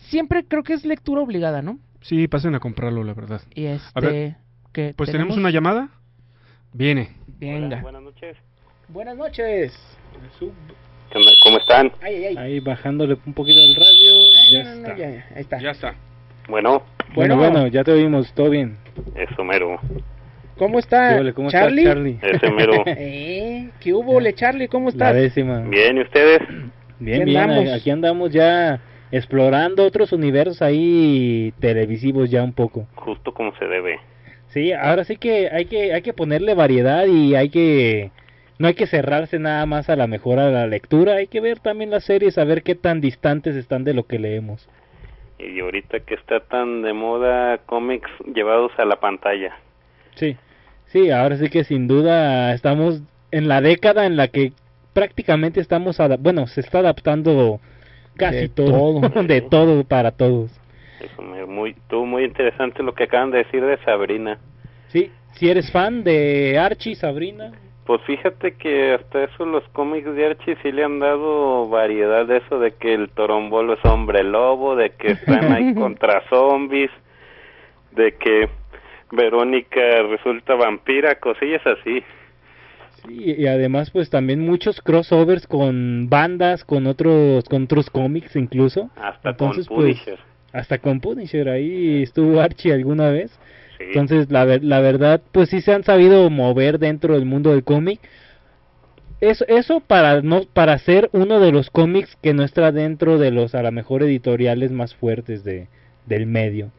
siempre 0.08 0.44
creo 0.44 0.62
que 0.62 0.72
es 0.72 0.84
lectura 0.84 1.20
obligada, 1.20 1.62
¿no? 1.62 1.78
Sí, 2.00 2.26
pasen 2.28 2.54
a 2.54 2.60
comprarlo, 2.60 3.04
la 3.04 3.14
verdad. 3.14 3.42
Y 3.54 3.66
A 3.66 3.74
este, 3.74 4.00
ver, 4.00 4.36
¿qué 4.72 4.94
pues 4.96 5.10
tenemos 5.12 5.36
una 5.36 5.50
llamada. 5.50 5.90
Viene. 6.72 7.10
Venga. 7.38 7.80
Buenas 7.80 8.02
noches. 8.02 8.36
Buenas 8.88 9.16
noches. 9.16 9.96
¿Cómo 11.42 11.58
están? 11.58 11.92
Ay, 12.00 12.14
ay, 12.16 12.24
ay. 12.24 12.36
Ahí 12.38 12.60
bajándole 12.60 13.18
un 13.26 13.34
poquito 13.34 13.60
el 13.60 13.74
radio. 13.74 14.12
ya 14.52 14.62
no, 14.64 14.70
no, 14.70 14.74
no, 14.76 14.86
está. 14.88 14.96
ya, 14.96 15.10
ya, 15.10 15.26
ahí 15.34 15.40
está. 15.42 15.58
Ya 15.60 15.70
está. 15.70 15.94
Bueno, 16.48 16.82
Bueno, 17.14 17.36
bueno, 17.36 17.66
ya 17.66 17.84
te 17.84 17.92
oímos, 17.92 18.32
todo 18.34 18.50
bien. 18.50 18.76
eso 19.14 19.44
mero. 19.44 19.78
¿Cómo 20.56 20.78
está? 20.78 21.18
¿Cómo 21.34 21.48
estás, 21.48 21.62
Charlie? 21.62 21.84
Charlie? 21.84 22.18
Ese 22.22 22.50
mero. 22.50 22.72
eh, 22.86 23.70
¿Qué 23.80 23.92
hubo, 23.92 24.20
le 24.20 24.32
Charlie? 24.34 24.68
¿Cómo 24.68 24.86
La 24.86 24.90
estás? 24.90 25.14
décima. 25.14 25.60
Bien, 25.60 25.96
¿y 25.98 26.02
ustedes? 26.02 26.40
Bien, 26.98 27.24
bien, 27.24 27.36
andamos. 27.38 27.72
aquí 27.72 27.90
andamos 27.90 28.30
ya 28.32 28.80
explorando 29.10 29.84
otros 29.84 30.12
universos 30.12 30.62
ahí 30.62 31.52
televisivos 31.60 32.30
ya 32.30 32.42
un 32.42 32.52
poco. 32.52 32.86
Justo 32.94 33.32
como 33.34 33.54
se 33.56 33.66
debe. 33.66 33.98
Sí, 34.52 34.72
ahora 34.72 35.04
sí 35.04 35.16
que 35.16 35.48
hay 35.50 35.64
que 35.64 35.94
hay 35.94 36.02
que 36.02 36.12
ponerle 36.12 36.54
variedad 36.54 37.06
y 37.06 37.34
hay 37.34 37.48
que 37.48 38.10
no 38.58 38.68
hay 38.68 38.74
que 38.74 38.86
cerrarse 38.86 39.38
nada 39.38 39.64
más 39.64 39.88
a 39.88 39.96
la 39.96 40.06
mejor 40.06 40.38
a 40.38 40.50
la 40.50 40.66
lectura, 40.66 41.14
hay 41.14 41.26
que 41.26 41.40
ver 41.40 41.58
también 41.58 41.90
las 41.90 42.04
series 42.04 42.36
a 42.36 42.44
ver 42.44 42.62
qué 42.62 42.74
tan 42.74 43.00
distantes 43.00 43.56
están 43.56 43.84
de 43.84 43.94
lo 43.94 44.06
que 44.06 44.18
leemos. 44.18 44.68
Y 45.38 45.58
ahorita 45.58 46.00
que 46.00 46.14
está 46.14 46.40
tan 46.40 46.82
de 46.82 46.92
moda 46.92 47.58
cómics 47.64 48.10
llevados 48.34 48.72
a 48.78 48.84
la 48.84 48.96
pantalla. 48.96 49.56
Sí. 50.16 50.36
Sí, 50.86 51.10
ahora 51.10 51.36
sí 51.38 51.48
que 51.48 51.64
sin 51.64 51.88
duda 51.88 52.52
estamos 52.52 53.00
en 53.30 53.48
la 53.48 53.62
década 53.62 54.04
en 54.04 54.18
la 54.18 54.28
que 54.28 54.52
prácticamente 54.92 55.60
estamos 55.60 55.96
bueno, 56.20 56.46
se 56.46 56.60
está 56.60 56.80
adaptando 56.80 57.58
casi 58.16 58.36
De 58.36 58.48
todo, 58.50 59.00
todo. 59.00 59.22
de 59.26 59.40
todo 59.40 59.84
para 59.84 60.10
todos. 60.10 60.50
Eso 61.02 61.20
me 61.20 61.44
muy, 61.46 61.70
estuvo 61.70 62.06
muy 62.06 62.24
interesante 62.24 62.82
lo 62.82 62.94
que 62.94 63.04
acaban 63.04 63.32
de 63.32 63.38
decir 63.38 63.64
de 63.64 63.76
Sabrina. 63.78 64.38
Sí, 64.88 65.10
si 65.32 65.48
eres 65.48 65.70
fan 65.72 66.04
de 66.04 66.58
Archie, 66.58 66.94
Sabrina, 66.94 67.52
Pues 67.86 68.00
fíjate 68.02 68.54
que 68.54 68.92
hasta 68.92 69.24
eso 69.24 69.44
los 69.44 69.64
cómics 69.70 70.14
de 70.14 70.26
Archie 70.26 70.56
sí 70.62 70.70
le 70.70 70.84
han 70.84 71.00
dado 71.00 71.68
variedad 71.68 72.26
de 72.26 72.36
eso 72.36 72.60
de 72.60 72.72
que 72.72 72.94
el 72.94 73.10
torombolo 73.10 73.74
es 73.74 73.84
hombre 73.84 74.22
lobo, 74.22 74.76
de 74.76 74.90
que 74.90 75.12
están 75.12 75.52
ahí 75.52 75.74
contra 75.74 76.22
zombies, 76.28 76.90
de 77.90 78.14
que 78.14 78.48
Verónica 79.10 80.02
resulta 80.08 80.54
vampira, 80.54 81.16
cosillas 81.16 81.66
así. 81.66 82.04
Sí, 83.04 83.34
y 83.36 83.46
además 83.48 83.90
pues 83.90 84.10
también 84.10 84.40
muchos 84.40 84.80
crossovers 84.80 85.48
con 85.48 86.08
bandas, 86.08 86.64
con 86.64 86.86
otros 86.86 87.44
con 87.44 87.64
otros 87.64 87.90
cómics 87.90 88.36
incluso. 88.36 88.90
Hasta 88.94 89.30
Entonces, 89.30 89.66
con 89.66 89.78
pues. 89.78 89.98
Hasta 90.52 90.78
con 90.78 91.00
Punisher 91.00 91.48
ahí 91.48 92.02
estuvo 92.02 92.40
Archie 92.40 92.72
alguna 92.72 93.10
vez. 93.10 93.30
Sí. 93.78 93.84
Entonces, 93.88 94.30
la, 94.30 94.44
ver- 94.44 94.62
la 94.64 94.80
verdad, 94.80 95.20
pues 95.32 95.48
sí 95.48 95.60
se 95.60 95.72
han 95.72 95.82
sabido 95.82 96.28
mover 96.30 96.78
dentro 96.78 97.14
del 97.14 97.24
mundo 97.24 97.50
del 97.50 97.64
cómic. 97.64 98.00
Eso, 99.20 99.44
eso 99.46 99.80
para 99.80 100.20
no 100.20 100.42
para 100.52 100.76
ser 100.78 101.08
uno 101.12 101.38
de 101.38 101.52
los 101.52 101.70
cómics 101.70 102.16
que 102.22 102.34
no 102.34 102.42
está 102.42 102.72
dentro 102.72 103.18
de 103.18 103.30
los 103.30 103.54
a 103.54 103.62
lo 103.62 103.70
mejor 103.70 104.02
editoriales 104.02 104.72
más 104.72 104.94
fuertes 104.96 105.44
de 105.44 105.68
del 106.06 106.26
medio. 106.26 106.70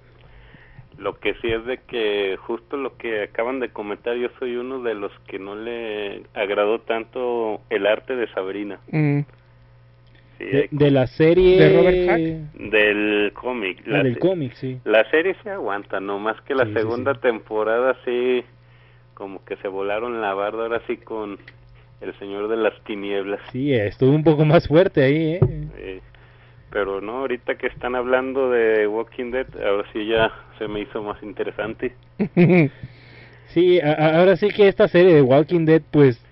Lo 0.97 1.19
que 1.19 1.33
sí 1.35 1.47
es 1.49 1.65
de 1.65 1.77
que 1.79 2.37
justo 2.37 2.77
lo 2.77 2.97
que 2.97 3.23
acaban 3.23 3.59
de 3.59 3.69
comentar, 3.69 4.15
yo 4.17 4.27
soy 4.39 4.57
uno 4.57 4.83
de 4.83 4.93
los 4.93 5.11
que 5.27 5.39
no 5.39 5.55
le 5.55 6.23
agradó 6.33 6.79
tanto 6.79 7.61
el 7.69 7.87
arte 7.87 8.15
de 8.15 8.27
Sabrina. 8.33 8.79
Mm, 8.91 9.21
Sí, 10.51 10.67
De, 10.71 10.91
la 10.91 11.07
serie 11.07 11.57
¿De 11.57 11.69
Robert 11.77 12.09
Hack? 12.09 12.19
del 12.71 13.31
cómic. 13.33 13.79
Ah, 13.85 13.89
La 13.91 14.03
del 14.03 14.19
cómic, 14.19 14.53
sí. 14.53 14.79
La 14.83 15.09
serie 15.11 15.35
se 15.43 15.49
aguanta, 15.49 15.99
no 15.99 16.19
más 16.19 16.39
que 16.41 16.55
la 16.55 16.63
Sí, 16.65 16.69
sí, 16.73 16.79
segunda 16.79 17.13
temporada 17.15 17.95
sí, 18.05 18.43
como 19.13 19.43
que 19.45 19.55
se 19.57 19.67
volaron 19.67 20.21
la 20.21 20.33
barda 20.33 20.63
ahora 20.63 20.81
sí 20.87 20.97
con 20.97 21.37
el 22.01 22.13
Señor 22.19 22.47
de 22.49 22.57
las 22.57 22.73
Tinieblas. 22.83 23.39
Sí, 23.51 23.73
estuvo 23.73 24.11
un 24.11 24.23
poco 24.23 24.43
más 24.45 24.67
fuerte 24.67 25.03
ahí, 25.03 25.39
¿eh? 25.41 26.01
Pero 26.69 27.01
no, 27.01 27.19
ahorita 27.19 27.55
que 27.55 27.67
están 27.67 27.95
hablando 27.95 28.49
de 28.49 28.87
Walking 28.87 29.29
Dead, 29.31 29.45
ahora 29.63 29.85
sí 29.93 30.07
ya 30.07 30.31
se 30.57 30.67
me 30.67 30.81
hizo 30.81 31.03
más 31.03 31.21
interesante. 31.23 31.93
Sí, 33.47 33.79
ahora 33.81 34.35
sí 34.35 34.47
que 34.47 34.67
esta 34.67 34.87
serie 34.87 35.13
de 35.13 35.21
Walking 35.21 35.65
Dead, 35.65 35.83
pues, 35.91 36.22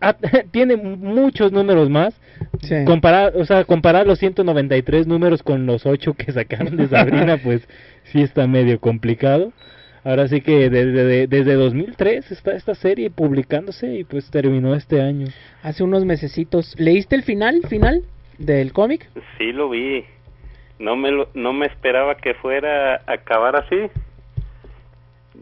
ha- 0.00 0.16
tiene 0.50 0.76
muchos 0.76 1.52
números 1.52 1.88
más. 1.90 2.18
Sí. 2.62 2.74
Comparar, 2.84 3.32
o 3.36 3.44
sea, 3.44 3.64
comparar 3.64 4.06
los 4.06 4.18
193 4.18 5.06
números 5.06 5.42
con 5.42 5.66
los 5.66 5.86
8 5.86 6.14
que 6.14 6.32
sacaron 6.32 6.76
de 6.76 6.86
Sabrina, 6.88 7.38
pues, 7.42 7.66
sí 8.04 8.22
está 8.22 8.46
medio 8.46 8.80
complicado. 8.80 9.52
Ahora 10.04 10.28
sí 10.28 10.40
que 10.40 10.70
desde, 10.70 11.04
de- 11.04 11.26
desde 11.26 11.54
2003 11.54 12.30
está 12.30 12.54
esta 12.54 12.74
serie 12.76 13.10
publicándose 13.10 13.92
y 13.92 14.04
pues 14.04 14.30
terminó 14.30 14.74
este 14.76 15.00
año. 15.02 15.26
Hace 15.62 15.82
unos 15.82 16.04
mesecitos. 16.04 16.74
¿Leíste 16.78 17.16
el 17.16 17.24
final, 17.24 17.60
final 17.68 18.02
del 18.38 18.72
cómic? 18.72 19.08
Sí 19.38 19.50
lo 19.52 19.68
vi. 19.68 20.04
No 20.78 20.94
me 20.94 21.10
lo, 21.10 21.28
no 21.34 21.52
me 21.52 21.66
esperaba 21.66 22.16
que 22.18 22.34
fuera 22.34 22.96
a 23.06 23.12
acabar 23.14 23.56
así. 23.56 23.76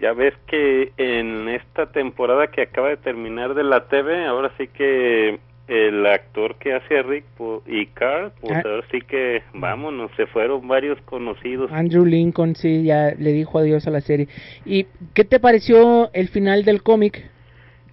Ya 0.00 0.12
ves 0.12 0.34
que 0.46 0.92
en 0.96 1.48
esta 1.48 1.86
temporada 1.92 2.48
que 2.48 2.62
acaba 2.62 2.88
de 2.88 2.96
terminar 2.96 3.54
de 3.54 3.62
la 3.64 3.86
TV, 3.88 4.24
ahora 4.24 4.50
sí 4.58 4.68
que 4.68 5.38
el 5.66 6.04
actor 6.06 6.56
que 6.56 6.74
hace 6.74 6.98
a 6.98 7.02
Rick 7.02 7.24
y 7.66 7.86
Carl, 7.86 8.32
pues 8.40 8.52
Ah. 8.56 8.62
ahora 8.64 8.84
sí 8.90 9.00
que 9.00 9.42
vámonos, 9.54 10.10
se 10.16 10.26
fueron 10.26 10.66
varios 10.68 11.00
conocidos. 11.02 11.70
Andrew 11.72 12.04
Lincoln, 12.04 12.54
sí, 12.54 12.82
ya 12.82 13.12
le 13.18 13.32
dijo 13.32 13.58
adiós 13.58 13.86
a 13.86 13.90
la 13.90 14.00
serie. 14.00 14.28
¿Y 14.66 14.86
qué 15.14 15.24
te 15.24 15.40
pareció 15.40 16.10
el 16.12 16.28
final 16.28 16.64
del 16.64 16.82
cómic? 16.82 17.30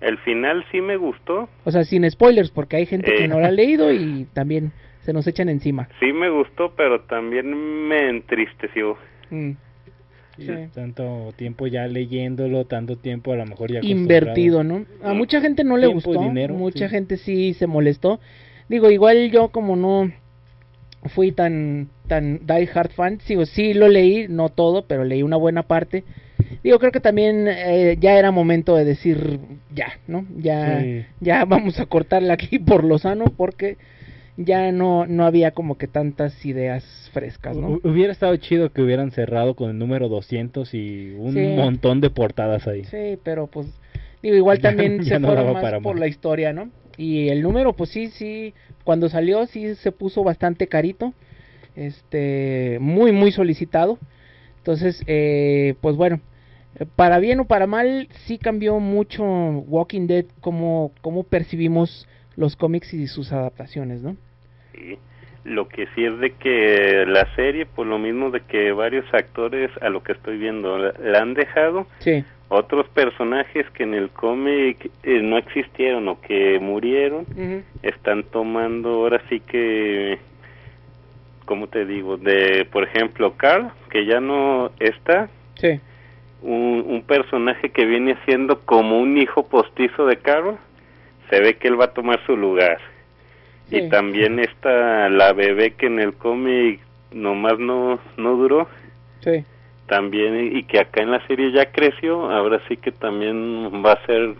El 0.01 0.17
final 0.17 0.65
sí 0.71 0.81
me 0.81 0.97
gustó, 0.97 1.47
O 1.63 1.71
sea, 1.71 1.83
sin 1.83 2.09
spoilers, 2.09 2.49
porque 2.51 2.75
hay 2.77 2.87
gente 2.87 3.13
que 3.13 3.25
Eh. 3.25 3.27
no 3.27 3.39
lo 3.39 3.45
ha 3.45 3.51
leído 3.51 3.93
y 3.93 4.25
también 4.33 4.71
se 5.01 5.13
nos 5.13 5.25
echan 5.27 5.47
encima. 5.47 5.87
sí 5.99 6.11
me 6.11 6.29
gustó, 6.29 6.73
pero 6.75 7.01
también 7.01 7.87
me 7.87 8.09
entristeció. 8.09 8.97
Mm. 9.29 9.51
Sí, 10.37 10.47
Tanto 10.73 11.33
tiempo 11.35 11.67
ya 11.67 11.87
leyéndolo, 11.87 12.65
tanto 12.65 12.95
tiempo 12.97 13.33
a 13.33 13.35
lo 13.35 13.45
mejor 13.45 13.71
ya 13.71 13.79
Invertido, 13.83 14.63
¿no? 14.63 14.85
A 15.03 15.13
mucha 15.13 15.41
gente 15.41 15.63
no 15.63 15.77
le 15.77 15.87
Tiempo 15.87 16.09
gustó, 16.11 16.23
dinero, 16.23 16.53
mucha 16.55 16.87
sí. 16.87 16.91
gente 16.91 17.17
sí 17.17 17.53
se 17.53 17.67
molestó. 17.67 18.19
Digo, 18.69 18.89
igual 18.89 19.29
yo 19.31 19.49
como 19.49 19.75
no 19.75 20.11
fui 21.15 21.31
tan 21.31 21.89
tan 22.07 22.39
die 22.45 22.69
hard 22.73 22.91
fan, 22.91 23.19
digo, 23.27 23.45
sí 23.45 23.73
lo 23.73 23.87
leí, 23.87 24.27
no 24.29 24.49
todo, 24.49 24.85
pero 24.85 25.03
leí 25.03 25.23
una 25.23 25.35
buena 25.37 25.63
parte. 25.63 26.03
Digo, 26.63 26.79
creo 26.79 26.91
que 26.91 26.99
también 26.99 27.47
eh, 27.47 27.97
ya 27.99 28.17
era 28.17 28.31
momento 28.31 28.75
de 28.75 28.83
decir 28.85 29.39
ya, 29.73 29.93
¿no? 30.07 30.25
Ya 30.37 30.81
Sí. 30.81 31.05
ya 31.19 31.45
vamos 31.45 31.79
a 31.79 31.85
cortarla 31.85 32.33
aquí 32.33 32.59
por 32.59 32.83
lo 32.83 32.97
sano 32.99 33.25
porque 33.25 33.77
ya 34.37 34.71
no 34.71 35.05
no 35.05 35.25
había 35.25 35.51
como 35.51 35.77
que 35.77 35.87
tantas 35.87 36.45
ideas 36.45 36.83
frescas, 37.13 37.55
¿no? 37.57 37.69
Hu- 37.69 37.81
Hubiera 37.83 38.11
estado 38.13 38.35
chido 38.37 38.71
que 38.71 38.81
hubieran 38.81 39.11
cerrado 39.11 39.55
con 39.55 39.69
el 39.69 39.77
número 39.77 40.07
200 40.09 40.73
y 40.73 41.11
un 41.17 41.33
Sí. 41.33 41.39
montón 41.55 42.01
de 42.01 42.09
portadas 42.09 42.67
ahí. 42.67 42.85
Sí, 42.85 43.17
pero 43.23 43.47
pues 43.47 43.67
digo, 44.21 44.35
igual 44.35 44.57
Ya- 44.61 44.69
también 44.69 44.97
ya 44.99 45.15
se 45.15 45.19
no 45.19 45.27
fueron 45.29 45.53
más 45.53 45.61
para 45.63 45.79
por 45.81 45.99
la 45.99 46.07
historia, 46.07 46.53
¿no? 46.53 46.69
Y 46.97 47.29
el 47.29 47.41
número, 47.41 47.73
pues 47.73 47.89
sí, 47.89 48.07
sí, 48.09 48.53
cuando 48.83 49.09
salió 49.09 49.45
sí 49.47 49.75
se 49.75 49.91
puso 49.91 50.23
bastante 50.23 50.67
carito, 50.67 51.13
este, 51.75 52.77
muy, 52.79 53.11
muy 53.11 53.31
solicitado. 53.31 53.97
Entonces, 54.57 55.01
eh, 55.07 55.75
pues 55.81 55.95
bueno, 55.95 56.19
para 56.95 57.19
bien 57.19 57.39
o 57.39 57.45
para 57.45 57.65
mal, 57.67 58.07
sí 58.25 58.37
cambió 58.37 58.79
mucho 58.79 59.23
Walking 59.23 60.07
Dead, 60.07 60.25
como, 60.41 60.91
como 61.01 61.23
percibimos 61.23 62.07
los 62.35 62.55
cómics 62.55 62.93
y 62.93 63.07
sus 63.07 63.31
adaptaciones, 63.31 64.01
¿no? 64.01 64.15
Sí. 64.73 64.97
Lo 65.43 65.67
que 65.67 65.87
sí 65.95 66.05
es 66.05 66.19
de 66.19 66.31
que 66.33 67.03
la 67.07 67.25
serie, 67.35 67.65
por 67.65 67.87
lo 67.87 67.97
mismo 67.97 68.29
de 68.29 68.41
que 68.41 68.71
varios 68.73 69.05
actores, 69.13 69.71
a 69.81 69.89
lo 69.89 70.03
que 70.03 70.11
estoy 70.11 70.37
viendo, 70.37 70.77
la, 70.77 70.93
la 70.99 71.19
han 71.19 71.33
dejado, 71.33 71.87
Sí. 71.97 72.23
otros 72.49 72.87
personajes 72.89 73.67
que 73.71 73.81
en 73.83 73.95
el 73.95 74.09
cómic 74.11 74.91
eh, 75.03 75.19
no 75.23 75.37
existieron 75.39 76.07
o 76.09 76.21
que 76.21 76.59
murieron, 76.59 77.25
están 77.81 78.23
tomando 78.25 78.89
ahora 78.89 79.19
sí 79.29 79.39
que, 79.39 80.19
¿cómo 81.45 81.67
te 81.67 81.85
digo? 81.85 82.17
De, 82.17 82.67
por 82.71 82.83
ejemplo, 82.83 83.33
Carl, 83.35 83.71
que 83.89 84.05
ya 84.05 84.19
no 84.19 84.71
está, 84.79 85.29
Sí. 85.55 85.79
un, 86.43 86.83
un 86.87 87.01
personaje 87.03 87.69
que 87.71 87.85
viene 87.85 88.15
siendo 88.25 88.59
como 88.61 88.99
un 88.99 89.17
hijo 89.17 89.47
postizo 89.47 90.05
de 90.05 90.17
Carol, 90.17 90.57
se 91.31 91.39
ve 91.39 91.55
que 91.55 91.67
él 91.69 91.79
va 91.81 91.85
a 91.85 91.93
tomar 91.93 92.19
su 92.27 92.37
lugar. 92.37 92.77
Sí. 93.69 93.77
Y 93.77 93.89
también 93.89 94.37
está 94.39 95.09
la 95.09 95.33
bebé 95.33 95.71
que 95.71 95.87
en 95.87 95.99
el 95.99 96.13
cómic 96.13 96.79
nomás 97.11 97.57
no, 97.57 97.99
no 98.17 98.35
duró, 98.35 98.67
Sí. 99.21 99.43
también, 99.87 100.55
y 100.55 100.63
que 100.63 100.79
acá 100.79 101.01
en 101.01 101.11
la 101.11 101.25
serie 101.27 101.51
ya 101.51 101.65
creció, 101.71 102.29
ahora 102.29 102.61
sí 102.67 102.77
que 102.77 102.91
también 102.91 103.83
va 103.83 103.93
a 103.93 104.05
ser 104.05 104.35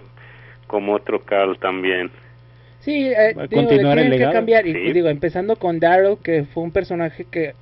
como 0.68 0.94
otro 0.94 1.24
Carl 1.24 1.58
también. 1.60 2.12
Sí, 2.80 3.08
eh, 3.10 3.34
Va 3.38 3.44
a 3.44 3.48
digo, 3.48 3.62
continuar 3.64 3.98
el 4.00 4.06
que 4.06 4.10
legado. 4.10 4.34
cambiar. 4.34 4.66
Y, 4.68 4.74
Sí. 4.74 4.80
y 4.80 4.92
digo, 4.94 5.08
empezando 5.10 5.56
con 5.56 5.80
Daryl, 5.80 6.18
que 6.24 6.46
fue 6.46 6.64
un 6.64 6.72
personaje 6.72 7.26
que 7.30 7.54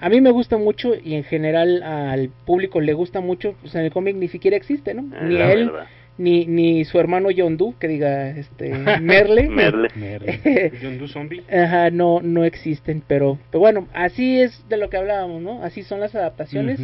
a 0.00 0.08
mí 0.08 0.20
me 0.20 0.30
gusta 0.30 0.56
mucho 0.56 0.94
y 0.94 1.14
en 1.14 1.24
general 1.24 1.82
al 1.82 2.30
público 2.46 2.80
le 2.80 2.94
gusta 2.94 3.20
mucho. 3.20 3.54
Pues 3.60 3.74
en 3.74 3.84
el 3.84 3.92
cómic 3.92 4.16
ni 4.16 4.28
siquiera 4.28 4.56
existe, 4.56 4.94
¿no? 4.94 5.02
Eh, 5.14 5.20
Ni 5.24 5.34
la 5.34 5.52
él, 5.52 5.70
verdad. 5.70 5.86
Ni, 6.18 6.46
ni 6.46 6.84
su 6.84 6.98
hermano 6.98 7.30
Yondu, 7.30 7.74
que 7.78 7.88
diga, 7.88 8.30
este, 8.30 8.70
Merle. 9.00 9.48
Merle. 9.48 9.88
Doe 10.98 11.08
Zombie. 11.08 11.42
Ajá, 11.50 11.90
no, 11.90 12.20
no 12.22 12.44
existen, 12.44 13.02
pero, 13.06 13.38
pero 13.50 13.60
bueno, 13.60 13.88
así 13.92 14.40
es 14.40 14.68
de 14.68 14.76
lo 14.76 14.90
que 14.90 14.96
hablábamos, 14.96 15.42
¿no? 15.42 15.62
Así 15.62 15.82
son 15.82 16.00
las 16.00 16.14
adaptaciones. 16.14 16.80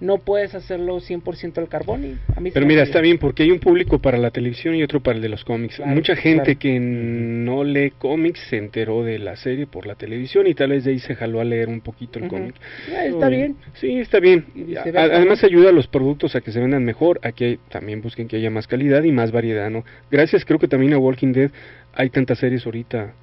No 0.00 0.18
puedes 0.18 0.54
hacerlo 0.54 0.98
100% 0.98 1.58
al 1.58 1.68
carbón 1.68 2.04
y 2.04 2.18
a 2.34 2.40
mí 2.40 2.50
Pero 2.50 2.66
mira, 2.66 2.82
está 2.82 3.00
bien 3.00 3.18
porque 3.18 3.42
hay 3.42 3.50
un 3.50 3.58
público 3.58 3.98
para 3.98 4.18
la 4.18 4.30
televisión 4.30 4.74
y 4.74 4.82
otro 4.82 5.00
para 5.00 5.16
el 5.16 5.22
de 5.22 5.28
los 5.28 5.44
cómics. 5.44 5.76
Claro, 5.76 5.94
Mucha 5.94 6.16
gente 6.16 6.56
claro. 6.56 6.58
que 6.58 6.80
no 6.80 7.64
lee 7.64 7.92
cómics 7.98 8.40
se 8.50 8.58
enteró 8.58 9.04
de 9.04 9.18
la 9.18 9.36
serie 9.36 9.66
por 9.66 9.86
la 9.86 9.94
televisión 9.94 10.46
y 10.46 10.54
tal 10.54 10.70
vez 10.70 10.84
de 10.84 10.92
ahí 10.92 10.98
se 10.98 11.14
jaló 11.14 11.40
a 11.40 11.44
leer 11.44 11.68
un 11.68 11.80
poquito 11.80 12.18
el 12.18 12.28
cómic. 12.28 12.54
Ah, 12.94 13.06
está 13.06 13.28
bien. 13.28 13.56
Sí, 13.74 13.98
está 13.98 14.20
bien. 14.20 14.46
Además 14.94 15.42
ayuda 15.44 15.70
a 15.70 15.72
los 15.72 15.86
productos 15.86 16.36
a 16.36 16.40
que 16.40 16.52
se 16.52 16.60
vendan 16.60 16.84
mejor, 16.84 17.20
a 17.22 17.32
que 17.32 17.58
también 17.68 18.02
busquen 18.02 18.28
que 18.28 18.36
haya 18.36 18.50
más 18.50 18.66
calidad 18.66 19.02
y 19.04 19.12
más 19.12 19.32
variedad, 19.32 19.70
¿no? 19.70 19.84
Gracias 20.10 20.44
creo 20.44 20.58
que 20.58 20.68
también 20.68 20.92
a 20.92 20.98
Walking 20.98 21.32
Dead 21.32 21.50
hay 21.94 22.10
tantas 22.10 22.38
series 22.38 22.66
ahorita 22.66 23.14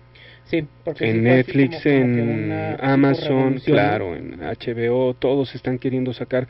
Sí, 0.46 0.66
porque 0.84 1.06
sí 1.06 1.12
en 1.12 1.24
Netflix, 1.24 1.82
como- 1.84 1.96
como 2.02 2.14
que 2.16 2.22
en 2.22 2.78
Amazon, 2.82 3.60
claro, 3.66 4.16
en 4.16 4.40
HBO, 4.44 5.14
todos 5.14 5.56
están 5.56 5.80
queriendo 5.80 6.14
sacar 6.14 6.48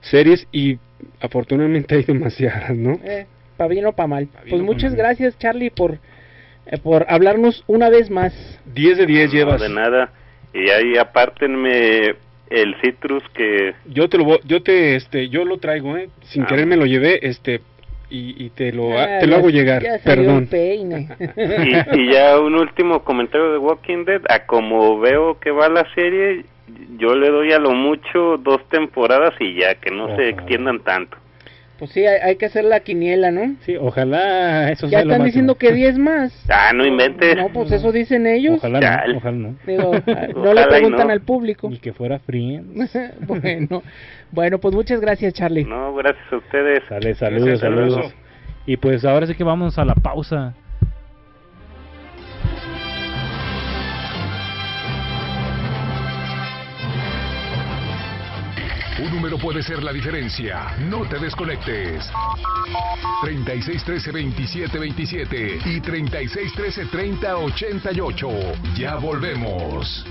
series 0.00 0.46
y 0.52 0.78
afortunadamente 1.20 1.96
hay 1.96 2.04
demasiadas, 2.04 2.76
¿no? 2.76 2.98
Eh, 3.04 3.26
para 3.56 3.68
bien 3.68 3.86
o 3.86 3.92
para 3.92 4.06
mal. 4.06 4.28
Pues 4.48 4.62
muchas 4.62 4.92
mal. 4.92 4.98
gracias, 4.98 5.38
Charlie, 5.38 5.70
por, 5.70 5.98
eh, 6.66 6.78
por 6.82 7.06
hablarnos 7.08 7.64
una 7.66 7.88
vez 7.90 8.10
más. 8.10 8.32
10 8.74 8.98
de 8.98 9.06
10 9.06 9.28
No, 9.32 9.38
llevas. 9.38 9.60
de 9.60 9.68
nada. 9.68 10.12
Y 10.54 10.70
ahí 10.70 10.96
apártenme 10.96 12.14
el 12.48 12.74
citrus 12.80 13.22
que 13.34 13.74
Yo 13.86 14.08
te 14.08 14.18
lo 14.18 14.24
voy- 14.24 14.40
yo 14.44 14.62
te 14.62 14.94
este 14.94 15.28
yo 15.28 15.44
lo 15.44 15.58
traigo, 15.58 15.96
eh, 15.96 16.08
sin 16.22 16.44
Ah. 16.44 16.46
querer 16.46 16.66
me 16.66 16.76
lo 16.76 16.86
llevé, 16.86 17.18
este 17.28 17.60
y, 18.10 18.44
y 18.44 18.50
te 18.50 18.72
lo 18.72 18.98
Ah, 18.98 19.18
te 19.20 19.26
lo 19.26 19.32
ya- 19.32 19.38
hago 19.38 19.50
llegar, 19.50 19.82
ya 19.82 19.98
salió 19.98 20.22
el 20.22 20.26
perdón. 20.26 20.46
peine. 20.46 21.08
y, 21.92 21.98
y 22.00 22.12
ya 22.12 22.38
un 22.38 22.54
último 22.54 23.02
comentario 23.02 23.52
de 23.52 23.58
Walking 23.58 24.04
Dead, 24.04 24.22
a 24.28 24.46
como 24.46 24.98
veo 25.00 25.38
que 25.40 25.50
va 25.50 25.68
la 25.68 25.86
serie, 25.94 26.44
yo 26.98 27.14
le 27.14 27.30
doy 27.30 27.52
a 27.52 27.58
lo 27.58 27.72
mucho 27.72 28.36
dos 28.38 28.60
temporadas 28.68 29.34
y 29.40 29.54
ya, 29.54 29.74
que 29.76 29.90
no 29.90 30.14
se 30.16 30.28
extiendan 30.28 30.80
tanto. 30.80 31.16
Pues 31.78 31.90
sí, 31.90 32.06
hay, 32.06 32.18
hay 32.22 32.36
que 32.36 32.46
hacer 32.46 32.64
la 32.64 32.80
quiniela, 32.80 33.30
¿no? 33.30 33.54
Sí, 33.60 33.76
ojalá 33.76 34.70
eso 34.72 34.86
Ya 34.86 34.98
sea 35.00 35.04
lo 35.04 35.10
están 35.12 35.18
máximo. 35.22 35.24
diciendo 35.26 35.54
que 35.56 35.72
10 35.74 35.98
más. 35.98 36.44
Ah, 36.48 36.72
no 36.74 36.86
inventes. 36.86 37.36
No, 37.36 37.48
pues 37.52 37.70
eso 37.72 37.92
dicen 37.92 38.26
ellos. 38.26 38.56
Ojalá 38.58 39.04
no, 39.06 39.16
ojalá 39.18 39.36
no. 39.36 39.54
Digo, 39.66 39.92
no 40.06 40.12
le 40.14 40.32
Ojalá 40.34 40.62
y 40.62 40.68
preguntan 40.70 41.06
no. 41.08 41.12
al 41.12 41.20
público. 41.20 41.68
Ni 41.68 41.78
que 41.78 41.92
fuera 41.92 42.18
Friends. 42.20 42.92
bueno, 43.26 43.82
bueno, 44.32 44.58
pues 44.58 44.74
muchas 44.74 45.00
gracias, 45.00 45.34
Charlie. 45.34 45.64
No, 45.64 45.94
gracias 45.94 46.24
a 46.32 46.36
ustedes. 46.36 46.82
Sale, 46.88 47.14
saludos, 47.14 47.44
Gracias, 47.46 47.60
saludos. 47.60 47.96
abrazo. 47.98 48.14
Y 48.66 48.76
pues 48.78 49.04
ahora 49.04 49.26
sí 49.26 49.34
que 49.34 49.44
vamos 49.44 49.78
a 49.78 49.84
la 49.84 49.94
pausa. 49.94 50.54
Puede 59.42 59.62
ser 59.62 59.82
la 59.82 59.92
diferencia. 59.92 60.76
No 60.88 61.06
te 61.08 61.18
desconectes. 61.18 62.08
3613-2727 63.22 65.66
y 65.66 65.80
3613-3088. 65.80 68.76
Ya 68.76 68.96
volvemos. 68.96 70.04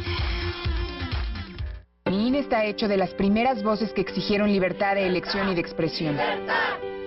Mi 2.05 2.27
INE 2.27 2.39
está 2.39 2.65
hecho 2.65 2.87
de 2.87 2.97
las 2.97 3.13
primeras 3.15 3.63
voces 3.63 3.91
que 3.93 4.01
exigieron 4.01 4.51
libertad 4.51 4.93
de 4.95 5.07
elección 5.07 5.49
y 5.49 5.55
de 5.55 5.61
expresión. 5.61 6.15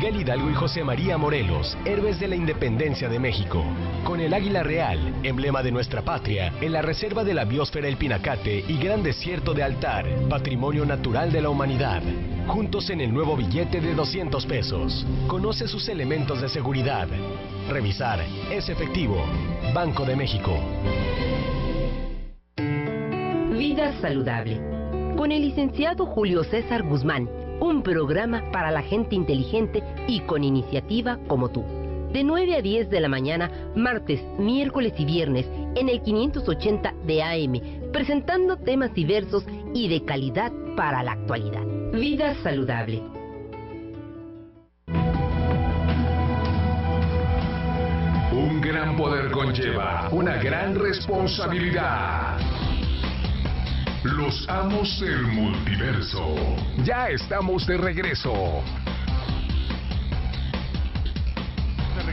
Miguel 0.00 0.22
Hidalgo 0.22 0.50
y 0.50 0.54
José 0.54 0.82
María 0.82 1.18
Morelos, 1.18 1.76
héroes 1.84 2.18
de 2.18 2.26
la 2.26 2.34
independencia 2.34 3.06
de 3.10 3.18
México. 3.18 3.62
Con 4.02 4.18
el 4.18 4.32
águila 4.32 4.62
real, 4.62 4.98
emblema 5.22 5.62
de 5.62 5.72
nuestra 5.72 6.00
patria, 6.00 6.54
en 6.62 6.72
la 6.72 6.80
reserva 6.80 7.22
de 7.22 7.34
la 7.34 7.44
biosfera 7.44 7.86
El 7.86 7.98
Pinacate 7.98 8.64
y 8.66 8.78
Gran 8.78 9.02
Desierto 9.02 9.52
de 9.52 9.62
Altar, 9.62 10.06
patrimonio 10.30 10.86
natural 10.86 11.30
de 11.30 11.42
la 11.42 11.50
humanidad. 11.50 12.00
juntos 12.46 12.88
en 12.88 13.02
el 13.02 13.12
nuevo 13.12 13.36
billete 13.36 13.82
de 13.82 13.94
200 13.94 14.46
pesos. 14.46 15.06
Conoce 15.26 15.68
sus 15.68 15.86
elementos 15.90 16.40
de 16.40 16.48
seguridad. 16.48 17.06
Revisar, 17.68 18.20
es 18.50 18.70
efectivo. 18.70 19.22
Banco 19.74 20.06
de 20.06 20.16
México. 20.16 20.58
Vida 23.50 23.92
saludable. 24.00 24.62
Con 25.14 25.30
el 25.30 25.42
licenciado 25.42 26.06
Julio 26.06 26.42
César 26.42 26.84
Guzmán, 26.84 27.28
un 27.60 27.82
programa 27.82 28.42
para 28.52 28.70
la 28.70 28.82
gente 28.82 29.14
inteligente 29.14 29.82
y 30.08 30.20
con 30.20 30.44
iniciativa 30.44 31.18
como 31.26 31.50
tú. 31.50 31.64
De 32.12 32.24
9 32.24 32.56
a 32.56 32.62
10 32.62 32.90
de 32.90 33.00
la 33.00 33.08
mañana, 33.08 33.50
martes, 33.76 34.20
miércoles 34.38 34.94
y 34.98 35.04
viernes, 35.04 35.46
en 35.76 35.88
el 35.88 36.02
580 36.02 36.94
de 37.06 37.22
AM, 37.22 37.92
presentando 37.92 38.56
temas 38.56 38.92
diversos 38.94 39.44
y 39.74 39.88
de 39.88 40.04
calidad 40.04 40.50
para 40.76 41.04
la 41.04 41.12
actualidad. 41.12 41.64
Vida 41.92 42.34
saludable. 42.42 43.00
Un 48.32 48.60
gran 48.60 48.96
poder 48.96 49.30
conlleva 49.30 50.08
una 50.10 50.36
gran 50.36 50.74
responsabilidad. 50.74 52.38
Los 54.02 54.48
amos 54.48 54.98
del 54.98 55.20
multiverso. 55.26 56.34
Ya 56.84 57.10
estamos 57.10 57.66
de 57.66 57.76
regreso. 57.76 58.32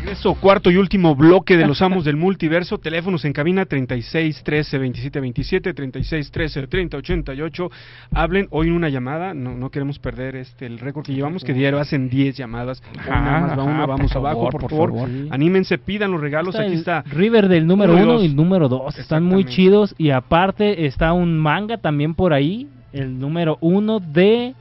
Regreso, 0.07 0.35
cuarto 0.35 0.71
y 0.71 0.77
último 0.77 1.15
bloque 1.15 1.57
de 1.57 1.67
los 1.67 1.81
amos 1.81 2.05
del 2.05 2.15
multiverso. 2.15 2.77
Teléfonos 2.87 3.25
en 3.25 3.33
cabina 3.33 3.65
36 3.65 4.41
13 4.41 4.77
27 4.77 5.19
27, 5.19 5.73
36 5.73 6.31
13 6.31 6.67
30 6.67 6.97
88. 6.97 7.69
Hablen 8.13 8.47
hoy 8.51 8.67
en 8.67 8.73
una 8.73 8.87
llamada. 8.87 9.33
No, 9.33 9.55
no 9.55 9.69
queremos 9.69 9.99
perder 9.99 10.37
este 10.37 10.65
el 10.65 10.79
récord 10.79 11.05
que 11.05 11.13
llevamos, 11.13 11.43
que 11.43 11.53
diario 11.53 11.79
hacen 11.79 12.09
10 12.09 12.37
llamadas. 12.37 12.81
Ajá, 12.97 13.09
nada 13.09 13.39
más 13.41 13.49
va 13.49 13.53
ajá, 13.53 13.63
uno, 13.63 13.85
por 13.85 13.97
vamos 13.97 14.13
favor, 14.13 14.29
abajo, 14.29 14.49
por, 14.49 14.61
por 14.61 14.69
favor. 14.69 14.89
favor. 14.93 15.09
Anímense, 15.29 15.77
pidan 15.77 16.11
los 16.11 16.21
regalos. 16.21 16.55
Está 16.55 16.67
Aquí 16.67 16.75
está. 16.75 17.01
River 17.01 17.49
del 17.49 17.67
número 17.67 17.93
Uno 17.93 18.23
y 18.23 18.29
número 18.29 18.69
dos. 18.69 18.97
Están 18.97 19.25
muy 19.25 19.43
chidos. 19.43 19.93
Y 19.97 20.11
aparte 20.11 20.85
está 20.85 21.11
un 21.11 21.37
manga 21.37 21.79
también 21.79 22.15
por 22.15 22.31
ahí. 22.31 22.69
El 22.93 23.19
número 23.19 23.57
uno 23.59 23.99
de 23.99 24.55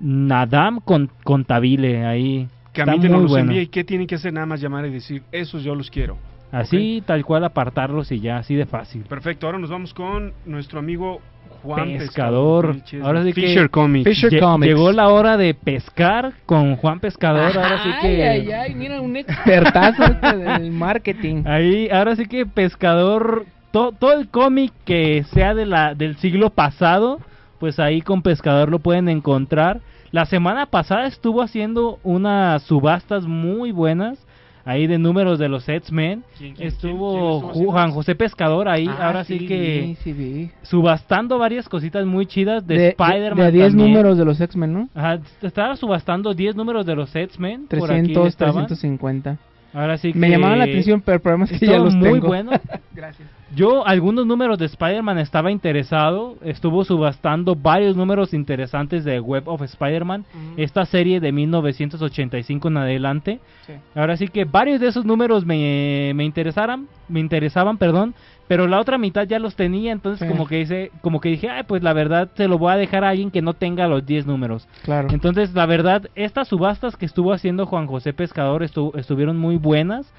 Nadam 0.00 0.80
con 0.80 1.10
Contabile. 1.24 2.04
Ahí. 2.04 2.46
Que 2.72 2.80
a 2.80 2.84
Está 2.84 2.96
mí 2.96 3.00
te 3.02 3.08
muy 3.08 3.22
los 3.22 3.30
bueno. 3.30 3.50
envíe. 3.50 3.62
¿Y 3.64 3.66
qué 3.68 3.84
tienen 3.84 4.06
que 4.06 4.14
hacer? 4.14 4.32
Nada 4.32 4.46
más 4.46 4.60
llamar 4.60 4.86
y 4.86 4.90
decir, 4.90 5.22
esos 5.32 5.62
yo 5.62 5.74
los 5.74 5.90
quiero. 5.90 6.16
Así, 6.50 7.02
tal 7.06 7.24
cual, 7.24 7.44
apartarlos 7.44 8.12
y 8.12 8.20
ya, 8.20 8.36
así 8.38 8.54
de 8.54 8.66
fácil. 8.66 9.02
Perfecto, 9.02 9.46
ahora 9.46 9.58
nos 9.58 9.70
vamos 9.70 9.94
con 9.94 10.32
nuestro 10.44 10.78
amigo 10.80 11.20
Juan 11.62 11.96
Pescador. 11.96 12.74
Pescador. 12.78 13.06
Ahora 13.06 13.22
sí 13.24 13.32
que 13.32 13.40
Fisher 13.40 13.70
Comics. 13.70 14.10
lle- 14.22 14.64
Llegó 14.64 14.92
la 14.92 15.08
hora 15.08 15.36
de 15.38 15.54
pescar 15.54 16.32
con 16.44 16.76
Juan 16.76 17.00
Pescador. 17.00 17.56
Ahora 17.56 17.82
sí 17.82 17.90
que. 18.02 18.28
Ay, 18.28 18.50
ay, 18.50 18.52
ay, 18.52 18.74
mira, 18.74 19.00
un 19.00 19.16
expertazo 19.16 20.04
este 20.04 20.36
del 20.36 20.70
marketing. 20.72 21.42
Ahí, 21.46 21.88
ahora 21.90 22.16
sí 22.16 22.26
que 22.26 22.44
Pescador, 22.46 23.46
to- 23.70 23.92
todo 23.98 24.12
el 24.12 24.28
cómic 24.28 24.72
que 24.84 25.24
sea 25.32 25.54
de 25.54 25.64
la 25.66 25.94
del 25.94 26.16
siglo 26.16 26.50
pasado, 26.50 27.18
pues 27.60 27.78
ahí 27.78 28.02
con 28.02 28.22
Pescador 28.22 28.70
lo 28.70 28.78
pueden 28.80 29.08
encontrar. 29.08 29.80
La 30.12 30.26
semana 30.26 30.66
pasada 30.66 31.06
estuvo 31.06 31.42
haciendo 31.42 31.98
unas 32.04 32.62
subastas 32.62 33.24
muy 33.26 33.72
buenas. 33.72 34.24
Ahí 34.64 34.86
de 34.86 34.96
números 34.96 35.40
de 35.40 35.48
los 35.48 35.68
X-Men. 35.68 36.22
¿Quién- 36.38 36.54
quién- 36.54 36.68
Estuvo 36.68 37.40
quién 37.40 37.50
haciendo 37.50 37.72
Juan 37.72 37.90
José 37.90 38.14
Pescador 38.14 38.68
ahí. 38.68 38.86
Ah, 38.88 39.08
ahora 39.08 39.24
sí, 39.24 39.40
sí 39.40 39.46
que 39.48 39.58
vi, 39.80 39.94
sí 39.96 40.12
vi. 40.12 40.50
subastando 40.62 41.36
varias 41.36 41.68
cositas 41.68 42.06
muy 42.06 42.26
chidas 42.26 42.64
de, 42.64 42.78
De, 42.78 42.88
Spider-Man. 42.90 43.38
de, 43.38 43.44
de 43.46 43.50
10 43.52 43.68
también. 43.70 43.90
números 43.90 44.16
de 44.18 44.24
los 44.24 44.40
X-Men, 44.40 44.72
¿no? 44.72 44.88
Ajá, 44.94 45.18
estaba 45.42 45.74
subastando 45.74 46.32
10 46.32 46.54
números 46.54 46.86
de 46.86 46.94
los 46.94 47.12
X-Men. 47.16 47.66
por 47.66 47.90
aquí 47.90 48.02
300, 48.12 48.28
estaban. 48.28 48.66
350. 48.66 49.38
Ahora 49.74 49.96
sí 49.98 50.12
Me 50.14 50.28
que 50.28 50.32
llamaban 50.34 50.58
la 50.58 50.64
atención, 50.64 51.00
pero 51.00 51.16
el 51.16 51.22
problema 51.22 51.46
es 51.46 51.58
que 51.58 51.66
ya 51.66 51.78
los 51.78 51.96
muy 51.96 52.12
tengo. 52.12 52.28
buenos. 52.28 52.54
Gracias. 52.94 53.28
Yo, 53.54 53.86
algunos 53.86 54.26
números 54.26 54.58
de 54.58 54.64
Spider-Man 54.66 55.18
estaba 55.18 55.50
interesado. 55.50 56.36
Estuvo 56.42 56.84
subastando 56.84 57.54
varios 57.54 57.96
números 57.96 58.32
interesantes 58.32 59.04
de 59.04 59.20
Web 59.20 59.44
of 59.48 59.60
Spider-Man. 59.62 60.24
Esta 60.56 60.84
serie 60.86 61.20
de 61.20 61.32
1985 61.32 62.68
en 62.68 62.76
adelante. 62.78 63.40
Sí. 63.66 63.74
Ahora 63.94 64.16
sí 64.16 64.28
que 64.28 64.44
varios 64.44 64.80
de 64.80 64.88
esos 64.88 65.04
números 65.04 65.44
me, 65.44 66.12
me 66.14 66.24
interesaran, 66.24 66.86
me 67.08 67.20
interesaban, 67.20 67.76
perdón, 67.76 68.14
pero 68.48 68.66
la 68.66 68.80
otra 68.80 68.96
mitad 68.98 69.26
ya 69.26 69.38
los 69.38 69.54
tenía, 69.54 69.92
entonces 69.92 70.26
Sí. 70.26 70.32
como 70.32 70.46
que 70.46 70.60
hice, 70.60 70.90
como 71.00 71.20
que 71.20 71.28
dije, 71.30 71.48
ay, 71.48 71.62
pues 71.66 71.82
la 71.82 71.92
verdad 71.92 72.30
se 72.34 72.48
lo 72.48 72.58
voy 72.58 72.72
a 72.72 72.76
dejar 72.76 73.04
a 73.04 73.10
alguien 73.10 73.30
que 73.30 73.42
no 73.42 73.52
tenga 73.54 73.86
los 73.86 74.04
10 74.04 74.26
números. 74.26 74.66
Claro. 74.82 75.08
Entonces, 75.10 75.52
la 75.54 75.66
verdad, 75.66 76.08
estas 76.14 76.48
subastas 76.48 76.96
que 76.96 77.06
estuvo 77.06 77.32
haciendo 77.32 77.66
Juan 77.66 77.86
José 77.86 78.12
Pescador 78.12 78.62
estu- 78.62 78.96
estuvieron 78.98 79.38
muy 79.38 79.56
buenas. 79.56 80.12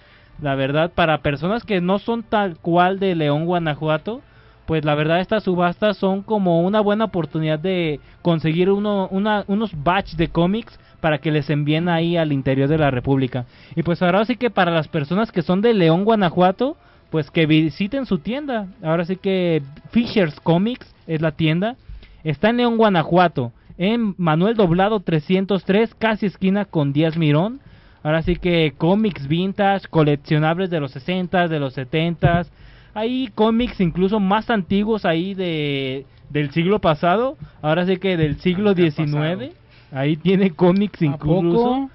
La 0.43 0.55
verdad, 0.55 0.91
para 0.93 1.21
personas 1.21 1.63
que 1.63 1.79
no 1.79 1.99
son 1.99 2.21
tal 2.21 2.57
cual 2.57 2.99
de 2.99 3.15
León, 3.15 3.45
Guanajuato, 3.45 4.19
pues 4.65 4.83
la 4.83 4.93
verdad 4.93 5.21
estas 5.21 5.43
subastas 5.43 5.95
son 5.95 6.21
como 6.21 6.63
una 6.63 6.81
buena 6.81 7.05
oportunidad 7.05 7.59
de 7.59 8.01
conseguir 8.21 8.69
uno, 8.69 9.07
una, 9.09 9.45
unos 9.47 9.71
batch 9.73 10.15
de 10.15 10.27
cómics 10.27 10.77
para 10.99 11.19
que 11.19 11.31
les 11.31 11.49
envíen 11.49 11.87
ahí 11.87 12.17
al 12.17 12.33
interior 12.33 12.67
de 12.67 12.77
la 12.77 12.91
República. 12.91 13.45
Y 13.73 13.83
pues 13.83 14.01
ahora 14.01 14.25
sí 14.25 14.35
que 14.35 14.49
para 14.49 14.71
las 14.71 14.89
personas 14.89 15.31
que 15.31 15.43
son 15.43 15.61
de 15.61 15.73
León, 15.73 16.03
Guanajuato, 16.03 16.75
pues 17.09 17.31
que 17.31 17.45
visiten 17.45 18.05
su 18.05 18.17
tienda. 18.17 18.67
Ahora 18.83 19.05
sí 19.05 19.15
que 19.15 19.63
Fisher's 19.91 20.41
Comics 20.41 20.93
es 21.07 21.21
la 21.21 21.31
tienda. 21.31 21.77
Está 22.25 22.49
en 22.49 22.57
León, 22.57 22.75
Guanajuato. 22.75 23.53
En 23.77 24.13
Manuel 24.17 24.57
Doblado 24.57 24.99
303, 24.99 25.95
casi 25.95 26.25
esquina 26.25 26.65
con 26.65 26.91
Díaz 26.91 27.15
Mirón. 27.15 27.61
Ahora 28.03 28.21
sí 28.21 28.35
que 28.35 28.73
cómics 28.77 29.27
vintage, 29.27 29.87
coleccionables 29.89 30.69
de 30.69 30.79
los 30.79 30.91
60, 30.91 31.47
de 31.47 31.59
los 31.59 31.73
70. 31.73 32.45
Hay 32.93 33.29
cómics 33.33 33.79
incluso 33.79 34.19
más 34.19 34.49
antiguos 34.49 35.05
ahí 35.05 35.33
de 35.33 36.05
del 36.29 36.51
siglo 36.51 36.79
pasado. 36.79 37.37
Ahora 37.61 37.85
sí 37.85 37.97
que 37.97 38.17
del 38.17 38.37
siglo 38.39 38.73
XIX. 38.73 39.53
Ahí 39.91 40.17
tiene 40.17 40.51
cómics 40.51 41.01
incluso. 41.01 41.89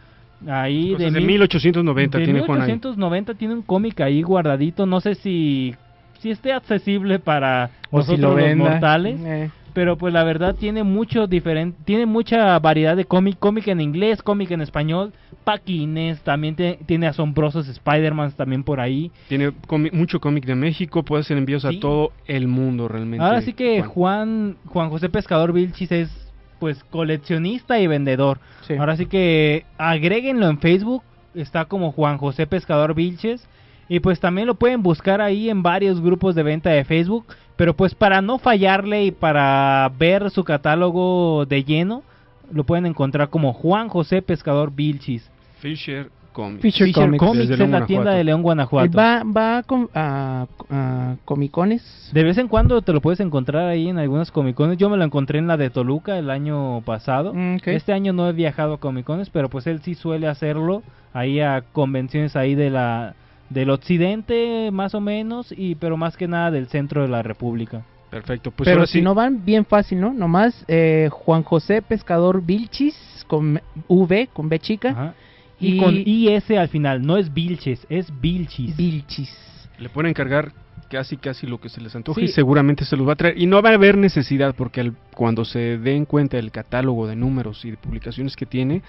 Ahí 0.47 0.93
Cosas 0.93 0.99
de, 0.99 1.05
de 1.11 1.19
mil- 1.21 1.27
1890 1.27 2.19
de 2.19 2.25
tiene 2.25 2.41
Juan 2.41 2.59
ahí. 2.61 2.67
1890 2.69 3.35
tiene 3.35 3.55
un 3.55 3.63
cómic 3.63 4.01
ahí 4.01 4.23
guardadito. 4.23 4.87
No 4.87 5.01
sé 5.01 5.15
si 5.17 5.75
si 6.21 6.31
esté 6.31 6.53
accesible 6.53 7.19
para 7.21 7.71
O 7.91 8.03
si 8.03 8.13
nosotros 8.17 8.41
lo 8.41 8.47
los 8.47 8.57
mortales 8.57 9.21
Eh. 9.25 9.51
Pero 9.79 9.97
pues 9.97 10.13
la 10.13 10.25
verdad 10.25 10.57
tiene 10.57 10.83
mucho 10.83 11.29
diferente 11.29 11.79
tiene 11.85 12.05
mucha 12.05 12.59
variedad 12.59 12.97
de 12.97 13.05
cómic 13.05 13.39
cómic 13.39 13.69
en 13.69 13.81
inglés 13.81 14.25
cómic 14.25 14.51
en 14.51 14.61
español 14.61 15.13
paquines 15.45 16.21
también 16.23 16.57
te- 16.57 16.81
tiene 16.85 17.07
asombrosos 17.07 17.69
Spider-Man 17.69 18.33
también 18.33 18.65
por 18.65 18.81
ahí 18.81 19.13
Tiene 19.29 19.53
cómic- 19.69 19.93
mucho 19.93 20.19
cómic 20.19 20.45
de 20.47 20.57
México, 20.57 21.05
puede 21.05 21.21
hacer 21.21 21.37
envíos 21.39 21.63
Sí. 21.63 21.77
a 21.77 21.81
todo 21.81 22.11
el 22.27 22.49
mundo 22.49 22.89
realmente. 22.89 23.25
ahora 23.25 23.41
sí 23.41 23.53
que 23.53 23.81
Juan. 23.83 23.89
Juan 23.89 24.57
Juan 24.67 24.91
José 24.91 25.09
Pescador 25.11 25.53
Vilchis 25.53 25.93
es 25.93 26.11
pues 26.59 26.83
coleccionista 26.91 27.79
y 27.79 27.87
vendedor 27.87 28.41
Sí. 28.63 28.75
ahora 28.75 28.97
sí 28.97 29.07
que 29.07 29.65
agréguenlo 29.79 30.49
en 30.49 30.59
Facebook 30.59 31.05
está 31.37 31.67
como 31.67 31.93
Juan 31.93 32.19
José 32.19 32.49
Pescador 32.49 32.95
Vilches 32.97 33.47
y 33.89 34.01
pues 34.01 34.19
también 34.19 34.49
lo 34.49 34.57
pueden 34.57 34.83
buscar 34.83 35.21
ahí 35.21 35.49
en 35.49 35.63
varios 35.63 36.01
grupos 36.01 36.35
de 36.35 36.43
venta 36.43 36.71
de 36.71 36.85
Facebook 36.85 37.27
pero 37.59 37.75
pues 37.75 37.95
para 37.95 38.23
no 38.23 38.39
fallarle 38.39 39.05
y 39.05 39.11
para 39.11 39.91
ver 39.99 40.31
su 40.31 40.45
catálogo 40.45 41.45
de 41.45 41.65
lleno 41.65 42.03
lo 42.51 42.65
pueden 42.65 42.87
encontrar 42.87 43.29
como 43.29 43.53
Juan 43.53 43.89
José 43.89 44.23
Pescador 44.23 44.73
Vilchis 44.73 45.29
Fisher 45.59 46.09
Comics. 46.33 46.63
Fisher 46.63 46.93
Comics. 46.93 47.19
Comics 47.19 47.51
es 47.51 47.59
León, 47.59 47.73
la 47.73 47.85
tienda 47.85 48.15
de 48.15 48.23
León, 48.23 48.43
Guanajuato. 48.43 48.97
Va, 48.97 49.25
va 49.25 49.65
con, 49.65 49.91
a, 49.93 50.47
a 50.71 51.17
comicones. 51.25 52.11
De 52.13 52.23
vez 52.23 52.39
en 52.39 52.47
cuando 52.47 52.81
te 52.81 52.93
lo 52.93 53.01
puedes 53.01 53.19
encontrar 53.19 53.67
ahí 53.67 53.89
en 53.89 53.99
algunas 53.99 54.31
comicones. 54.31 54.79
Yo 54.79 54.89
me 54.89 54.97
lo 54.97 55.03
encontré 55.03 55.41
en 55.41 55.49
la 55.49 55.57
de 55.57 55.69
Toluca 55.71 56.17
el 56.17 56.31
año 56.31 56.81
pasado. 56.83 57.35
Mm. 57.35 57.57
Este 57.65 57.93
año 57.93 58.13
no 58.13 58.29
he 58.29 58.33
viajado 58.33 58.75
a 58.75 58.79
comicones, 58.79 59.31
pero 59.31 59.49
pues 59.49 59.67
él 59.67 59.81
sí 59.83 59.97
suele 59.97 60.29
hacerlo 60.29 60.85
ahí 61.13 61.41
a 61.41 61.65
convenciones 61.73 62.37
ahí 62.37 62.55
de 62.55 62.71
la 62.71 63.17
del 63.51 63.71
occidente 63.71 64.71
más 64.73 64.95
o 64.95 65.01
menos 65.01 65.53
y 65.57 65.75
pero 65.75 65.97
más 65.97 66.17
que 66.17 66.29
nada 66.29 66.51
del 66.51 66.69
centro 66.69 67.03
de 67.03 67.09
la 67.09 67.23
república. 67.23 67.83
Perfecto, 68.11 68.51
pues 68.51 68.67
Pero 68.69 68.87
si 68.87 68.99
sí. 68.99 69.03
no 69.03 69.15
van 69.15 69.45
bien 69.45 69.67
fácil, 69.67 70.01
¿no? 70.01 70.15
Nomás 70.15 70.65
eh, 70.67 71.09
Juan 71.13 71.43
José 71.43 71.83
Pescador 71.83 72.43
Vilchis 72.43 72.95
con 73.27 73.61
V, 73.87 74.29
con 74.33 74.49
B 74.49 74.59
chica. 74.59 74.91
Ajá. 74.91 75.15
Y, 75.61 75.77
con 75.79 75.93
IS 75.97 76.51
al 76.53 76.69
final, 76.69 77.03
no 77.05 77.17
es 77.17 77.35
Vilches, 77.35 77.85
es 77.91 78.07
Vilchis. 78.21 78.77
Vilchis. 78.77 79.37
Le 79.79 79.89
pueden 79.89 80.11
encargar 80.11 80.53
casi 80.89 81.17
casi 81.17 81.47
lo 81.49 81.61
que 81.61 81.69
se 81.69 81.81
les 81.81 81.95
antoje 81.97 82.21
Sí. 82.21 82.25
y 82.27 82.29
seguramente 82.29 82.85
se 82.85 82.97
los 82.97 83.07
va 83.07 83.15
a 83.15 83.17
traer. 83.17 83.37
Y 83.37 83.47
no 83.47 83.61
va 83.61 83.71
a 83.71 83.75
haber 83.75 83.99
necesidad 83.99 84.55
porque 84.57 84.81
al- 84.81 84.95
cuando 85.15 85.45
se 85.45 85.77
den 85.79 86.05
cuenta 86.07 86.37
del 86.37 86.51
catálogo 86.53 87.07
de 87.09 87.17
números 87.17 87.65
y 87.65 87.73
de 87.73 87.77
publicaciones 87.77 88.37
que 88.37 88.47
tiene, 88.47 88.83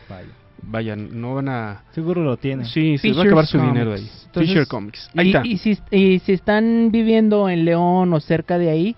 vayan, 0.63 1.19
no 1.21 1.35
van 1.35 1.49
a... 1.49 1.83
Seguro 1.91 2.23
lo 2.23 2.37
tiene. 2.37 2.65
Sí, 2.65 2.97
se 2.97 3.07
les 3.09 3.17
va 3.17 3.21
a 3.21 3.25
acabar 3.25 3.45
su 3.45 3.57
Comics. 3.57 3.73
dinero 3.73 3.93
ahí. 3.93 4.09
Entonces, 4.25 4.49
Fisher 4.53 4.67
Comics. 4.67 5.09
Ahí 5.15 5.27
y, 5.27 5.29
está. 5.29 5.47
y 5.47 5.57
si, 5.57 5.77
y 5.91 6.19
si 6.19 6.33
están 6.33 6.89
viviendo 6.91 7.49
en 7.49 7.65
León 7.65 8.13
o 8.13 8.19
cerca 8.19 8.57
de 8.57 8.69
ahí, 8.69 8.95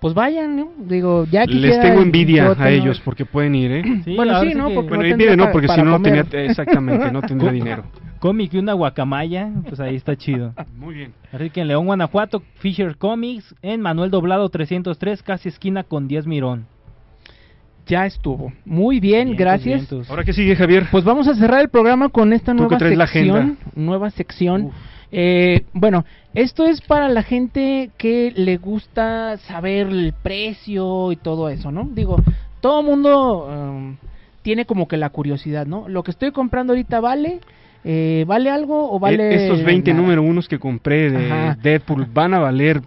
pues 0.00 0.14
vayan, 0.14 0.56
¿no? 0.56 0.70
Digo, 0.78 1.26
ya 1.30 1.44
Les 1.44 1.56
quisiera 1.56 1.82
tengo 1.82 2.02
envidia 2.02 2.54
a 2.56 2.70
ellos 2.70 3.00
porque 3.04 3.24
pueden 3.24 3.54
ir, 3.56 3.72
¿eh? 3.72 3.82
Sí, 4.04 4.14
Bueno, 4.14 4.40
sí, 4.40 4.54
¿no? 4.54 4.68
que- 4.68 4.74
Porque 4.74 4.88
Bueno, 4.90 5.02
no 5.04 5.08
envidia 5.10 5.36
no, 5.36 5.50
porque 5.50 5.68
si 5.68 5.78
no, 5.82 5.84
no 5.98 6.02
tenía, 6.02 6.24
exactamente, 6.44 7.10
no 7.10 7.20
tendría 7.28 7.50
dinero. 7.50 7.84
Cómic 8.20 8.52
y 8.54 8.58
una 8.58 8.72
guacamaya, 8.74 9.48
pues 9.68 9.80
ahí 9.80 9.96
está 9.96 10.14
chido. 10.16 10.52
Muy 10.78 10.94
bien. 10.94 11.12
Así 11.32 11.50
que 11.50 11.62
en 11.62 11.68
León, 11.68 11.86
Guanajuato, 11.86 12.42
Fisher 12.58 12.96
Comics, 12.96 13.54
en 13.62 13.80
Manuel 13.80 14.10
Doblado 14.10 14.48
303, 14.48 15.22
casi 15.22 15.48
esquina 15.48 15.82
con 15.84 16.06
10 16.08 16.26
Mirón. 16.26 16.66
Ya 17.88 18.06
estuvo. 18.06 18.52
Muy 18.64 19.00
bien, 19.00 19.28
Vientos, 19.28 19.38
gracias. 19.38 19.76
vientos. 19.88 20.10
Ahora 20.10 20.22
que 20.24 20.32
sigue, 20.32 20.54
Javier. 20.54 20.86
Pues 20.90 21.04
vamos 21.04 21.26
a 21.26 21.34
cerrar 21.34 21.60
el 21.62 21.70
programa 21.70 22.08
con 22.10 22.32
esta 22.32 22.52
nueva 22.54 22.76
traes 22.78 22.96
la 22.96 23.06
sección. 23.06 23.36
agenda. 23.36 23.56
Nueva 23.74 24.10
sección. 24.10 24.70
Eh, 25.10 25.62
bueno, 25.72 26.04
esto 26.34 26.66
es 26.66 26.82
para 26.82 27.08
la 27.08 27.22
gente 27.22 27.90
que 27.96 28.30
le 28.36 28.58
gusta 28.58 29.38
saber 29.38 29.86
el 29.86 30.12
precio 30.22 31.12
y 31.12 31.16
todo 31.16 31.48
eso, 31.48 31.72
¿no? 31.72 31.88
Digo, 31.90 32.22
todo 32.60 32.82
mundo 32.82 33.46
um, 33.46 33.96
tiene 34.42 34.66
como 34.66 34.86
que 34.86 34.98
la 34.98 35.08
curiosidad, 35.08 35.66
¿no? 35.66 35.88
Lo 35.88 36.02
que 36.02 36.10
estoy 36.10 36.30
comprando 36.30 36.74
ahorita 36.74 37.00
vale, 37.00 37.40
eh, 37.84 38.24
vale 38.26 38.50
algo 38.50 38.92
o 38.92 38.98
vale. 38.98 39.30
Eh, 39.30 39.44
Estos 39.46 39.64
20 39.64 39.90
nada? 39.92 40.02
número 40.02 40.22
unos 40.22 40.46
que 40.46 40.58
compré 40.58 41.10
de 41.10 41.32
Ajá. 41.32 41.58
Deadpool 41.62 42.04
van 42.12 42.34
a 42.34 42.38
valer 42.40 42.82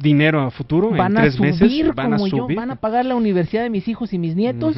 dinero 0.00 0.40
a 0.40 0.50
futuro 0.50 0.90
van 0.90 1.12
en 1.12 1.18
a 1.18 1.20
tres 1.22 1.34
subir 1.34 1.52
meses. 1.52 1.94
Van 1.94 2.14
a 2.14 2.16
como 2.16 2.28
yo, 2.28 2.36
subir. 2.44 2.56
van 2.56 2.70
a 2.70 2.76
pagar 2.76 3.04
la 3.06 3.14
universidad 3.14 3.62
de 3.62 3.70
mis 3.70 3.86
hijos 3.88 4.12
y 4.12 4.18
mis 4.18 4.34
nietos. 4.36 4.76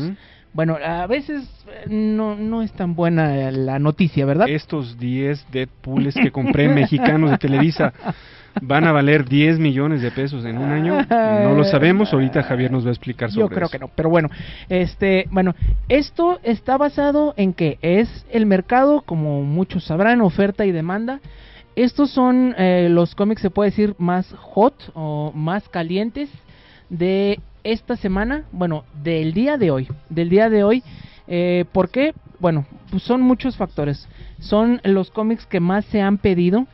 Bueno, 0.55 0.77
a 0.85 1.07
veces 1.07 1.49
eh, 1.67 1.87
no, 1.89 2.37
no 2.37 2.61
es 2.61 2.73
tan 2.73 2.95
buena 2.95 3.51
la 3.51 3.79
noticia, 3.79 4.27
¿verdad? 4.27 4.49
Estos 4.51 4.99
10 4.99 5.47
Deadpools 5.51 6.15
que 6.15 6.31
compré 6.31 6.69
mexicanos 6.75 7.31
de 7.31 7.39
Televisa 7.39 7.93
van 8.61 8.85
a 8.85 8.93
valer 8.93 9.27
10 9.27 9.59
millones 9.59 10.03
de 10.03 10.11
pesos 10.11 10.45
en 10.45 10.59
un 10.59 10.71
año. 10.71 11.07
No 11.09 11.55
lo 11.55 11.65
sabemos. 11.65 12.13
Ahorita 12.13 12.43
Javier 12.43 12.71
nos 12.71 12.85
va 12.85 12.91
a 12.91 12.93
explicar 12.93 13.31
sobre 13.31 13.45
Yo 13.45 13.49
creo 13.49 13.67
eso. 13.67 13.73
que 13.73 13.79
no, 13.79 13.89
pero 13.95 14.11
bueno, 14.11 14.29
este, 14.69 15.27
bueno, 15.31 15.55
esto 15.89 16.39
está 16.43 16.77
basado 16.77 17.33
en 17.39 17.55
que 17.55 17.79
es 17.81 18.27
el 18.31 18.45
mercado, 18.45 19.03
como 19.07 19.43
muchos 19.45 19.85
sabrán, 19.85 20.21
oferta 20.21 20.67
y 20.67 20.73
demanda. 20.73 21.21
Estos 21.75 22.11
son 22.11 22.55
eh, 22.59 22.89
los 22.91 23.15
cómics, 23.15 23.41
se 23.41 23.51
puede 23.51 23.71
decir, 23.71 23.95
más 23.99 24.31
hot 24.39 24.75
o 24.95 25.33
más 25.35 25.69
calientes 25.71 26.29
de 26.91 27.41
esta 27.65 27.97
semana, 27.97 28.45
bueno, 28.53 28.85
del 29.03 29.33
día 29.33 29.57
de 29.57 29.71
hoy, 29.71 29.89
del 30.11 30.29
día 30.29 30.51
de 30.51 30.65
hoy. 30.65 30.83
Eh, 31.29 31.65
¿Por 31.73 31.89
qué? 31.89 32.13
Bueno, 32.41 32.67
pues 32.91 33.03
son 33.05 33.23
muchos 33.23 33.57
factores. 33.57 34.07
Son 34.39 34.81
los 34.85 35.11
cómics 35.11 35.47
que 35.47 35.61
más 35.61 35.87
se 35.87 36.03
han 36.03 36.19
pedido, 36.19 36.67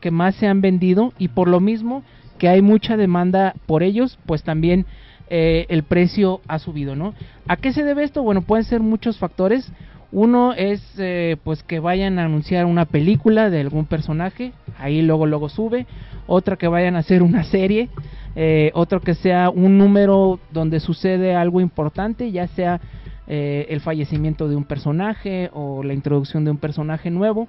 que 0.00 0.10
más 0.10 0.34
se 0.34 0.46
han 0.46 0.60
vendido 0.60 1.14
y 1.18 1.28
por 1.28 1.48
lo 1.48 1.60
mismo 1.60 2.02
que 2.38 2.48
hay 2.48 2.60
mucha 2.60 2.96
demanda 2.96 3.54
por 3.66 3.82
ellos, 3.82 4.18
pues 4.26 4.42
también 4.42 4.84
eh, 5.30 5.64
el 5.70 5.84
precio 5.84 6.42
ha 6.46 6.58
subido, 6.58 6.94
¿no? 6.94 7.14
¿A 7.48 7.56
qué 7.56 7.72
se 7.72 7.84
debe 7.84 8.04
esto? 8.04 8.22
Bueno, 8.22 8.42
pueden 8.42 8.64
ser 8.64 8.80
muchos 8.80 9.16
factores. 9.16 9.72
Uno 10.12 10.52
es 10.52 10.82
eh, 10.98 11.38
pues 11.42 11.62
que 11.62 11.80
vayan 11.80 12.18
a 12.18 12.26
anunciar 12.26 12.66
una 12.66 12.84
película 12.84 13.48
de 13.48 13.60
algún 13.60 13.86
personaje, 13.86 14.52
ahí 14.78 15.00
luego 15.00 15.24
luego 15.24 15.48
sube. 15.48 15.86
Otra 16.26 16.56
que 16.56 16.68
vayan 16.68 16.96
a 16.96 16.98
hacer 16.98 17.22
una 17.22 17.44
serie, 17.44 17.88
eh, 18.36 18.70
otro 18.74 19.00
que 19.00 19.14
sea 19.14 19.48
un 19.48 19.78
número 19.78 20.38
donde 20.52 20.80
sucede 20.80 21.34
algo 21.34 21.62
importante, 21.62 22.30
ya 22.30 22.46
sea 22.48 22.78
eh, 23.26 23.66
el 23.70 23.80
fallecimiento 23.80 24.48
de 24.48 24.56
un 24.56 24.64
personaje 24.64 25.48
o 25.54 25.82
la 25.82 25.94
introducción 25.94 26.44
de 26.44 26.50
un 26.50 26.58
personaje 26.58 27.10
nuevo. 27.10 27.48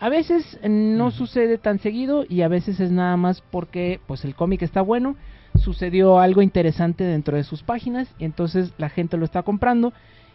A 0.00 0.08
veces 0.08 0.58
no 0.68 1.12
sucede 1.12 1.56
tan 1.56 1.78
seguido 1.78 2.24
y 2.28 2.42
a 2.42 2.48
veces 2.48 2.80
es 2.80 2.90
nada 2.90 3.16
más 3.16 3.42
porque 3.52 4.00
pues 4.08 4.24
el 4.24 4.34
cómic 4.34 4.62
está 4.62 4.82
bueno, 4.82 5.14
sucedió 5.54 6.18
algo 6.18 6.42
interesante 6.42 7.04
dentro 7.04 7.36
de 7.36 7.44
sus 7.44 7.62
páginas 7.62 8.08
y 8.18 8.24
entonces 8.24 8.72
la 8.76 8.88
gente 8.88 9.16
lo 9.16 9.24
está 9.24 9.42
comprando 9.42 9.92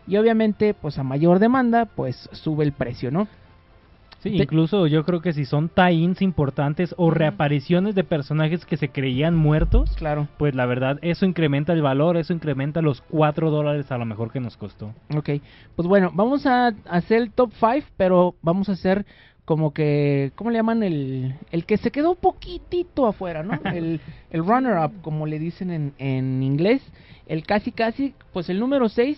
y 0.08 0.18
obviamente 0.18 0.74
pues 0.74 0.98
a 0.98 1.04
mayor 1.04 1.40
demanda 1.40 1.86
pues 1.86 2.30
sube 2.32 2.64
el 2.64 2.72
precio, 2.72 3.12
¿no? 3.12 3.28
Sí, 4.20 4.30
incluso 4.36 4.86
yo 4.86 5.04
creo 5.04 5.20
que 5.20 5.34
si 5.34 5.46
son 5.46 5.70
tie-ins 5.70 6.22
importantes 6.22 6.94
o 6.98 7.10
reapariciones 7.10 7.96
de 7.96 8.04
personajes 8.04 8.66
que 8.66 8.78
se 8.78 8.90
creían 8.90 9.36
muertos, 9.36 9.90
claro. 9.96 10.28
pues 10.38 10.54
la 10.54 10.68
verdad 10.68 11.00
eso 11.02 11.26
incrementa 11.26 11.74
el 11.74 11.82
valor, 11.82 12.18
eso 12.18 12.32
incrementa 12.32 12.84
los 12.84 13.02
4 13.02 13.50
dólares 13.50 13.92
a 13.92 13.98
lo 13.98 14.06
mejor 14.06 14.32
que 14.32 14.40
nos 14.40 14.58
costó. 14.58 14.94
Ok, 15.16 15.30
pues 15.76 15.88
bueno, 15.88 16.12
vamos 16.14 16.46
a 16.46 16.68
hacer 16.88 17.20
el 17.20 17.32
top 17.32 17.52
5, 17.60 17.88
pero 17.98 18.36
vamos 18.44 18.70
a 18.70 18.74
hacer 18.74 19.08
como 19.44 19.74
que, 19.74 20.32
¿cómo 20.36 20.52
le 20.52 20.60
llaman? 20.60 20.84
El, 20.84 21.36
el 21.52 21.66
que 21.66 21.78
se 21.78 21.90
quedó 21.90 22.12
un 22.12 22.18
poquitito 22.18 23.08
afuera, 23.08 23.42
¿no? 23.42 23.60
El, 23.74 24.00
el 24.30 24.46
runner-up, 24.46 25.02
como 25.02 25.26
le 25.26 25.40
dicen 25.40 25.72
en, 25.72 25.94
en 25.98 26.44
inglés. 26.44 26.82
El 27.26 27.44
casi 27.44 27.72
casi, 27.72 28.14
pues 28.34 28.50
el 28.50 28.60
número 28.60 28.88
6 28.88 29.18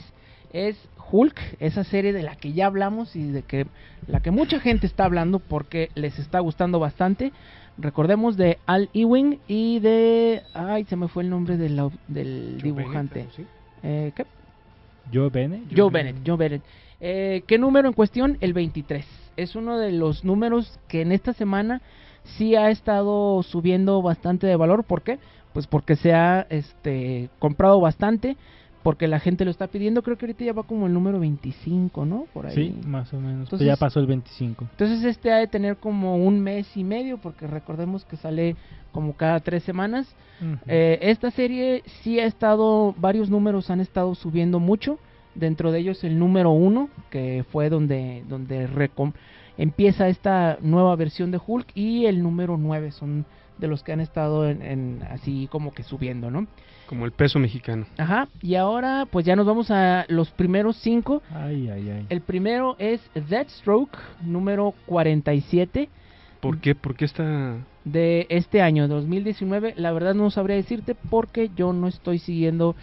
es 0.53 0.77
Hulk, 1.11 1.57
esa 1.59 1.83
serie 1.83 2.13
de 2.13 2.23
la 2.23 2.35
que 2.35 2.53
ya 2.53 2.67
hablamos 2.67 3.15
y 3.15 3.27
de 3.31 3.41
que 3.41 3.67
la 4.07 4.21
que 4.21 4.31
mucha 4.31 4.59
gente 4.59 4.87
está 4.87 5.05
hablando 5.05 5.39
porque 5.39 5.89
les 5.95 6.17
está 6.19 6.39
gustando 6.39 6.79
bastante. 6.79 7.33
Recordemos 7.77 8.37
de 8.37 8.59
Al 8.67 8.89
Ewing 8.93 9.39
y 9.47 9.79
de... 9.79 10.43
Ay, 10.53 10.85
se 10.85 10.95
me 10.95 11.07
fue 11.07 11.23
el 11.23 11.29
nombre 11.29 11.57
del, 11.57 12.61
dibujante. 12.61 13.27
Eh, 13.81 14.11
¿qué? 14.15 14.25
Joe 15.11 15.29
Bennett. 15.29 15.63
Joe 15.75 15.89
Bennett, 15.89 16.17
Joe 16.25 16.37
Bennett. 16.37 16.61
Eh, 17.01 17.43
¿Qué 17.47 17.57
número 17.57 17.87
en 17.87 17.93
cuestión? 17.93 18.37
El 18.39 18.53
23. 18.53 19.05
Es 19.35 19.55
uno 19.55 19.79
de 19.79 19.91
los 19.91 20.23
números 20.23 20.79
que 20.87 21.01
en 21.01 21.11
esta 21.11 21.33
semana 21.33 21.81
sí 22.23 22.55
ha 22.55 22.69
estado 22.69 23.41
subiendo 23.43 24.01
bastante 24.01 24.47
de 24.47 24.55
valor. 24.55 24.83
¿Por 24.83 25.01
qué? 25.01 25.19
Pues 25.51 25.67
porque 25.67 25.95
se 25.95 26.13
ha 26.13 26.45
este, 26.49 27.29
comprado 27.39 27.79
bastante, 27.79 28.37
porque 28.83 29.07
la 29.07 29.19
gente 29.19 29.45
lo 29.45 29.51
está 29.51 29.67
pidiendo. 29.67 30.03
Creo 30.03 30.17
que 30.17 30.25
ahorita 30.25 30.43
ya 30.43 30.53
va 30.53 30.63
como 30.63 30.85
el 30.87 30.93
número 30.93 31.19
25, 31.19 32.05
¿no? 32.05 32.25
Por 32.33 32.45
ahí. 32.47 32.53
Sí, 32.55 32.75
más 32.85 33.13
o 33.13 33.19
menos. 33.19 33.43
Entonces- 33.43 33.65
ya 33.67 33.77
pasó 33.77 33.99
el 33.99 34.07
25. 34.07 34.67
Entonces 34.71 35.03
este 35.05 35.31
ha 35.31 35.37
de 35.37 35.47
tener 35.47 35.77
como 35.77 36.17
un 36.17 36.41
mes 36.41 36.67
y 36.75 36.83
medio, 36.83 37.17
porque 37.17 37.47
recordemos 37.47 38.05
que 38.05 38.17
sale 38.17 38.55
como 38.91 39.13
cada 39.13 39.39
tres 39.39 39.63
semanas. 39.63 40.13
Eh, 40.67 40.99
esta 41.01 41.31
serie 41.31 41.83
sí 42.01 42.19
ha 42.19 42.25
estado, 42.25 42.93
varios 42.97 43.29
números 43.29 43.69
han 43.69 43.79
estado 43.79 44.13
subiendo 44.13 44.59
mucho. 44.59 44.99
Dentro 45.35 45.71
de 45.71 45.79
ellos 45.79 46.03
el 46.03 46.19
número 46.19 46.51
uno, 46.51 46.89
que 47.09 47.43
fue 47.51 47.69
donde, 47.69 48.23
donde 48.29 48.67
empieza 49.57 50.07
esta 50.07 50.57
nueva 50.61 50.95
versión 50.95 51.31
de 51.31 51.39
Hulk, 51.45 51.67
y 51.75 52.05
el 52.05 52.21
número 52.21 52.57
9 52.57 52.91
son 52.91 53.25
de 53.57 53.67
los 53.67 53.83
que 53.83 53.93
han 53.93 53.99
estado 53.99 54.49
en, 54.49 54.61
en 54.61 55.03
así 55.09 55.47
como 55.51 55.73
que 55.73 55.83
subiendo, 55.83 56.31
¿no? 56.31 56.47
Como 56.87 57.05
el 57.05 57.11
peso 57.11 57.39
mexicano. 57.39 57.85
Ajá, 57.97 58.27
y 58.41 58.55
ahora 58.55 59.07
pues 59.09 59.25
ya 59.25 59.35
nos 59.35 59.45
vamos 59.45 59.71
a 59.71 60.05
los 60.09 60.29
primeros 60.31 60.77
cinco. 60.77 61.21
Ay, 61.33 61.69
ay, 61.69 61.89
ay. 61.89 62.05
El 62.09 62.21
primero 62.21 62.75
es 62.79 63.01
Deathstroke, 63.13 63.97
número 64.21 64.73
47 64.85 65.89
¿Por 66.43 66.59
qué? 66.59 66.75
¿Por 66.75 66.95
qué 66.95 67.05
está...? 67.05 67.55
de 67.85 68.27
este 68.29 68.61
año 68.61 68.87
2019. 68.87 69.73
La 69.77 69.91
verdad 69.91 70.13
no 70.13 70.29
sabría 70.29 70.55
decirte 70.55 70.95
porque 70.95 71.51
yo 71.55 71.73
no 71.73 71.87
estoy 71.87 72.19
siguiendo 72.19 72.75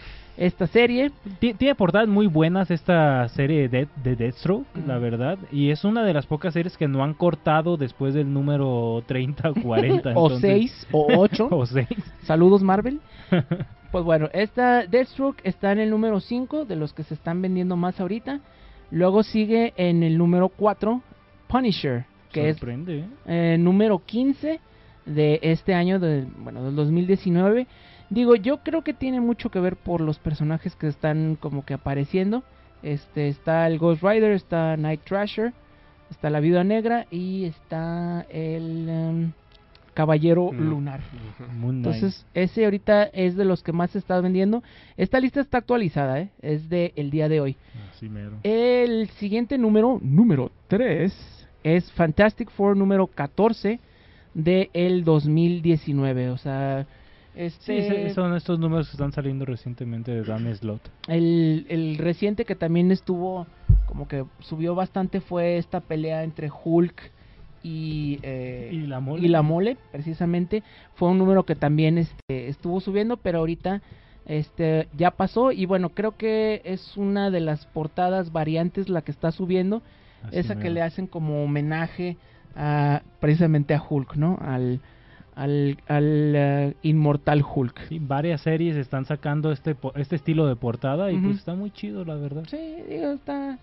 esta 0.45 0.67
serie. 0.67 1.11
Ti- 1.39 1.53
Tiene 1.53 1.75
portadas 1.75 2.07
muy 2.07 2.27
buenas 2.27 2.71
esta 2.71 3.27
serie 3.29 3.69
de, 3.69 3.87
de 4.03 4.15
Deathstroke, 4.15 4.65
la 4.87 4.97
verdad. 4.97 5.37
Y 5.51 5.69
es 5.69 5.83
una 5.83 6.03
de 6.03 6.13
las 6.13 6.25
pocas 6.25 6.53
series 6.53 6.77
que 6.77 6.87
no 6.87 7.03
han 7.03 7.13
cortado 7.13 7.77
después 7.77 8.13
del 8.13 8.33
número 8.33 9.03
30 9.05 9.51
o 9.51 9.53
40. 9.53 10.09
o 10.15 10.27
entonces- 10.27 10.41
6 10.41 10.87
o 10.91 11.07
8. 11.17 11.47
o 11.51 11.65
6. 11.65 11.87
Saludos 12.23 12.63
Marvel. 12.63 12.99
Pues 13.91 14.05
bueno, 14.05 14.29
esta 14.31 14.85
Deathstroke 14.85 15.41
está 15.43 15.73
en 15.73 15.79
el 15.79 15.89
número 15.89 16.21
5 16.21 16.63
de 16.63 16.77
los 16.77 16.93
que 16.93 17.03
se 17.03 17.13
están 17.13 17.41
vendiendo 17.41 17.75
más 17.75 17.99
ahorita. 17.99 18.39
Luego 18.89 19.21
sigue 19.21 19.73
en 19.75 20.01
el 20.01 20.17
número 20.17 20.47
4 20.47 21.01
Punisher, 21.49 22.05
que 22.31 22.53
Sorprende, 22.53 22.99
¿eh? 22.99 23.05
es 23.25 23.27
eh, 23.27 23.57
número 23.59 24.01
15 24.05 24.61
de 25.05 25.39
este 25.41 25.73
año, 25.73 25.99
de, 25.99 26.25
bueno, 26.37 26.63
del 26.63 26.73
2019. 26.77 27.67
Digo, 28.11 28.35
yo 28.35 28.57
creo 28.57 28.83
que 28.83 28.93
tiene 28.93 29.21
mucho 29.21 29.49
que 29.49 29.61
ver 29.61 29.77
por 29.77 30.01
los 30.01 30.19
personajes 30.19 30.75
que 30.75 30.87
están 30.87 31.37
como 31.39 31.63
que 31.63 31.73
apareciendo. 31.73 32.43
Este 32.83 33.29
está 33.29 33.65
el 33.67 33.79
Ghost 33.79 34.03
Rider, 34.03 34.31
está 34.31 34.75
Night 34.75 34.99
Thrasher, 35.05 35.53
está 36.09 36.29
la 36.29 36.41
Viuda 36.41 36.65
Negra 36.65 37.07
y 37.09 37.45
está 37.45 38.25
el 38.29 38.89
em, 38.89 39.31
Caballero. 39.93 40.51
Lunar. 40.51 40.99
Moon. 41.57 41.77
Entonces, 41.77 42.25
ese 42.33 42.65
ahorita 42.65 43.03
es 43.03 43.37
de 43.37 43.45
los 43.45 43.63
que 43.63 43.71
más 43.71 43.91
se 43.91 43.99
está 43.99 44.19
vendiendo. 44.19 44.61
Esta 44.97 45.21
lista 45.21 45.39
está 45.39 45.59
actualizada, 45.59 46.19
¿eh? 46.19 46.31
es 46.41 46.67
de 46.67 46.91
el 46.97 47.11
día 47.11 47.29
de 47.29 47.39
hoy. 47.39 47.55
Así 47.91 48.09
mero. 48.09 48.39
El 48.43 49.09
siguiente 49.19 49.57
número, 49.57 49.99
número 50.01 50.51
3, 50.67 51.47
es 51.63 51.89
Fantastic 51.93 52.49
Four 52.51 52.75
número 52.75 53.07
14 53.07 53.79
de 54.33 54.69
el 54.73 55.05
2019. 55.05 56.29
O 56.31 56.37
sea, 56.37 56.85
este, 57.35 58.07
sí, 58.09 58.13
son 58.13 58.35
estos 58.35 58.59
números 58.59 58.87
que 58.87 58.93
están 58.93 59.11
saliendo 59.11 59.45
recientemente 59.45 60.11
de 60.11 60.23
Dan 60.23 60.53
Slot. 60.55 60.81
el, 61.07 61.65
el 61.69 61.97
reciente 61.97 62.45
que 62.45 62.55
también 62.55 62.91
estuvo, 62.91 63.47
como 63.87 64.07
que 64.07 64.25
subió 64.39 64.75
bastante, 64.75 65.21
fue 65.21 65.57
esta 65.57 65.79
pelea 65.79 66.23
entre 66.23 66.49
Hulk 66.51 67.11
y, 67.63 68.19
eh, 68.23 68.69
Y 68.73 68.87
la 68.87 68.99
mole. 68.99 69.25
y 69.25 69.27
la 69.29 69.41
mole, 69.43 69.77
precisamente. 69.91 70.63
Fue 70.95 71.09
un 71.09 71.17
número 71.19 71.45
que 71.45 71.55
también 71.55 71.97
este, 71.97 72.47
estuvo 72.49 72.79
subiendo, 72.81 73.17
pero 73.17 73.39
ahorita 73.39 73.81
este 74.25 74.87
ya 74.95 75.11
pasó 75.11 75.51
y 75.51 75.65
bueno, 75.65 75.89
creo 75.89 76.15
que 76.15 76.61
es 76.63 76.95
una 76.95 77.31
de 77.31 77.39
las 77.39 77.65
portadas 77.65 78.31
variantes 78.31 78.87
la 78.87 79.01
que 79.01 79.11
está 79.11 79.31
subiendo, 79.31 79.81
Así 80.23 80.37
esa 80.37 80.57
que 80.59 80.69
le 80.69 80.81
hacen 80.81 81.07
como 81.07 81.43
homenaje 81.43 82.17
a 82.55 83.01
precisamente 83.19 83.73
a 83.73 83.81
Hulk, 83.81 84.15
¿no? 84.15 84.37
Al 84.41 84.79
al, 85.35 85.77
al 85.87 86.33
eh, 86.35 86.73
inmortal 86.83 87.43
Hulk. 87.43 87.87
Sí, 87.89 87.99
varias 88.01 88.41
series 88.41 88.75
están 88.75 89.05
sacando 89.05 89.51
este 89.51 89.75
po- 89.75 89.93
este 89.95 90.15
estilo 90.15 90.45
de 90.47 90.55
portada 90.55 91.11
y 91.11 91.17
pues 91.17 91.37
está 91.37 91.53
muy 91.55 91.71
chido, 91.71 92.03
la 92.05 92.15
verdad. 92.15 92.43
Sí, 92.49 92.57
digo, 92.89 93.11
está 93.11 93.57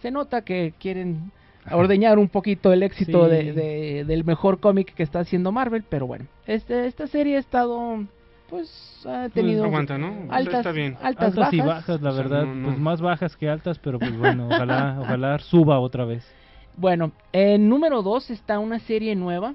se 0.00 0.10
nota 0.10 0.42
que 0.42 0.74
quieren 0.80 1.30
ordeñar 1.70 2.18
un 2.18 2.28
poquito 2.28 2.72
el 2.72 2.82
éxito 2.82 3.26
Sí. 3.26 3.30
de, 3.30 3.52
de- 3.52 4.04
del 4.04 4.24
mejor 4.24 4.58
cómic 4.58 4.94
que 4.94 5.02
está 5.04 5.20
haciendo 5.20 5.52
Marvel, 5.52 5.84
pero 5.88 6.06
bueno, 6.06 6.26
este 6.46 6.86
esta 6.86 7.06
serie 7.06 7.36
ha 7.36 7.40
estado 7.40 8.04
pues 8.50 9.00
ha 9.06 9.28
tenido 9.30 9.64
aguanta, 9.64 9.96
¿no? 9.96 10.12
Pues 10.26 10.30
altas, 10.32 10.54
está 10.56 10.72
bien. 10.72 10.96
altas, 11.00 11.28
Altas 11.36 11.52
y 11.54 11.58
bajas. 11.60 11.74
bajas, 11.86 12.02
la 12.02 12.10
O 12.10 12.12
sea, 12.14 12.22
verdad, 12.22 12.44
no, 12.46 12.54
no. 12.54 12.66
pues 12.68 12.78
más 12.80 13.00
bajas 13.00 13.36
que 13.36 13.48
altas, 13.48 13.78
pero 13.78 13.98
pues 13.98 14.16
bueno, 14.18 14.46
ojalá 14.48 14.98
ojalá 15.00 15.38
suba 15.38 15.78
otra 15.78 16.04
vez. 16.04 16.26
Bueno, 16.76 17.12
en 17.32 17.68
número 17.68 18.02
2 18.02 18.30
está 18.30 18.58
una 18.58 18.78
serie 18.80 19.14
nueva 19.14 19.54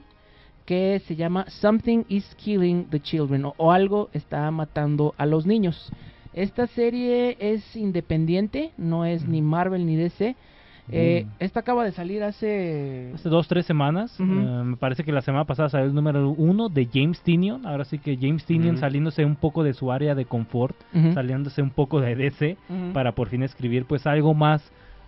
que 0.68 1.02
se 1.08 1.16
llama 1.16 1.46
Something 1.50 2.04
is 2.10 2.36
Killing 2.36 2.86
the 2.92 3.00
Children 3.00 3.46
o, 3.46 3.54
o 3.58 3.72
algo 3.72 4.10
está 4.14 4.52
matando 4.52 5.16
a 5.18 5.26
los 5.26 5.46
niños. 5.48 5.92
Esta 6.34 6.68
serie 6.68 7.38
es 7.40 7.76
independiente, 7.76 8.72
no 8.78 9.06
es 9.06 9.28
ni 9.28 9.42
Marvel 9.42 9.86
ni 9.88 9.96
DC. 9.96 10.36
Eh, 10.90 11.26
Mm. 11.26 11.30
esta 11.44 11.60
acaba 11.62 11.84
de 11.84 11.92
salir 11.92 12.24
hace... 12.24 13.12
Hace 13.16 13.28
dos, 13.28 13.48
tres 13.48 13.66
semanas, 13.66 14.16
eh, 14.20 14.24
me 14.24 14.78
parece 14.78 15.04
que 15.04 15.12
la 15.12 15.22
semana 15.22 15.44
pasada 15.46 15.68
salió 15.70 15.88
el 15.88 15.94
número 15.94 16.30
uno 16.30 16.70
de 16.70 16.88
James 16.94 17.22
Tinion. 17.22 17.66
Ahora 17.66 17.84
sí 17.84 17.98
que 18.00 18.16
James 18.18 18.46
Tinion 18.46 18.76
Ujú. 18.76 18.80
saliéndose 18.82 19.26
un 19.26 19.36
poco 19.36 19.64
de 19.64 19.74
su 19.74 19.92
área 19.92 20.16
de 20.16 20.26
confort, 20.26 20.76
saliéndose 21.14 21.62
un 21.62 21.72
poco 21.72 22.00
de 22.00 22.16
DC 22.16 22.58
para 22.94 23.14
por 23.14 23.28
fin 23.30 23.44
escribir 23.44 23.84
pues 23.86 24.06
algo 24.08 24.34
más, 24.34 24.62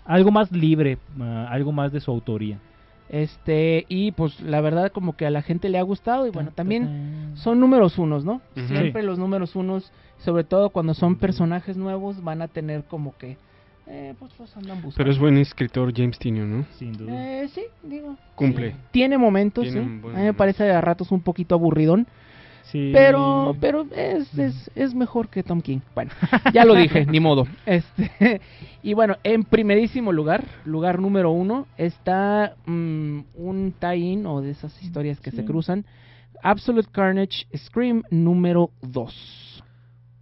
algo 0.05 0.31
más 0.31 0.51
libre, 0.51 0.97
ah, 1.19 1.47
algo 1.49 1.71
más 1.71 1.91
de 1.93 1.99
su 2.01 2.11
autoría. 2.11 2.59
Este, 3.09 3.85
y 3.89 4.11
pues 4.11 4.39
la 4.39 4.61
verdad 4.61 4.91
como 4.91 5.17
que 5.17 5.25
a 5.25 5.31
la 5.31 5.41
gente 5.41 5.67
le 5.69 5.79
ha 5.79 5.81
gustado 5.81 6.27
y 6.27 6.29
bueno, 6.29 6.51
también 6.53 7.33
son 7.35 7.59
números 7.59 7.97
unos, 7.97 8.23
¿no? 8.23 8.41
Ujú. 8.55 8.67
Siempre 8.67 9.01
los 9.01 9.17
números 9.17 9.55
unos, 9.55 9.91
sobre 10.19 10.43
todo 10.43 10.69
cuando 10.69 10.93
son 10.93 11.15
personajes 11.15 11.75
nuevos, 11.75 12.23
van 12.23 12.43
a 12.43 12.47
tener 12.47 12.83
como 12.83 13.17
que, 13.17 13.37
eh, 13.87 14.13
pues 14.19 14.31
los 14.37 14.55
andan 14.55 14.75
buscando. 14.75 14.97
Pero 14.97 15.11
es 15.11 15.17
buen 15.17 15.37
escritor 15.37 15.91
James 15.95 16.19
Tinion, 16.19 16.59
¿no? 16.59 16.65
Sin 16.77 16.93
duda. 16.93 17.41
Eh, 17.41 17.47
sí, 17.47 17.63
digo. 17.81 18.15
Cumple. 18.35 18.75
Tiene 18.91 19.17
momentos, 19.17 19.63
Tiene 19.63 19.81
sí. 19.81 20.07
A 20.13 20.17
mí 20.17 20.23
me 20.25 20.33
parece 20.35 20.69
a 20.71 20.79
ratos 20.79 21.11
un 21.11 21.21
poquito 21.21 21.55
aburridón. 21.55 22.05
Sí. 22.71 22.91
Pero, 22.93 23.55
pero 23.59 23.85
es, 23.95 24.37
es, 24.37 24.71
es 24.75 24.93
mejor 24.93 25.29
que 25.29 25.43
Tom 25.43 25.61
King. 25.61 25.79
Bueno, 25.95 26.11
ya 26.53 26.65
lo 26.65 26.75
dije, 26.75 27.05
ni 27.05 27.19
modo. 27.19 27.47
Este, 27.65 28.41
y 28.83 28.93
bueno, 28.93 29.17
en 29.23 29.43
primerísimo 29.43 30.11
lugar, 30.11 30.45
lugar 30.65 30.99
número 30.99 31.31
uno, 31.31 31.67
está 31.77 32.55
mm, 32.65 33.19
un 33.35 33.73
tie-in 33.79 34.25
o 34.25 34.41
de 34.41 34.51
esas 34.51 34.81
historias 34.83 35.19
que 35.19 35.31
se 35.31 35.43
cruzan. 35.45 35.85
Absolute 36.43 36.89
Carnage 36.91 37.47
Scream 37.55 38.03
número 38.11 38.71
2. 38.81 39.63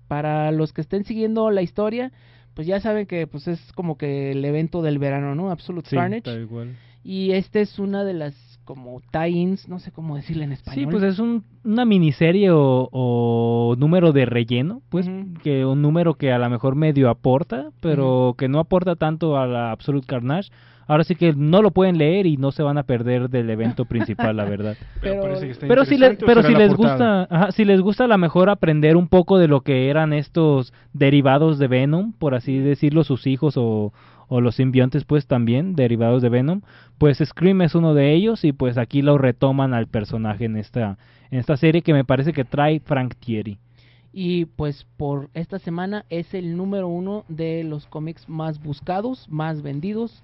Para 0.07 0.51
los 0.51 0.71
que 0.73 0.81
estén 0.81 1.03
siguiendo 1.03 1.51
la 1.51 1.61
historia, 1.61 2.11
pues 2.53 2.65
ya 2.65 2.79
saben 2.79 3.05
que 3.05 3.27
pues 3.27 3.47
es 3.47 3.59
como 3.73 3.97
que 3.97 4.31
el 4.31 4.43
evento 4.45 4.81
del 4.81 4.99
verano, 4.99 5.35
¿no? 5.35 5.51
Absolute 5.51 5.89
Sí, 5.89 5.95
Carnage. 5.95 6.21
tal 6.21 6.47
cual. 6.47 6.75
Y 7.03 7.31
este 7.33 7.61
es 7.61 7.77
una 7.77 8.03
de 8.03 8.13
las 8.13 8.33
como 8.67 9.01
tie-ins, 9.11 9.69
no 9.69 9.79
sé 9.79 9.91
cómo 9.91 10.17
decirle 10.17 10.43
en 10.43 10.51
español. 10.51 10.85
Sí, 10.85 10.91
pues 10.91 11.03
es 11.03 11.19
un, 11.19 11.45
una 11.63 11.85
miniserie 11.85 12.51
o, 12.51 12.89
o 12.91 13.75
número 13.77 14.11
de 14.11 14.25
relleno, 14.25 14.81
pues 14.89 15.09
que 15.41 15.65
un 15.65 15.81
número 15.81 16.15
que 16.15 16.33
a 16.33 16.37
lo 16.37 16.49
mejor 16.49 16.75
medio 16.75 17.09
aporta, 17.09 17.69
pero 17.81 18.35
que 18.37 18.49
no 18.49 18.59
aporta 18.59 18.97
tanto 18.97 19.37
a 19.37 19.47
la 19.47 19.71
Absolute 19.71 20.05
Carnage. 20.05 20.51
Ahora 20.87 21.03
sí 21.03 21.15
que 21.15 21.33
no 21.33 21.61
lo 21.61 21.71
pueden 21.71 21.97
leer 21.97 22.25
y 22.25 22.37
no 22.37 22.51
se 22.51 22.63
van 22.63 22.77
a 22.77 22.83
perder 22.83 23.29
del 23.29 23.49
evento 23.49 23.85
principal, 23.89 24.37
la 24.37 24.45
verdad. 24.45 24.75
Pero 25.01 25.21
parece 25.21 25.45
que 25.45 25.51
está 25.51 25.67
Pero 25.67 25.85
si, 25.85 25.97
le- 25.97 26.07
interesante, 26.07 26.25
¿o 26.25 26.27
pero 26.27 26.43
si 26.47 26.53
les 26.55 26.73
portada? 26.73 27.19
gusta, 27.21 27.35
ajá, 27.35 27.51
si 27.51 27.65
les 27.65 27.81
gusta 27.81 28.05
a 28.05 28.07
lo 28.07 28.17
mejor 28.17 28.49
aprender 28.49 28.95
un 28.95 29.07
poco 29.07 29.37
de 29.37 29.47
lo 29.47 29.61
que 29.61 29.89
eran 29.89 30.13
estos 30.13 30.73
derivados 30.93 31.59
de 31.59 31.67
Venom, 31.67 32.13
por 32.13 32.35
así 32.35 32.57
decirlo, 32.59 33.03
sus 33.03 33.27
hijos 33.27 33.55
o, 33.57 33.93
o 34.27 34.41
los 34.41 34.55
simbiontes 34.55 35.03
pues 35.05 35.27
también 35.27 35.75
derivados 35.75 36.21
de 36.21 36.29
Venom, 36.29 36.61
pues 36.97 37.17
Scream 37.23 37.61
es 37.61 37.75
uno 37.75 37.93
de 37.93 38.13
ellos 38.13 38.43
y 38.43 38.51
pues 38.53 38.77
aquí 38.77 39.01
lo 39.01 39.17
retoman 39.17 39.73
al 39.73 39.87
personaje 39.87 40.45
en 40.45 40.55
esta 40.57 40.97
en 41.29 41.39
esta 41.39 41.57
serie 41.57 41.81
que 41.81 41.93
me 41.93 42.05
parece 42.05 42.31
que 42.31 42.45
trae 42.45 42.79
Frank 42.79 43.15
Thierry. 43.19 43.57
Y 44.19 44.45
pues 44.45 44.83
por 44.97 45.29
esta 45.35 45.59
semana 45.59 46.03
es 46.09 46.33
el 46.33 46.57
número 46.57 46.87
uno 46.87 47.23
de 47.27 47.63
los 47.63 47.85
cómics 47.85 48.27
más 48.27 48.59
buscados, 48.59 49.27
más 49.29 49.61
vendidos, 49.61 50.23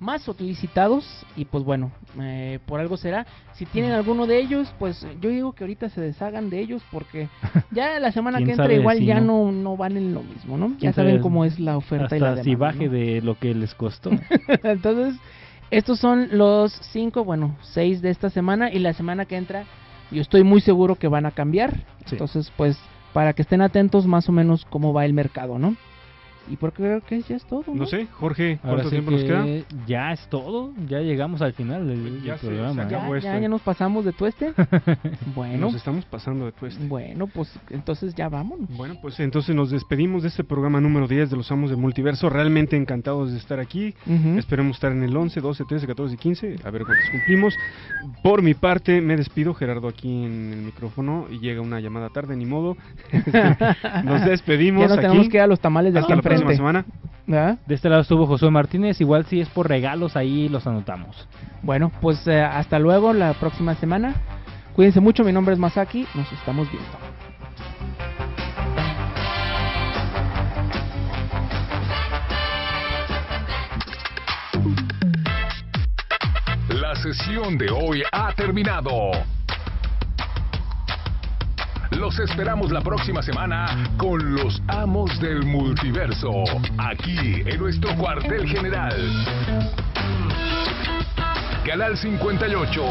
más 0.00 0.22
solicitados. 0.22 1.04
Y 1.36 1.44
pues 1.44 1.62
bueno, 1.62 1.92
eh, 2.18 2.58
por 2.64 2.80
algo 2.80 2.96
será. 2.96 3.26
Si 3.52 3.66
tienen 3.66 3.92
alguno 3.92 4.26
de 4.26 4.40
ellos, 4.40 4.74
pues 4.78 5.06
yo 5.20 5.28
digo 5.28 5.52
que 5.52 5.64
ahorita 5.64 5.90
se 5.90 6.00
deshagan 6.00 6.48
de 6.48 6.58
ellos 6.60 6.82
porque 6.90 7.28
ya 7.70 8.00
la 8.00 8.12
semana 8.12 8.38
¿Quién 8.38 8.46
que 8.46 8.52
entra 8.52 8.72
igual 8.72 8.96
si 8.96 9.04
ya 9.04 9.20
no? 9.20 9.44
no, 9.44 9.52
no 9.52 9.76
van 9.76 9.98
en 9.98 10.14
lo 10.14 10.22
mismo, 10.22 10.56
¿no? 10.56 10.68
Ya 10.70 10.78
¿Quién 10.78 10.92
saben 10.94 11.10
sabe 11.10 11.22
cómo 11.22 11.44
es 11.44 11.60
la 11.60 11.76
oferta 11.76 12.16
y 12.16 12.20
la 12.20 12.28
demanda. 12.28 12.44
si 12.44 12.54
baje 12.54 12.86
¿no? 12.86 12.92
de 12.92 13.20
lo 13.20 13.38
que 13.38 13.54
les 13.54 13.74
costó. 13.74 14.08
Entonces, 14.62 15.20
estos 15.70 16.00
son 16.00 16.28
los 16.32 16.72
cinco, 16.92 17.24
bueno, 17.24 17.58
seis 17.60 18.00
de 18.00 18.08
esta 18.08 18.30
semana 18.30 18.72
y 18.72 18.78
la 18.78 18.94
semana 18.94 19.26
que 19.26 19.36
entra 19.36 19.66
yo 20.10 20.22
estoy 20.22 20.44
muy 20.44 20.60
seguro 20.60 20.94
que 20.94 21.08
van 21.08 21.26
a 21.26 21.32
cambiar. 21.32 21.74
Sí. 22.06 22.12
Entonces, 22.12 22.50
pues, 22.56 22.78
para 23.14 23.32
que 23.32 23.42
estén 23.42 23.62
atentos 23.62 24.06
más 24.06 24.28
o 24.28 24.32
menos 24.32 24.66
cómo 24.68 24.92
va 24.92 25.06
el 25.06 25.14
mercado, 25.14 25.58
¿no? 25.58 25.76
Y 26.50 26.56
porque 26.56 26.82
creo 26.82 27.00
que 27.00 27.22
ya 27.22 27.36
es 27.36 27.44
todo, 27.46 27.64
¿no? 27.68 27.74
No 27.74 27.86
sé, 27.86 28.06
Jorge, 28.12 28.58
Ahora 28.62 28.82
¿cuánto 28.82 28.90
sí 28.90 28.90
tiempo 28.96 29.10
nos 29.12 29.20
que 29.22 29.26
queda? 29.26 29.46
ya 29.86 30.12
es 30.12 30.26
todo, 30.28 30.72
ya 30.88 31.00
llegamos 31.00 31.40
al 31.42 31.52
final 31.54 31.86
del, 31.88 32.04
del 32.04 32.22
ya 32.22 32.34
se- 32.36 32.42
se 32.42 32.46
programa. 32.48 32.82
acabó 32.82 33.12
Ya, 33.14 33.18
esto. 33.18 33.30
ya, 33.32 33.38
ya 33.40 33.48
nos 33.48 33.62
pasamos 33.62 34.04
de 34.04 34.12
tueste. 34.12 34.52
bueno, 35.34 35.58
Nos 35.66 35.74
estamos 35.74 36.04
pasando 36.04 36.44
de 36.46 36.52
tueste. 36.52 36.86
bueno, 36.86 37.26
pues 37.26 37.50
entonces 37.70 38.14
ya 38.14 38.28
vámonos. 38.28 38.68
Bueno, 38.76 38.96
pues 39.00 39.18
entonces 39.20 39.54
nos 39.54 39.70
despedimos 39.70 40.22
de 40.22 40.28
este 40.28 40.44
programa 40.44 40.80
número 40.80 41.08
10 41.08 41.30
de 41.30 41.36
los 41.36 41.50
Amos 41.50 41.70
del 41.70 41.78
Multiverso. 41.78 42.28
Realmente 42.28 42.76
encantados 42.76 43.32
de 43.32 43.38
estar 43.38 43.58
aquí. 43.60 43.94
Esperemos 44.36 44.76
estar 44.76 44.92
en 44.92 45.02
el 45.02 45.16
11, 45.16 45.40
12, 45.40 45.64
13, 45.68 45.86
14 45.86 46.14
y 46.14 46.18
15. 46.18 46.56
A 46.64 46.70
ver 46.70 46.82
cuántos 46.84 47.08
cumplimos. 47.10 47.54
Por 48.22 48.42
mi 48.42 48.54
parte, 48.54 49.00
me 49.00 49.16
despido. 49.16 49.54
Gerardo 49.54 49.88
aquí 49.88 50.24
en 50.24 50.52
el 50.52 50.58
micrófono. 50.62 51.26
Y 51.30 51.38
llega 51.38 51.60
una 51.60 51.80
llamada 51.80 52.10
tarde, 52.10 52.36
ni 52.36 52.46
modo. 52.46 52.76
nos 54.04 54.24
despedimos. 54.24 54.82
Ya 54.82 54.88
nos 54.88 54.98
aquí. 54.98 55.06
tenemos 55.06 55.28
que 55.28 55.36
ir 55.38 55.42
a 55.42 55.46
los 55.46 55.60
tamales 55.60 55.92
de 55.92 56.00
Hasta 56.00 56.12
próxima 56.36 56.56
semana. 56.56 56.84
¿Verdad? 57.26 57.58
De 57.66 57.74
este 57.74 57.88
lado 57.88 58.02
estuvo 58.02 58.26
Josué 58.26 58.50
Martínez, 58.50 59.00
igual 59.00 59.24
si 59.24 59.40
es 59.40 59.48
por 59.48 59.68
regalos 59.68 60.16
ahí 60.16 60.48
los 60.48 60.66
anotamos. 60.66 61.26
Bueno, 61.62 61.90
pues 62.00 62.26
eh, 62.26 62.42
hasta 62.42 62.78
luego 62.78 63.12
la 63.12 63.32
próxima 63.34 63.74
semana. 63.76 64.14
Cuídense 64.74 65.00
mucho, 65.00 65.24
mi 65.24 65.32
nombre 65.32 65.54
es 65.54 65.58
Masaki, 65.58 66.06
nos 66.14 66.30
estamos 66.32 66.68
viendo. 66.70 66.98
La 76.68 76.94
sesión 76.96 77.56
de 77.56 77.70
hoy 77.70 78.02
ha 78.12 78.32
terminado. 78.32 79.12
Los 81.90 82.18
esperamos 82.18 82.70
la 82.72 82.80
próxima 82.80 83.22
semana 83.22 83.90
con 83.96 84.34
los 84.34 84.62
amos 84.68 85.18
del 85.20 85.44
multiverso, 85.44 86.30
aquí 86.78 87.42
en 87.46 87.58
nuestro 87.58 87.94
cuartel 87.96 88.48
general. 88.48 88.94
Canal 91.64 91.96
58. 91.96 92.82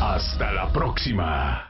Hasta 0.00 0.52
la 0.52 0.68
próxima. 0.72 1.69